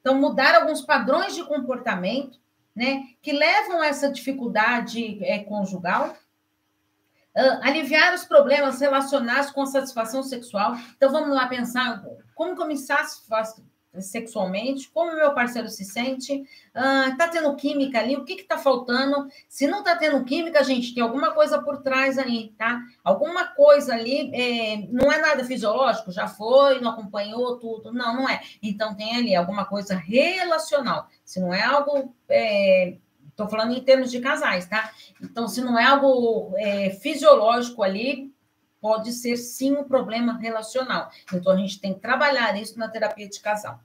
Então, 0.00 0.18
mudar 0.18 0.54
alguns 0.54 0.80
padrões 0.80 1.34
de 1.34 1.44
comportamento 1.44 2.40
né, 2.74 3.02
que 3.20 3.30
levam 3.30 3.82
a 3.82 3.88
essa 3.88 4.10
dificuldade 4.10 5.22
é, 5.22 5.40
conjugal 5.40 6.16
Uh, 7.36 7.60
aliviar 7.62 8.12
os 8.14 8.24
problemas 8.24 8.80
relacionados 8.80 9.52
com 9.52 9.62
a 9.62 9.66
satisfação 9.66 10.24
sexual. 10.24 10.76
Então, 10.96 11.12
vamos 11.12 11.32
lá 11.32 11.46
pensar 11.46 12.02
como 12.38 12.54
que 12.54 12.62
eu 12.62 12.68
me 12.68 12.76
satisfaço 12.76 13.66
sexualmente, 13.98 14.88
como 14.90 15.16
meu 15.16 15.34
parceiro 15.34 15.68
se 15.68 15.84
sente, 15.84 16.40
uh, 16.40 17.16
tá 17.16 17.26
tendo 17.26 17.52
química 17.56 17.98
ali, 17.98 18.14
o 18.14 18.24
que 18.24 18.36
que 18.36 18.44
tá 18.44 18.56
faltando? 18.56 19.26
Se 19.48 19.66
não 19.66 19.82
tá 19.82 19.96
tendo 19.96 20.24
química, 20.24 20.62
gente, 20.62 20.94
tem 20.94 21.02
alguma 21.02 21.32
coisa 21.32 21.60
por 21.60 21.78
trás 21.82 22.16
aí, 22.16 22.54
tá? 22.56 22.80
Alguma 23.02 23.46
coisa 23.46 23.94
ali, 23.94 24.30
é, 24.32 24.86
não 24.88 25.10
é 25.10 25.20
nada 25.20 25.42
fisiológico, 25.44 26.12
já 26.12 26.28
foi, 26.28 26.80
não 26.80 26.92
acompanhou 26.92 27.58
tudo, 27.58 27.92
não, 27.92 28.14
não 28.14 28.28
é. 28.28 28.40
Então, 28.62 28.94
tem 28.94 29.16
ali 29.16 29.34
alguma 29.34 29.64
coisa 29.64 29.96
relacional. 29.96 31.08
Se 31.24 31.40
não 31.40 31.52
é 31.52 31.64
algo 31.64 32.14
é, 32.28 32.98
Estou 33.38 33.48
falando 33.48 33.72
em 33.72 33.80
termos 33.80 34.10
de 34.10 34.18
casais, 34.18 34.66
tá? 34.66 34.90
Então, 35.22 35.46
se 35.46 35.60
não 35.60 35.78
é 35.78 35.84
algo 35.84 36.52
é, 36.56 36.90
fisiológico 36.90 37.84
ali, 37.84 38.34
pode 38.80 39.12
ser 39.12 39.36
sim 39.36 39.76
um 39.76 39.84
problema 39.84 40.38
relacional. 40.38 41.10
Então, 41.32 41.52
a 41.52 41.56
gente 41.56 41.80
tem 41.80 41.94
que 41.94 42.00
trabalhar 42.00 42.60
isso 42.60 42.78
na 42.78 42.88
terapia 42.88 43.28
de 43.28 43.40
casal. 43.40 43.80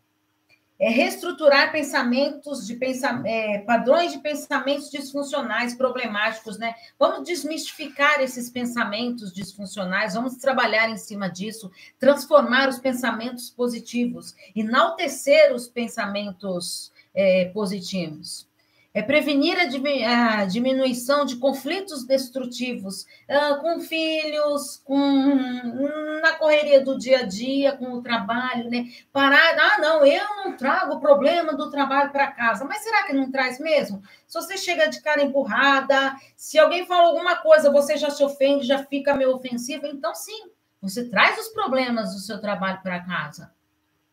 É 0.80 0.90
reestruturar 0.90 1.72
pensamentos 1.72 2.66
de 2.66 2.78
é, 3.26 3.60
padrões 3.60 4.12
de 4.12 4.20
pensamentos 4.20 4.90
disfuncionais, 4.90 5.76
problemáticos, 5.76 6.58
né? 6.58 6.76
Vamos 7.00 7.26
desmistificar 7.28 8.20
esses 8.20 8.50
pensamentos 8.50 9.32
disfuncionais, 9.32 10.16
vamos 10.16 10.36
trabalhar 10.38 10.90
em 10.90 10.98
cima 10.98 11.30
disso, 11.30 11.72
transformar 12.00 12.68
os 12.68 12.80
pensamentos 12.80 13.50
positivos, 13.50 14.36
enaltecer 14.56 15.54
os 15.54 15.68
pensamentos 15.68 16.92
é, 17.14 17.46
positivos 17.54 18.52
é 18.94 19.02
prevenir 19.02 19.58
a, 19.60 20.46
diminuição 20.46 21.26
de 21.26 21.38
conflitos 21.38 22.06
destrutivos 22.06 23.08
uh, 23.28 23.60
com 23.60 23.80
filhos, 23.80 24.82
com 24.86 26.22
na 26.22 26.34
correria 26.34 26.84
do 26.84 26.98
dia 26.98 27.20
a 27.20 27.24
dia, 27.24 27.76
com 27.76 27.94
o 27.94 28.02
trabalho, 28.04 28.70
né? 28.70 28.86
Parar, 29.12 29.58
ah, 29.58 29.82
não, 29.82 30.06
eu 30.06 30.24
não 30.38 30.56
trago 30.56 30.96
o 30.96 31.00
problema 31.00 31.54
do 31.54 31.72
trabalho 31.72 32.12
para 32.12 32.32
casa, 32.32 32.64
mas 32.66 32.84
será 32.84 33.04
que 33.04 33.14
não 33.14 33.32
traz 33.32 33.60
mesmo? 33.60 34.02
Se 34.28 34.40
você 34.40 34.58
chega 34.58 34.88
de 34.88 35.02
cara 35.02 35.24
empurrada, 35.24 36.16
se 36.38 36.60
alguém 36.60 36.86
fala 36.86 37.08
alguma 37.08 37.38
coisa, 37.38 37.72
você 37.72 37.98
já 37.98 38.12
se 38.12 38.24
ofende, 38.24 38.68
já 38.68 38.86
fica 38.86 39.16
meio 39.16 39.36
ofensivo, 39.36 39.88
então 39.88 40.14
sim, 40.14 40.50
você 40.82 41.10
traz 41.10 41.38
os 41.40 41.48
problemas 41.50 42.14
do 42.14 42.20
seu 42.20 42.40
trabalho 42.40 42.80
para 42.84 43.04
casa 43.04 43.52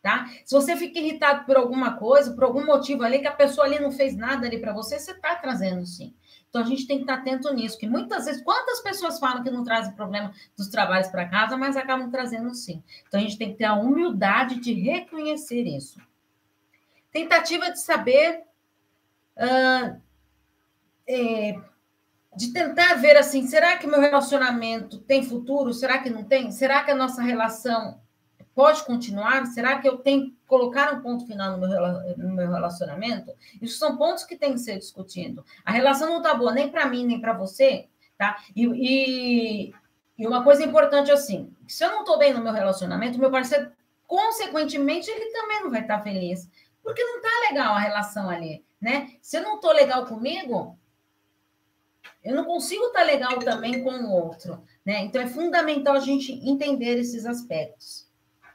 tá? 0.01 0.27
Se 0.43 0.55
você 0.55 0.75
fica 0.75 0.99
irritado 0.99 1.45
por 1.45 1.55
alguma 1.55 1.97
coisa, 1.97 2.33
por 2.33 2.43
algum 2.43 2.65
motivo 2.65 3.03
ali 3.03 3.19
que 3.19 3.27
a 3.27 3.31
pessoa 3.31 3.67
ali 3.67 3.79
não 3.79 3.91
fez 3.91 4.15
nada 4.15 4.47
ali 4.47 4.59
para 4.59 4.73
você, 4.73 4.99
você 4.99 5.11
está 5.11 5.35
trazendo 5.35 5.85
sim. 5.85 6.13
Então 6.49 6.61
a 6.61 6.65
gente 6.65 6.85
tem 6.85 6.97
que 6.97 7.03
estar 7.03 7.15
atento 7.15 7.53
nisso, 7.53 7.77
que 7.77 7.87
muitas 7.87 8.25
vezes, 8.25 8.43
quantas 8.43 8.81
pessoas 8.81 9.19
falam 9.19 9.41
que 9.41 9.49
não 9.49 9.63
trazem 9.63 9.93
problema 9.93 10.33
dos 10.57 10.67
trabalhos 10.67 11.07
para 11.07 11.29
casa, 11.29 11.55
mas 11.55 11.77
acabam 11.77 12.11
trazendo 12.11 12.53
sim. 12.53 12.83
Então 13.07 13.19
a 13.19 13.23
gente 13.23 13.37
tem 13.37 13.51
que 13.51 13.57
ter 13.57 13.65
a 13.65 13.75
humildade 13.75 14.59
de 14.59 14.73
reconhecer 14.73 15.63
isso. 15.63 16.01
Tentativa 17.09 17.71
de 17.71 17.79
saber, 17.79 18.43
uh, 19.37 20.01
é, 21.07 21.55
de 22.35 22.51
tentar 22.51 22.95
ver 22.95 23.15
assim, 23.15 23.47
será 23.47 23.77
que 23.77 23.87
meu 23.87 24.01
relacionamento 24.01 24.97
tem 24.99 25.23
futuro? 25.23 25.73
Será 25.73 25.99
que 25.99 26.09
não 26.09 26.23
tem? 26.23 26.51
Será 26.51 26.83
que 26.83 26.91
a 26.91 26.95
nossa 26.95 27.21
relação 27.21 28.00
pode 28.53 28.83
continuar? 28.83 29.45
Será 29.47 29.79
que 29.79 29.87
eu 29.87 29.97
tenho 29.97 30.25
que 30.25 30.37
colocar 30.45 30.93
um 30.93 31.01
ponto 31.01 31.25
final 31.25 31.57
no 31.57 31.67
meu, 32.33 32.51
relacionamento? 32.51 33.31
Isso 33.61 33.77
são 33.77 33.97
pontos 33.97 34.23
que 34.23 34.35
têm 34.35 34.53
que 34.53 34.59
ser 34.59 34.77
discutidos. 34.77 35.43
A 35.65 35.71
relação 35.71 36.09
não 36.09 36.17
está 36.17 36.33
boa 36.33 36.53
nem 36.53 36.69
para 36.69 36.85
mim, 36.87 37.05
nem 37.05 37.19
para 37.19 37.33
você, 37.33 37.87
tá? 38.17 38.43
E, 38.55 38.65
e, 38.65 39.73
e, 40.17 40.27
uma 40.27 40.43
coisa 40.43 40.63
importante 40.63 41.11
assim, 41.11 41.53
se 41.67 41.83
eu 41.83 41.91
não 41.91 41.99
estou 41.99 42.17
bem 42.17 42.33
no 42.33 42.43
meu 42.43 42.53
relacionamento, 42.53 43.19
meu 43.19 43.31
parceiro, 43.31 43.71
consequentemente, 44.05 45.09
ele 45.09 45.31
também 45.31 45.63
não 45.63 45.71
vai 45.71 45.81
estar 45.81 45.97
tá 45.97 46.03
feliz, 46.03 46.49
porque 46.83 47.03
não 47.03 47.17
está 47.17 47.29
legal 47.49 47.73
a 47.73 47.79
relação 47.79 48.29
ali, 48.29 48.63
né? 48.79 49.11
Se 49.21 49.37
eu 49.37 49.43
não 49.43 49.55
estou 49.55 49.71
legal 49.71 50.05
comigo, 50.05 50.77
eu 52.23 52.35
não 52.35 52.43
consigo 52.43 52.87
estar 52.87 52.99
tá 52.99 53.05
legal 53.05 53.39
também 53.39 53.83
com 53.83 53.91
o 53.91 54.11
outro, 54.11 54.61
né? 54.85 54.99
Então 54.99 55.21
é 55.21 55.27
fundamental 55.27 55.95
a 55.95 55.99
gente 55.99 56.33
entender 56.47 56.97
esses 56.99 57.25
aspectos. 57.25 58.10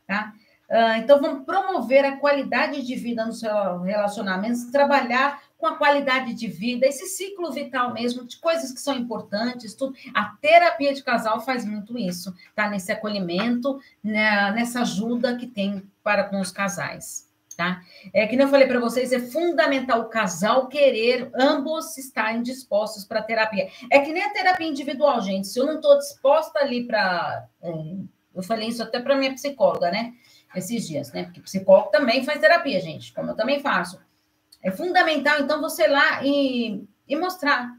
Tá? 0.07 0.32
Uh, 0.70 0.98
então, 0.98 1.20
vamos 1.20 1.44
promover 1.44 2.04
a 2.04 2.16
qualidade 2.16 2.84
de 2.84 2.96
vida 2.96 3.24
nos 3.24 3.42
relacionamentos, 3.42 4.64
trabalhar 4.70 5.40
com 5.59 5.66
a 5.66 5.76
qualidade 5.76 6.34
de 6.34 6.46
vida, 6.46 6.86
esse 6.86 7.07
ciclo 7.07 7.50
vital 7.50 7.92
mesmo, 7.92 8.24
de 8.24 8.36
coisas 8.38 8.72
que 8.72 8.80
são 8.80 8.94
importantes, 8.94 9.74
tudo. 9.74 9.94
A 10.14 10.36
terapia 10.40 10.92
de 10.92 11.02
casal 11.02 11.40
faz 11.40 11.64
muito 11.64 11.98
isso, 11.98 12.34
tá? 12.54 12.68
Nesse 12.68 12.92
acolhimento, 12.92 13.80
né? 14.02 14.52
nessa 14.52 14.82
ajuda 14.82 15.36
que 15.36 15.46
tem 15.46 15.82
para 16.02 16.24
com 16.24 16.40
os 16.40 16.50
casais. 16.50 17.26
Tá? 17.57 17.80
É 18.12 18.26
que 18.26 18.36
eu 18.36 18.48
falei 18.48 18.66
para 18.66 18.78
vocês, 18.78 19.14
é 19.14 19.18
fundamental 19.18 20.02
o 20.02 20.09
casal 20.11 20.68
querer 20.68 21.30
ambos 21.34 21.96
estarem 21.96 22.42
dispostos 22.42 23.02
para 23.02 23.20
a 23.20 23.22
terapia. 23.22 23.70
É 23.90 23.98
que 24.00 24.12
nem 24.12 24.22
a 24.22 24.30
terapia 24.30 24.68
individual, 24.68 25.22
gente. 25.22 25.48
Se 25.48 25.59
eu 25.59 25.64
não 25.64 25.76
estou 25.76 25.96
disposta 25.96 26.59
ali 26.59 26.86
para. 26.86 27.48
É, 27.62 27.70
eu 28.37 28.43
falei 28.43 28.68
isso 28.68 28.82
até 28.82 29.01
para 29.01 29.16
minha 29.16 29.32
psicóloga, 29.32 29.91
né? 29.91 30.14
Esses 30.55 30.87
dias, 30.87 31.12
né? 31.12 31.24
Porque 31.24 31.41
psicólogo 31.41 31.91
também 31.91 32.22
faz 32.24 32.39
terapia, 32.39 32.80
gente, 32.80 33.12
como 33.12 33.30
eu 33.30 33.34
também 33.34 33.61
faço. 33.61 33.99
É 34.62 34.70
fundamental, 34.70 35.41
então, 35.41 35.61
você 35.61 35.84
ir 35.84 35.91
lá 35.91 36.24
e, 36.24 36.84
e 37.09 37.16
mostrar. 37.16 37.76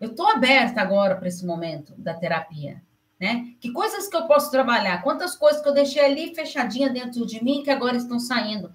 Eu 0.00 0.10
estou 0.10 0.28
aberta 0.28 0.80
agora 0.80 1.16
para 1.16 1.28
esse 1.28 1.44
momento 1.46 1.94
da 1.96 2.14
terapia. 2.14 2.82
Né? 3.20 3.54
Que 3.60 3.72
coisas 3.72 4.06
que 4.06 4.16
eu 4.16 4.26
posso 4.26 4.50
trabalhar? 4.50 5.02
Quantas 5.02 5.34
coisas 5.34 5.60
que 5.60 5.68
eu 5.68 5.74
deixei 5.74 6.04
ali 6.04 6.34
fechadinha 6.34 6.88
dentro 6.88 7.26
de 7.26 7.42
mim 7.42 7.64
que 7.64 7.70
agora 7.70 7.96
estão 7.96 8.20
saindo? 8.20 8.72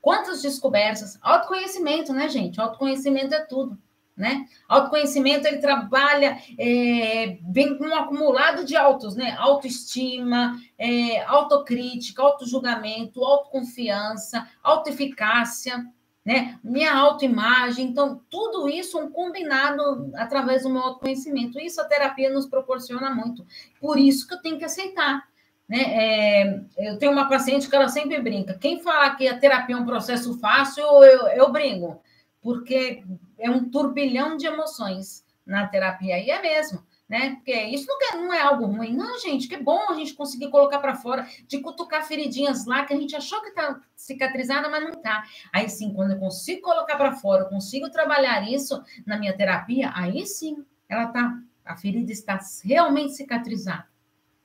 Quantas 0.00 0.42
descobertas? 0.42 1.16
Autoconhecimento, 1.22 2.12
né, 2.12 2.28
gente? 2.28 2.60
Autoconhecimento 2.60 3.34
é 3.34 3.40
tudo, 3.44 3.78
né? 4.18 4.46
Autoconhecimento, 4.68 5.46
ele 5.46 5.58
trabalha 5.58 6.38
é, 6.58 7.38
bem 7.40 7.78
um 7.80 7.94
acumulado 7.94 8.64
de 8.64 8.76
autos, 8.76 9.14
né? 9.14 9.36
Autoestima, 9.38 10.60
é, 10.76 11.22
autocrítica, 11.22 12.20
autojulgamento, 12.20 13.24
autoconfiança, 13.24 14.48
autoeficácia, 14.62 15.86
né? 16.24 16.58
Minha 16.64 16.94
autoimagem. 16.94 17.86
Então, 17.86 18.20
tudo 18.28 18.68
isso 18.68 18.98
um 18.98 19.08
combinado 19.08 20.10
através 20.16 20.64
do 20.64 20.70
meu 20.70 20.82
autoconhecimento. 20.82 21.60
Isso 21.60 21.80
a 21.80 21.84
terapia 21.84 22.28
nos 22.28 22.46
proporciona 22.46 23.14
muito. 23.14 23.46
Por 23.80 23.98
isso 23.98 24.26
que 24.26 24.34
eu 24.34 24.42
tenho 24.42 24.58
que 24.58 24.64
aceitar. 24.64 25.22
Né? 25.68 25.80
É, 25.80 26.60
eu 26.78 26.98
tenho 26.98 27.12
uma 27.12 27.28
paciente 27.28 27.68
que 27.68 27.76
ela 27.76 27.88
sempre 27.88 28.20
brinca. 28.20 28.58
Quem 28.58 28.80
fala 28.80 29.14
que 29.14 29.28
a 29.28 29.38
terapia 29.38 29.76
é 29.76 29.78
um 29.78 29.86
processo 29.86 30.36
fácil, 30.40 30.82
eu, 30.82 31.28
eu 31.28 31.52
brinco, 31.52 32.00
porque 32.40 33.04
é 33.38 33.50
um 33.50 33.68
turbilhão 33.68 34.36
de 34.36 34.46
emoções 34.46 35.24
na 35.46 35.66
terapia, 35.66 36.18
e 36.18 36.30
é 36.30 36.40
mesmo. 36.40 36.86
Né? 37.08 37.36
Porque 37.36 37.54
isso 37.54 37.86
não 37.86 37.98
é, 38.02 38.16
não 38.22 38.34
é 38.34 38.42
algo 38.42 38.66
ruim, 38.66 38.94
não, 38.94 39.18
gente. 39.18 39.48
Que 39.48 39.56
bom 39.56 39.88
a 39.88 39.94
gente 39.94 40.12
conseguir 40.12 40.50
colocar 40.50 40.78
para 40.78 40.94
fora, 40.94 41.26
de 41.46 41.58
cutucar 41.58 42.06
feridinhas 42.06 42.66
lá 42.66 42.84
que 42.84 42.92
a 42.92 42.96
gente 42.98 43.16
achou 43.16 43.40
que 43.40 43.48
está 43.48 43.80
cicatrizada, 43.96 44.68
mas 44.68 44.82
não 44.82 44.90
está. 44.90 45.24
Aí 45.50 45.70
sim, 45.70 45.94
quando 45.94 46.10
eu 46.10 46.18
consigo 46.18 46.60
colocar 46.60 46.96
para 46.96 47.12
fora, 47.12 47.44
eu 47.44 47.48
consigo 47.48 47.88
trabalhar 47.88 48.46
isso 48.46 48.82
na 49.06 49.16
minha 49.16 49.34
terapia, 49.34 49.90
aí 49.94 50.26
sim, 50.26 50.62
ela 50.86 51.06
tá, 51.06 51.38
a 51.64 51.76
ferida 51.76 52.12
está 52.12 52.38
realmente 52.62 53.14
cicatrizada 53.14 53.88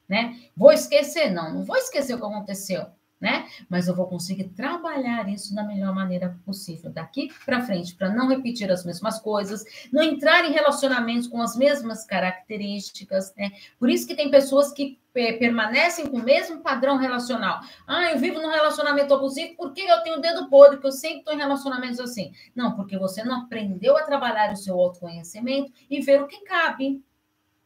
né? 0.08 0.40
Vou 0.56 0.72
esquecer? 0.72 1.32
Não, 1.32 1.54
não 1.54 1.64
vou 1.64 1.78
esquecer 1.78 2.14
o 2.14 2.20
que 2.20 2.26
aconteceu, 2.26 2.86
né? 3.24 3.48
Mas 3.70 3.88
eu 3.88 3.96
vou 3.96 4.06
conseguir 4.06 4.50
trabalhar 4.50 5.30
isso 5.30 5.56
da 5.56 5.64
melhor 5.64 5.96
maneira 5.96 6.38
possível 6.46 6.92
daqui 6.92 7.30
para 7.46 7.62
frente, 7.62 7.96
para 7.96 8.10
não 8.10 8.28
repetir 8.28 8.70
as 8.70 8.84
mesmas 8.86 9.18
coisas, 9.18 9.64
não 9.94 10.04
entrar 10.04 10.44
em 10.44 10.52
relacionamentos 10.52 11.30
com 11.30 11.42
as 11.42 11.56
mesmas 11.56 12.06
características, 12.06 13.34
né? 13.38 13.54
Por 13.80 13.90
isso 13.90 14.06
que 14.06 14.14
tem 14.14 14.30
pessoas 14.30 14.74
que 14.74 15.00
permanecem 15.14 16.08
com 16.08 16.18
o 16.18 16.24
mesmo 16.24 16.60
padrão 16.60 16.98
relacional. 16.98 17.62
Ah, 17.88 18.12
eu 18.12 18.20
vivo 18.20 18.42
num 18.42 18.50
relacionamento 18.50 19.14
abusivo 19.14 19.56
porque 19.56 19.84
eu 19.84 20.02
tenho 20.02 20.18
o 20.18 20.22
dedo 20.22 20.50
podre, 20.50 20.80
que 20.80 20.86
eu 20.86 20.92
sempre 20.92 21.20
estou 21.20 21.34
em 21.34 21.38
relacionamentos 21.38 22.02
assim. 22.02 22.34
Não, 22.54 22.76
porque 22.76 22.98
você 22.98 23.24
não 23.24 23.44
aprendeu 23.44 23.96
a 23.96 24.04
trabalhar 24.04 24.52
o 24.52 24.58
seu 24.58 24.78
autoconhecimento 24.78 25.72
e 25.90 26.02
ver 26.02 26.22
o 26.22 26.28
que 26.28 26.42
cabe, 26.42 27.02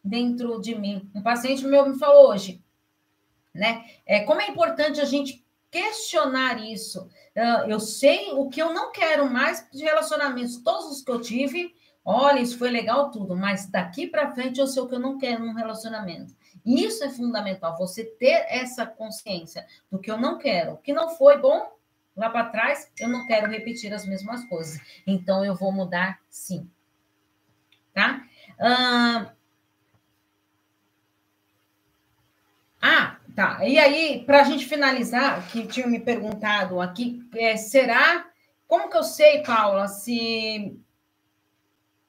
dentro 0.03 0.61
de 0.61 0.75
mim. 0.75 1.09
Um 1.15 1.23
paciente 1.23 1.65
meu 1.65 1.89
me 1.89 1.97
falou 1.97 2.29
hoje, 2.29 2.61
né? 3.55 3.85
É, 4.05 4.19
como 4.19 4.39
é 4.39 4.47
importante 4.47 5.01
a 5.01 5.05
gente 5.05 5.43
questionar 5.78 6.59
isso. 6.59 7.07
Uh, 7.36 7.69
eu 7.69 7.80
sei 7.80 8.32
o 8.32 8.49
que 8.49 8.59
eu 8.59 8.73
não 8.73 8.91
quero 8.91 9.30
mais 9.30 9.67
de 9.71 9.84
relacionamentos, 9.84 10.57
todos 10.57 10.88
os 10.88 11.03
que 11.03 11.11
eu 11.11 11.21
tive. 11.21 11.75
Olha, 12.03 12.39
isso 12.39 12.57
foi 12.57 12.71
legal 12.71 13.11
tudo, 13.11 13.36
mas 13.36 13.69
daqui 13.69 14.07
para 14.07 14.32
frente 14.32 14.59
eu 14.59 14.65
sei 14.65 14.82
o 14.82 14.88
que 14.88 14.95
eu 14.95 14.99
não 14.99 15.17
quero 15.17 15.45
num 15.45 15.53
relacionamento. 15.53 16.36
Isso 16.65 17.03
é 17.03 17.09
fundamental, 17.09 17.78
você 17.78 18.03
ter 18.03 18.45
essa 18.49 18.86
consciência 18.86 19.65
do 19.91 19.99
que 19.99 20.09
eu 20.09 20.17
não 20.17 20.38
quero. 20.38 20.73
O 20.73 20.78
que 20.78 20.93
não 20.93 21.09
foi 21.09 21.38
bom 21.38 21.71
lá 22.15 22.30
para 22.30 22.49
trás, 22.49 22.91
eu 22.99 23.07
não 23.07 23.28
quero 23.28 23.47
repetir 23.47 23.93
as 23.93 24.05
mesmas 24.05 24.43
coisas. 24.45 24.80
Então 25.05 25.45
eu 25.45 25.53
vou 25.53 25.71
mudar 25.71 26.19
sim. 26.30 26.69
Tá? 27.93 28.23
Uh, 28.59 29.38
Ah, 32.82 33.16
tá. 33.38 33.63
E 33.63 33.77
aí, 33.77 34.23
para 34.25 34.41
a 34.41 34.43
gente 34.43 34.65
finalizar, 34.65 35.47
que 35.49 35.67
tinha 35.67 35.85
me 35.85 35.99
perguntado 35.99 36.81
aqui, 36.81 37.21
é, 37.35 37.55
será. 37.55 38.25
Como 38.67 38.89
que 38.89 38.97
eu 38.97 39.03
sei, 39.03 39.43
Paula, 39.43 39.88
se, 39.88 40.75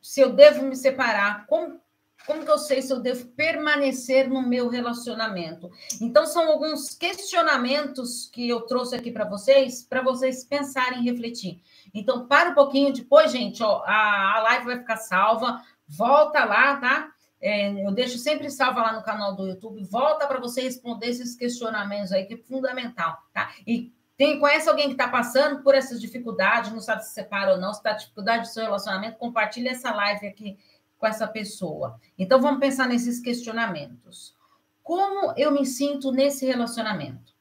se 0.00 0.22
eu 0.22 0.32
devo 0.32 0.64
me 0.64 0.74
separar? 0.74 1.44
Como, 1.46 1.78
como 2.26 2.42
que 2.46 2.50
eu 2.50 2.56
sei 2.56 2.80
se 2.80 2.90
eu 2.90 2.98
devo 2.98 3.26
permanecer 3.26 4.26
no 4.26 4.40
meu 4.40 4.70
relacionamento? 4.70 5.70
Então, 6.00 6.24
são 6.24 6.48
alguns 6.48 6.94
questionamentos 6.94 8.30
que 8.32 8.48
eu 8.48 8.62
trouxe 8.62 8.96
aqui 8.96 9.12
para 9.12 9.26
vocês, 9.26 9.82
para 9.82 10.00
vocês 10.00 10.44
pensarem 10.44 11.00
e 11.02 11.10
refletir. 11.10 11.60
Então, 11.92 12.26
para 12.26 12.50
um 12.50 12.54
pouquinho 12.54 12.90
depois, 12.90 13.30
gente, 13.30 13.62
ó, 13.62 13.82
a, 13.84 14.38
a 14.38 14.42
live 14.44 14.64
vai 14.64 14.78
ficar 14.78 14.96
salva, 14.96 15.62
volta 15.86 16.42
lá, 16.46 16.78
tá? 16.78 17.12
É, 17.40 17.86
eu 17.86 17.92
deixo 17.92 18.18
sempre 18.18 18.50
salva 18.50 18.82
lá 18.82 18.92
no 18.92 19.02
canal 19.02 19.36
do 19.36 19.46
YouTube, 19.46 19.84
volta 19.84 20.26
para 20.26 20.40
você 20.40 20.62
responder 20.62 21.06
esses 21.06 21.36
questionamentos 21.36 22.12
aí, 22.12 22.26
que 22.26 22.34
é 22.34 22.38
fundamental, 22.38 23.16
tá? 23.32 23.52
E 23.66 23.92
tem, 24.16 24.40
conhece 24.40 24.68
alguém 24.68 24.86
que 24.86 24.94
está 24.94 25.08
passando 25.08 25.62
por 25.62 25.76
essas 25.76 26.00
dificuldades, 26.00 26.72
não 26.72 26.80
sabe 26.80 27.04
se 27.04 27.14
separa 27.14 27.52
ou 27.52 27.60
não, 27.60 27.72
se 27.72 27.78
está 27.78 27.92
dificuldade 27.92 28.42
do 28.42 28.48
seu 28.48 28.64
relacionamento, 28.64 29.16
compartilhe 29.16 29.68
essa 29.68 29.92
live 29.92 30.26
aqui 30.26 30.58
com 30.98 31.06
essa 31.06 31.28
pessoa. 31.28 32.00
Então, 32.18 32.40
vamos 32.40 32.58
pensar 32.58 32.88
nesses 32.88 33.20
questionamentos. 33.20 34.36
Como 34.82 35.32
eu 35.36 35.52
me 35.52 35.64
sinto 35.64 36.10
nesse 36.10 36.44
relacionamento? 36.44 37.32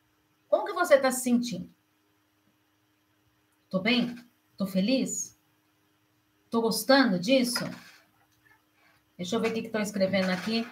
Como 0.47 0.65
que 0.65 0.73
você 0.73 0.95
está 0.95 1.11
se 1.11 1.21
sentindo? 1.21 1.69
Tô 3.69 3.79
bem? 3.79 4.15
Tô 4.55 4.67
feliz? 4.67 5.35
Tô 6.49 6.61
gostando 6.61 7.19
disso? 7.19 7.65
Deixa 9.17 9.35
eu 9.35 9.39
ver 9.39 9.49
o 9.49 9.53
que 9.53 9.61
estão 9.61 9.81
escrevendo 9.81 10.29
aqui. 10.29 10.67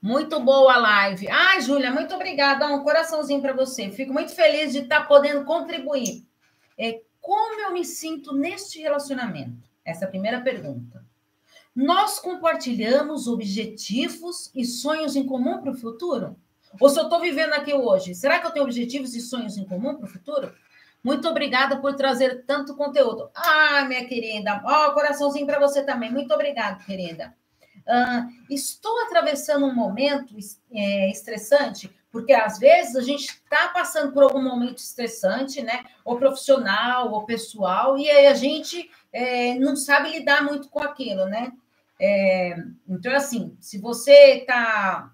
Muito 0.00 0.38
boa 0.38 0.76
live. 0.76 1.28
Ai, 1.28 1.60
Júlia, 1.60 1.90
muito 1.90 2.14
obrigada. 2.14 2.68
Um 2.68 2.84
coraçãozinho 2.84 3.42
para 3.42 3.52
você. 3.52 3.90
Fico 3.90 4.12
muito 4.12 4.32
feliz 4.32 4.72
de 4.72 4.78
estar 4.78 5.00
tá 5.00 5.06
podendo 5.06 5.44
contribuir. 5.44 6.24
É, 6.78 7.00
como 7.20 7.60
eu 7.60 7.72
me 7.72 7.84
sinto 7.84 8.32
neste 8.32 8.80
relacionamento? 8.80 9.68
Essa 9.84 10.04
é 10.04 10.06
a 10.06 10.10
primeira 10.10 10.40
pergunta. 10.40 11.04
Nós 11.74 12.20
compartilhamos 12.20 13.26
objetivos 13.26 14.52
e 14.54 14.64
sonhos 14.64 15.16
em 15.16 15.26
comum 15.26 15.58
para 15.60 15.72
o 15.72 15.76
futuro? 15.76 16.36
Ou 16.80 16.88
se 16.88 17.00
eu 17.00 17.04
estou 17.04 17.20
vivendo 17.20 17.54
aqui 17.54 17.74
hoje, 17.74 18.14
será 18.14 18.38
que 18.38 18.46
eu 18.46 18.52
tenho 18.52 18.64
objetivos 18.64 19.12
e 19.16 19.20
sonhos 19.20 19.56
em 19.56 19.64
comum 19.64 19.96
para 19.96 20.04
o 20.04 20.08
futuro? 20.08 20.54
Muito 21.02 21.28
obrigada 21.28 21.80
por 21.80 21.96
trazer 21.96 22.44
tanto 22.44 22.76
conteúdo. 22.76 23.28
Ah, 23.34 23.84
minha 23.88 24.06
querida, 24.06 24.62
ó, 24.64 24.86
oh, 24.86 24.92
coraçãozinho 24.92 25.46
para 25.46 25.58
você 25.58 25.82
também. 25.82 26.12
Muito 26.12 26.32
obrigada, 26.32 26.84
querida. 26.84 27.34
Estou 28.50 29.02
atravessando 29.02 29.66
um 29.66 29.74
momento 29.74 30.34
é, 30.72 31.10
estressante, 31.10 31.90
porque 32.10 32.32
às 32.32 32.58
vezes 32.58 32.96
a 32.96 33.00
gente 33.00 33.24
está 33.24 33.68
passando 33.68 34.12
por 34.12 34.22
algum 34.22 34.42
momento 34.42 34.78
estressante, 34.78 35.62
né? 35.62 35.84
Ou 36.04 36.18
profissional, 36.18 37.12
ou 37.12 37.24
pessoal, 37.24 37.96
e 37.96 38.10
aí 38.10 38.26
a 38.26 38.34
gente 38.34 38.90
é, 39.12 39.54
não 39.54 39.76
sabe 39.76 40.10
lidar 40.10 40.42
muito 40.42 40.68
com 40.68 40.80
aquilo, 40.80 41.26
né? 41.26 41.52
É, 42.00 42.56
então, 42.88 43.14
assim, 43.14 43.56
se 43.60 43.78
você 43.78 44.38
está. 44.40 45.12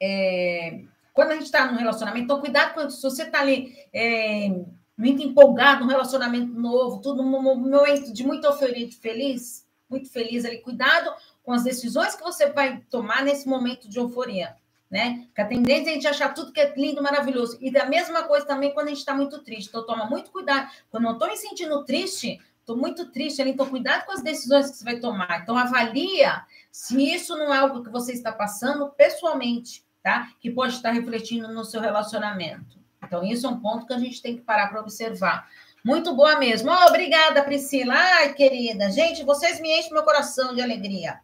É, 0.00 0.82
quando 1.12 1.32
a 1.32 1.34
gente 1.34 1.44
está 1.44 1.70
no 1.70 1.78
relacionamento, 1.78 2.24
então 2.24 2.40
cuidado 2.40 2.74
com 2.74 2.88
se 2.88 3.02
você 3.02 3.24
está 3.24 3.40
ali 3.40 3.76
é, 3.92 4.48
muito 4.96 5.22
empolgado 5.22 5.84
no 5.84 5.90
relacionamento 5.90 6.52
novo, 6.54 7.02
tudo 7.02 7.22
num 7.22 7.42
momento 7.42 8.12
de 8.12 8.26
muito 8.26 8.50
feliz, 8.52 9.66
muito 9.88 10.10
feliz 10.10 10.44
ali, 10.44 10.58
cuidado 10.60 11.12
com 11.42 11.52
as 11.52 11.64
decisões 11.64 12.14
que 12.14 12.22
você 12.22 12.50
vai 12.50 12.80
tomar 12.90 13.24
nesse 13.24 13.48
momento 13.48 13.88
de 13.88 13.98
euforia, 13.98 14.54
né? 14.90 15.26
Que 15.34 15.40
a 15.40 15.46
tendência 15.46 15.88
é 15.88 15.92
a 15.92 15.94
gente 15.94 16.06
achar 16.06 16.34
tudo 16.34 16.52
que 16.52 16.60
é 16.60 16.72
lindo, 16.76 17.02
maravilhoso. 17.02 17.56
E 17.60 17.70
da 17.70 17.86
mesma 17.86 18.24
coisa 18.24 18.46
também 18.46 18.72
quando 18.72 18.86
a 18.86 18.90
gente 18.90 18.98
está 18.98 19.14
muito 19.14 19.42
triste. 19.42 19.68
Então, 19.68 19.86
toma 19.86 20.06
muito 20.06 20.30
cuidado. 20.30 20.70
Quando 20.90 21.06
eu 21.06 21.12
estou 21.12 21.28
me 21.28 21.36
sentindo 21.36 21.84
triste, 21.84 22.40
estou 22.60 22.76
muito 22.76 23.10
triste 23.10 23.42
então 23.42 23.66
cuidado 23.66 24.04
com 24.04 24.12
as 24.12 24.22
decisões 24.22 24.70
que 24.70 24.76
você 24.76 24.84
vai 24.84 24.98
tomar. 24.98 25.40
Então, 25.42 25.56
avalia 25.56 26.44
se 26.70 27.02
isso 27.02 27.36
não 27.36 27.52
é 27.52 27.58
algo 27.58 27.82
que 27.82 27.90
você 27.90 28.12
está 28.12 28.30
passando 28.32 28.88
pessoalmente, 28.90 29.84
tá? 30.02 30.30
Que 30.40 30.50
pode 30.50 30.74
estar 30.74 30.90
refletindo 30.90 31.48
no 31.48 31.64
seu 31.64 31.80
relacionamento. 31.80 32.78
Então, 33.02 33.24
isso 33.24 33.46
é 33.46 33.50
um 33.50 33.60
ponto 33.60 33.86
que 33.86 33.92
a 33.92 33.98
gente 33.98 34.22
tem 34.22 34.36
que 34.36 34.42
parar 34.42 34.68
para 34.68 34.80
observar. 34.80 35.48
Muito 35.84 36.14
boa 36.14 36.38
mesmo. 36.38 36.70
Oh, 36.70 36.88
obrigada, 36.88 37.42
Priscila. 37.42 37.94
Ai, 37.94 38.34
querida. 38.34 38.90
Gente, 38.90 39.24
vocês 39.24 39.58
me 39.60 39.76
enchem 39.78 39.92
meu 39.92 40.02
coração 40.02 40.54
de 40.54 40.60
alegria. 40.60 41.20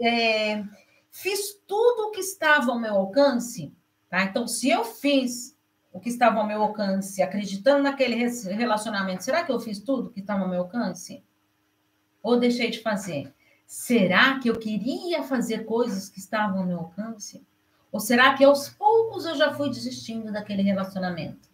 É, 0.00 0.62
fiz 1.10 1.54
tudo 1.66 2.08
o 2.08 2.10
que 2.10 2.20
estava 2.20 2.70
ao 2.70 2.78
meu 2.78 2.94
alcance, 2.94 3.72
tá? 4.10 4.24
Então, 4.24 4.46
se 4.46 4.68
eu 4.68 4.84
fiz 4.84 5.56
o 5.92 6.00
que 6.00 6.08
estava 6.08 6.40
ao 6.40 6.46
meu 6.46 6.60
alcance, 6.60 7.22
acreditando 7.22 7.84
naquele 7.84 8.16
relacionamento, 8.16 9.22
será 9.22 9.44
que 9.44 9.52
eu 9.52 9.60
fiz 9.60 9.78
tudo 9.78 10.10
que 10.10 10.20
estava 10.20 10.42
ao 10.42 10.48
meu 10.48 10.62
alcance? 10.62 11.24
Ou 12.22 12.38
deixei 12.38 12.70
de 12.70 12.80
fazer? 12.80 13.32
Será 13.64 14.38
que 14.40 14.48
eu 14.48 14.58
queria 14.58 15.22
fazer 15.22 15.64
coisas 15.64 16.08
que 16.08 16.18
estavam 16.18 16.60
ao 16.60 16.66
meu 16.66 16.78
alcance? 16.78 17.46
Ou 17.92 18.00
será 18.00 18.34
que 18.34 18.44
aos 18.44 18.68
poucos 18.68 19.24
eu 19.24 19.36
já 19.36 19.54
fui 19.54 19.70
desistindo 19.70 20.32
daquele 20.32 20.62
relacionamento? 20.62 21.48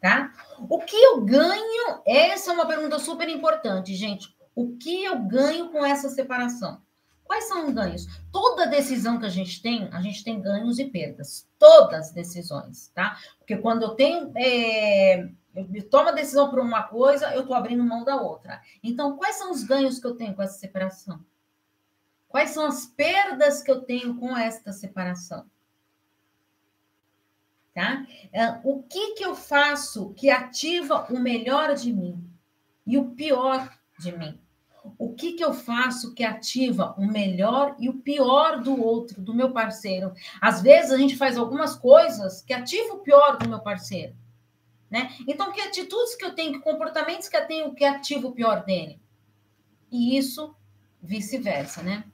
Tá? 0.00 0.32
O 0.68 0.78
que 0.78 0.96
eu 0.96 1.20
ganho? 1.20 2.00
Essa 2.06 2.50
é 2.50 2.54
uma 2.54 2.66
pergunta 2.66 2.98
super 2.98 3.28
importante, 3.28 3.94
gente. 3.94 4.34
O 4.54 4.76
que 4.78 5.04
eu 5.04 5.18
ganho 5.18 5.68
com 5.68 5.84
essa 5.84 6.08
separação? 6.08 6.80
Quais 7.26 7.48
são 7.48 7.66
os 7.66 7.74
ganhos? 7.74 8.06
Toda 8.30 8.66
decisão 8.66 9.18
que 9.18 9.26
a 9.26 9.30
gente 9.30 9.60
tem, 9.60 9.88
a 9.92 10.00
gente 10.00 10.22
tem 10.22 10.40
ganhos 10.40 10.78
e 10.78 10.84
perdas. 10.84 11.48
Todas 11.58 12.08
as 12.08 12.12
decisões, 12.12 12.88
tá? 12.94 13.18
Porque 13.38 13.56
quando 13.56 13.82
eu 13.82 13.90
tenho. 13.90 14.32
É, 14.36 15.28
eu 15.54 15.88
tomo 15.88 16.10
a 16.10 16.12
decisão 16.12 16.50
por 16.50 16.58
uma 16.60 16.82
coisa, 16.82 17.34
eu 17.34 17.40
estou 17.40 17.56
abrindo 17.56 17.82
mão 17.82 18.04
da 18.04 18.20
outra. 18.20 18.60
Então, 18.82 19.16
quais 19.16 19.36
são 19.36 19.50
os 19.50 19.64
ganhos 19.64 19.98
que 19.98 20.06
eu 20.06 20.14
tenho 20.14 20.34
com 20.34 20.42
essa 20.42 20.58
separação? 20.58 21.24
Quais 22.28 22.50
são 22.50 22.66
as 22.66 22.86
perdas 22.86 23.62
que 23.62 23.70
eu 23.70 23.80
tenho 23.80 24.16
com 24.16 24.36
esta 24.36 24.70
separação? 24.70 25.46
Tá? 27.74 28.06
É, 28.32 28.60
o 28.64 28.82
que, 28.82 29.14
que 29.14 29.24
eu 29.24 29.34
faço 29.34 30.12
que 30.14 30.30
ativa 30.30 31.06
o 31.10 31.18
melhor 31.18 31.74
de 31.74 31.92
mim 31.92 32.22
e 32.86 32.98
o 32.98 33.10
pior 33.10 33.70
de 33.98 34.16
mim? 34.16 34.38
O 34.98 35.14
que, 35.14 35.32
que 35.32 35.44
eu 35.44 35.52
faço 35.52 36.14
que 36.14 36.24
ativa 36.24 36.94
o 36.98 37.06
melhor 37.06 37.74
e 37.78 37.88
o 37.88 37.94
pior 37.94 38.60
do 38.60 38.80
outro, 38.80 39.20
do 39.20 39.34
meu 39.34 39.52
parceiro. 39.52 40.12
Às 40.40 40.62
vezes 40.62 40.92
a 40.92 40.96
gente 40.96 41.16
faz 41.16 41.36
algumas 41.36 41.74
coisas 41.74 42.42
que 42.42 42.52
ativam 42.52 42.96
o 42.96 43.00
pior 43.00 43.38
do 43.38 43.48
meu 43.48 43.60
parceiro. 43.60 44.14
Né? 44.90 45.10
Então, 45.26 45.52
que 45.52 45.60
atitudes 45.60 46.14
que 46.14 46.24
eu 46.24 46.34
tenho, 46.34 46.52
que 46.52 46.60
comportamentos 46.60 47.28
que 47.28 47.36
eu 47.36 47.46
tenho 47.46 47.74
que 47.74 47.84
ativam 47.84 48.30
o 48.30 48.34
pior 48.34 48.64
dele? 48.64 49.00
E 49.90 50.16
isso 50.16 50.54
vice-versa, 51.02 51.82
né? 51.82 52.04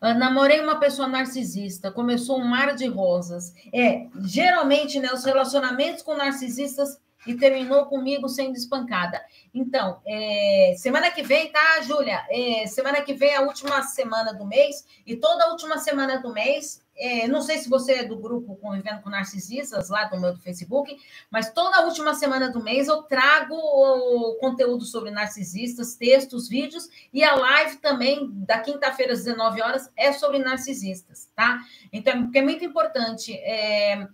Ah, 0.00 0.12
namorei 0.12 0.60
uma 0.60 0.78
pessoa 0.78 1.08
narcisista, 1.08 1.90
começou 1.90 2.38
um 2.38 2.44
mar 2.44 2.74
de 2.74 2.86
rosas. 2.86 3.54
É, 3.72 4.06
geralmente, 4.22 5.00
né, 5.00 5.10
os 5.12 5.24
relacionamentos 5.24 6.02
com 6.02 6.14
narcisistas 6.14 7.00
e 7.26 7.34
terminou 7.34 7.86
comigo 7.86 8.28
sendo 8.28 8.56
espancada. 8.56 9.24
Então, 9.52 10.00
é, 10.06 10.74
semana 10.76 11.10
que 11.10 11.22
vem, 11.22 11.50
tá, 11.50 11.80
Júlia? 11.82 12.24
É, 12.28 12.66
semana 12.66 13.02
que 13.02 13.14
vem 13.14 13.30
é 13.30 13.36
a 13.36 13.42
última 13.42 13.82
semana 13.82 14.32
do 14.32 14.44
mês, 14.44 14.86
e 15.06 15.16
toda 15.16 15.44
a 15.44 15.50
última 15.50 15.78
semana 15.78 16.18
do 16.20 16.32
mês, 16.32 16.84
é, 16.96 17.26
não 17.26 17.42
sei 17.42 17.58
se 17.58 17.68
você 17.68 17.92
é 17.94 18.04
do 18.04 18.16
grupo 18.16 18.56
Convivendo 18.56 19.02
com 19.02 19.10
Narcisistas, 19.10 19.88
lá 19.88 20.04
do 20.04 20.20
meu 20.20 20.32
do 20.32 20.40
Facebook, 20.40 20.96
mas 21.30 21.52
toda 21.52 21.78
a 21.78 21.84
última 21.84 22.14
semana 22.14 22.50
do 22.50 22.62
mês 22.62 22.88
eu 22.88 23.02
trago 23.02 23.56
conteúdo 24.40 24.84
sobre 24.84 25.10
narcisistas, 25.10 25.96
textos, 25.96 26.48
vídeos, 26.48 26.88
e 27.12 27.24
a 27.24 27.34
live 27.34 27.76
também, 27.78 28.30
da 28.32 28.60
quinta-feira 28.60 29.12
às 29.12 29.24
19 29.24 29.60
horas, 29.60 29.90
é 29.96 30.12
sobre 30.12 30.38
narcisistas, 30.38 31.28
tá? 31.34 31.60
Então, 31.92 32.24
porque 32.24 32.38
é 32.38 32.42
muito 32.42 32.64
importante. 32.64 33.32
É, 33.38 34.06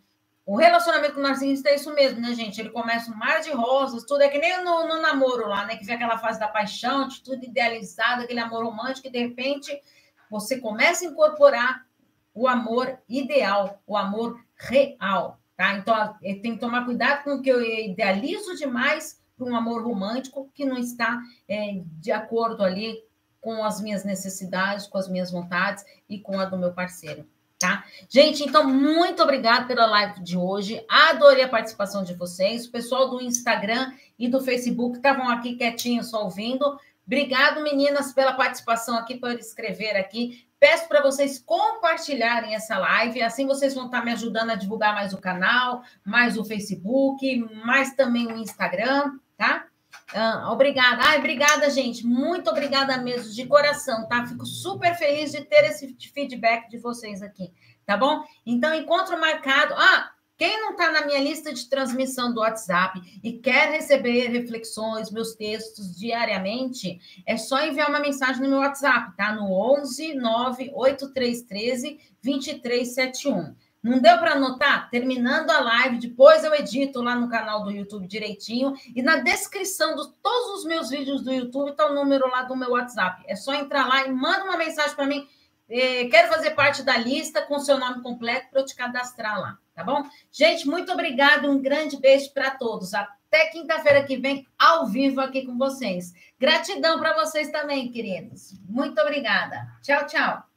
o 0.50 0.56
relacionamento 0.56 1.14
com 1.14 1.20
o 1.20 1.22
narcisista 1.22 1.68
é 1.68 1.76
isso 1.76 1.94
mesmo, 1.94 2.20
né, 2.20 2.34
gente? 2.34 2.60
Ele 2.60 2.70
começa 2.70 3.08
um 3.08 3.14
mar 3.14 3.40
de 3.40 3.52
rosas, 3.52 4.02
tudo 4.02 4.22
é 4.22 4.28
que 4.28 4.36
nem 4.36 4.64
no, 4.64 4.88
no 4.88 5.00
namoro 5.00 5.46
lá, 5.46 5.64
né? 5.64 5.76
Que 5.76 5.84
vem 5.84 5.94
aquela 5.94 6.18
fase 6.18 6.40
da 6.40 6.48
paixão, 6.48 7.06
de 7.06 7.22
tudo 7.22 7.44
idealizado, 7.44 8.24
aquele 8.24 8.40
amor 8.40 8.64
romântico, 8.64 9.06
e 9.06 9.12
de 9.12 9.20
repente 9.20 9.80
você 10.28 10.58
começa 10.58 11.04
a 11.04 11.08
incorporar 11.08 11.86
o 12.34 12.48
amor 12.48 12.98
ideal, 13.08 13.80
o 13.86 13.96
amor 13.96 14.44
real, 14.56 15.38
tá? 15.56 15.74
Então, 15.74 16.16
tem 16.20 16.54
que 16.54 16.58
tomar 16.58 16.84
cuidado 16.84 17.22
com 17.22 17.34
o 17.34 17.42
que 17.42 17.48
eu 17.48 17.62
idealizo 17.62 18.56
demais 18.56 19.22
para 19.38 19.46
um 19.46 19.54
amor 19.54 19.84
romântico 19.84 20.50
que 20.52 20.64
não 20.64 20.78
está 20.78 21.20
é, 21.48 21.80
de 21.84 22.10
acordo 22.10 22.64
ali 22.64 23.00
com 23.40 23.62
as 23.62 23.80
minhas 23.80 24.02
necessidades, 24.02 24.88
com 24.88 24.98
as 24.98 25.08
minhas 25.08 25.30
vontades 25.30 25.84
e 26.08 26.18
com 26.18 26.40
a 26.40 26.44
do 26.44 26.58
meu 26.58 26.72
parceiro 26.72 27.24
tá? 27.60 27.84
Gente, 28.08 28.42
então, 28.42 28.66
muito 28.66 29.22
obrigada 29.22 29.66
pela 29.66 29.84
live 29.84 30.20
de 30.24 30.36
hoje. 30.36 30.82
Adorei 30.88 31.44
a 31.44 31.48
participação 31.48 32.02
de 32.02 32.14
vocês. 32.14 32.64
O 32.64 32.72
pessoal 32.72 33.10
do 33.10 33.20
Instagram 33.20 33.92
e 34.18 34.26
do 34.26 34.40
Facebook 34.40 34.96
estavam 34.96 35.28
aqui 35.28 35.54
quietinhos, 35.54 36.08
só 36.08 36.24
ouvindo. 36.24 36.78
Obrigado, 37.06 37.62
meninas, 37.62 38.12
pela 38.14 38.32
participação 38.32 38.96
aqui, 38.96 39.16
por 39.16 39.32
escrever 39.32 39.96
aqui. 39.96 40.46
Peço 40.58 40.88
para 40.88 41.02
vocês 41.02 41.38
compartilharem 41.38 42.54
essa 42.54 42.78
live, 42.78 43.22
assim 43.22 43.46
vocês 43.46 43.74
vão 43.74 43.86
estar 43.86 44.04
me 44.04 44.12
ajudando 44.12 44.50
a 44.50 44.54
divulgar 44.54 44.94
mais 44.94 45.12
o 45.12 45.18
canal, 45.18 45.82
mais 46.04 46.36
o 46.36 46.44
Facebook, 46.44 47.36
mais 47.64 47.94
também 47.94 48.26
o 48.26 48.36
Instagram, 48.36 49.18
tá? 49.36 49.66
Ah, 50.12 50.50
obrigada. 50.52 51.02
Ai, 51.04 51.18
obrigada, 51.18 51.70
gente. 51.70 52.04
Muito 52.04 52.50
obrigada 52.50 52.96
mesmo, 52.98 53.32
de 53.32 53.46
coração, 53.46 54.06
tá? 54.08 54.26
Fico 54.26 54.44
super 54.44 54.94
feliz 54.96 55.30
de 55.30 55.42
ter 55.42 55.64
esse 55.64 55.96
feedback 56.12 56.68
de 56.68 56.78
vocês 56.78 57.22
aqui, 57.22 57.52
tá 57.86 57.96
bom? 57.96 58.24
Então, 58.44 58.74
encontro 58.74 59.20
marcado. 59.20 59.74
Ah, 59.76 60.10
quem 60.40 60.58
não 60.58 60.70
está 60.70 60.90
na 60.90 61.04
minha 61.04 61.20
lista 61.20 61.52
de 61.52 61.68
transmissão 61.68 62.32
do 62.32 62.40
WhatsApp 62.40 62.98
e 63.22 63.34
quer 63.34 63.70
receber 63.70 64.28
reflexões, 64.28 65.10
meus 65.10 65.34
textos 65.34 65.94
diariamente, 65.94 66.98
é 67.26 67.36
só 67.36 67.62
enviar 67.62 67.90
uma 67.90 68.00
mensagem 68.00 68.42
no 68.42 68.48
meu 68.48 68.60
WhatsApp, 68.60 69.14
tá? 69.18 69.34
No 69.34 69.52
11 69.52 70.14
98313 70.14 72.00
2371. 72.24 73.54
Não 73.82 73.98
deu 73.98 74.18
para 74.18 74.32
anotar? 74.32 74.90
Terminando 74.90 75.50
a 75.50 75.60
live, 75.60 75.98
depois 75.98 76.44
eu 76.44 76.54
edito 76.54 77.00
lá 77.00 77.14
no 77.14 77.30
canal 77.30 77.64
do 77.64 77.70
YouTube 77.70 78.06
direitinho. 78.06 78.74
E 78.94 79.02
na 79.02 79.16
descrição 79.16 79.94
de 79.94 80.12
todos 80.22 80.58
os 80.58 80.64
meus 80.64 80.90
vídeos 80.90 81.22
do 81.22 81.32
YouTube 81.32 81.70
está 81.70 81.90
o 81.90 81.94
número 81.94 82.28
lá 82.28 82.42
do 82.42 82.56
meu 82.56 82.72
WhatsApp. 82.72 83.22
É 83.26 83.34
só 83.34 83.54
entrar 83.54 83.88
lá 83.88 84.06
e 84.06 84.12
manda 84.12 84.44
uma 84.44 84.58
mensagem 84.58 84.94
para 84.94 85.06
mim. 85.06 85.26
Eh, 85.70 86.08
quero 86.10 86.28
fazer 86.28 86.50
parte 86.50 86.82
da 86.82 86.96
lista 86.98 87.40
com 87.42 87.58
seu 87.60 87.78
nome 87.78 88.02
completo 88.02 88.50
para 88.50 88.60
eu 88.60 88.66
te 88.66 88.74
cadastrar 88.74 89.40
lá, 89.40 89.56
tá 89.72 89.84
bom? 89.84 90.02
Gente, 90.32 90.66
muito 90.66 90.92
obrigada. 90.92 91.48
Um 91.48 91.62
grande 91.62 91.96
beijo 91.96 92.32
para 92.34 92.50
todos. 92.50 92.92
Até 92.92 93.46
quinta-feira 93.46 94.02
que 94.02 94.16
vem, 94.16 94.44
ao 94.58 94.88
vivo 94.88 95.20
aqui 95.20 95.46
com 95.46 95.56
vocês. 95.56 96.12
Gratidão 96.38 96.98
para 96.98 97.14
vocês 97.14 97.50
também, 97.50 97.90
queridos. 97.90 98.52
Muito 98.68 99.00
obrigada. 99.00 99.68
Tchau, 99.80 100.04
tchau. 100.06 100.49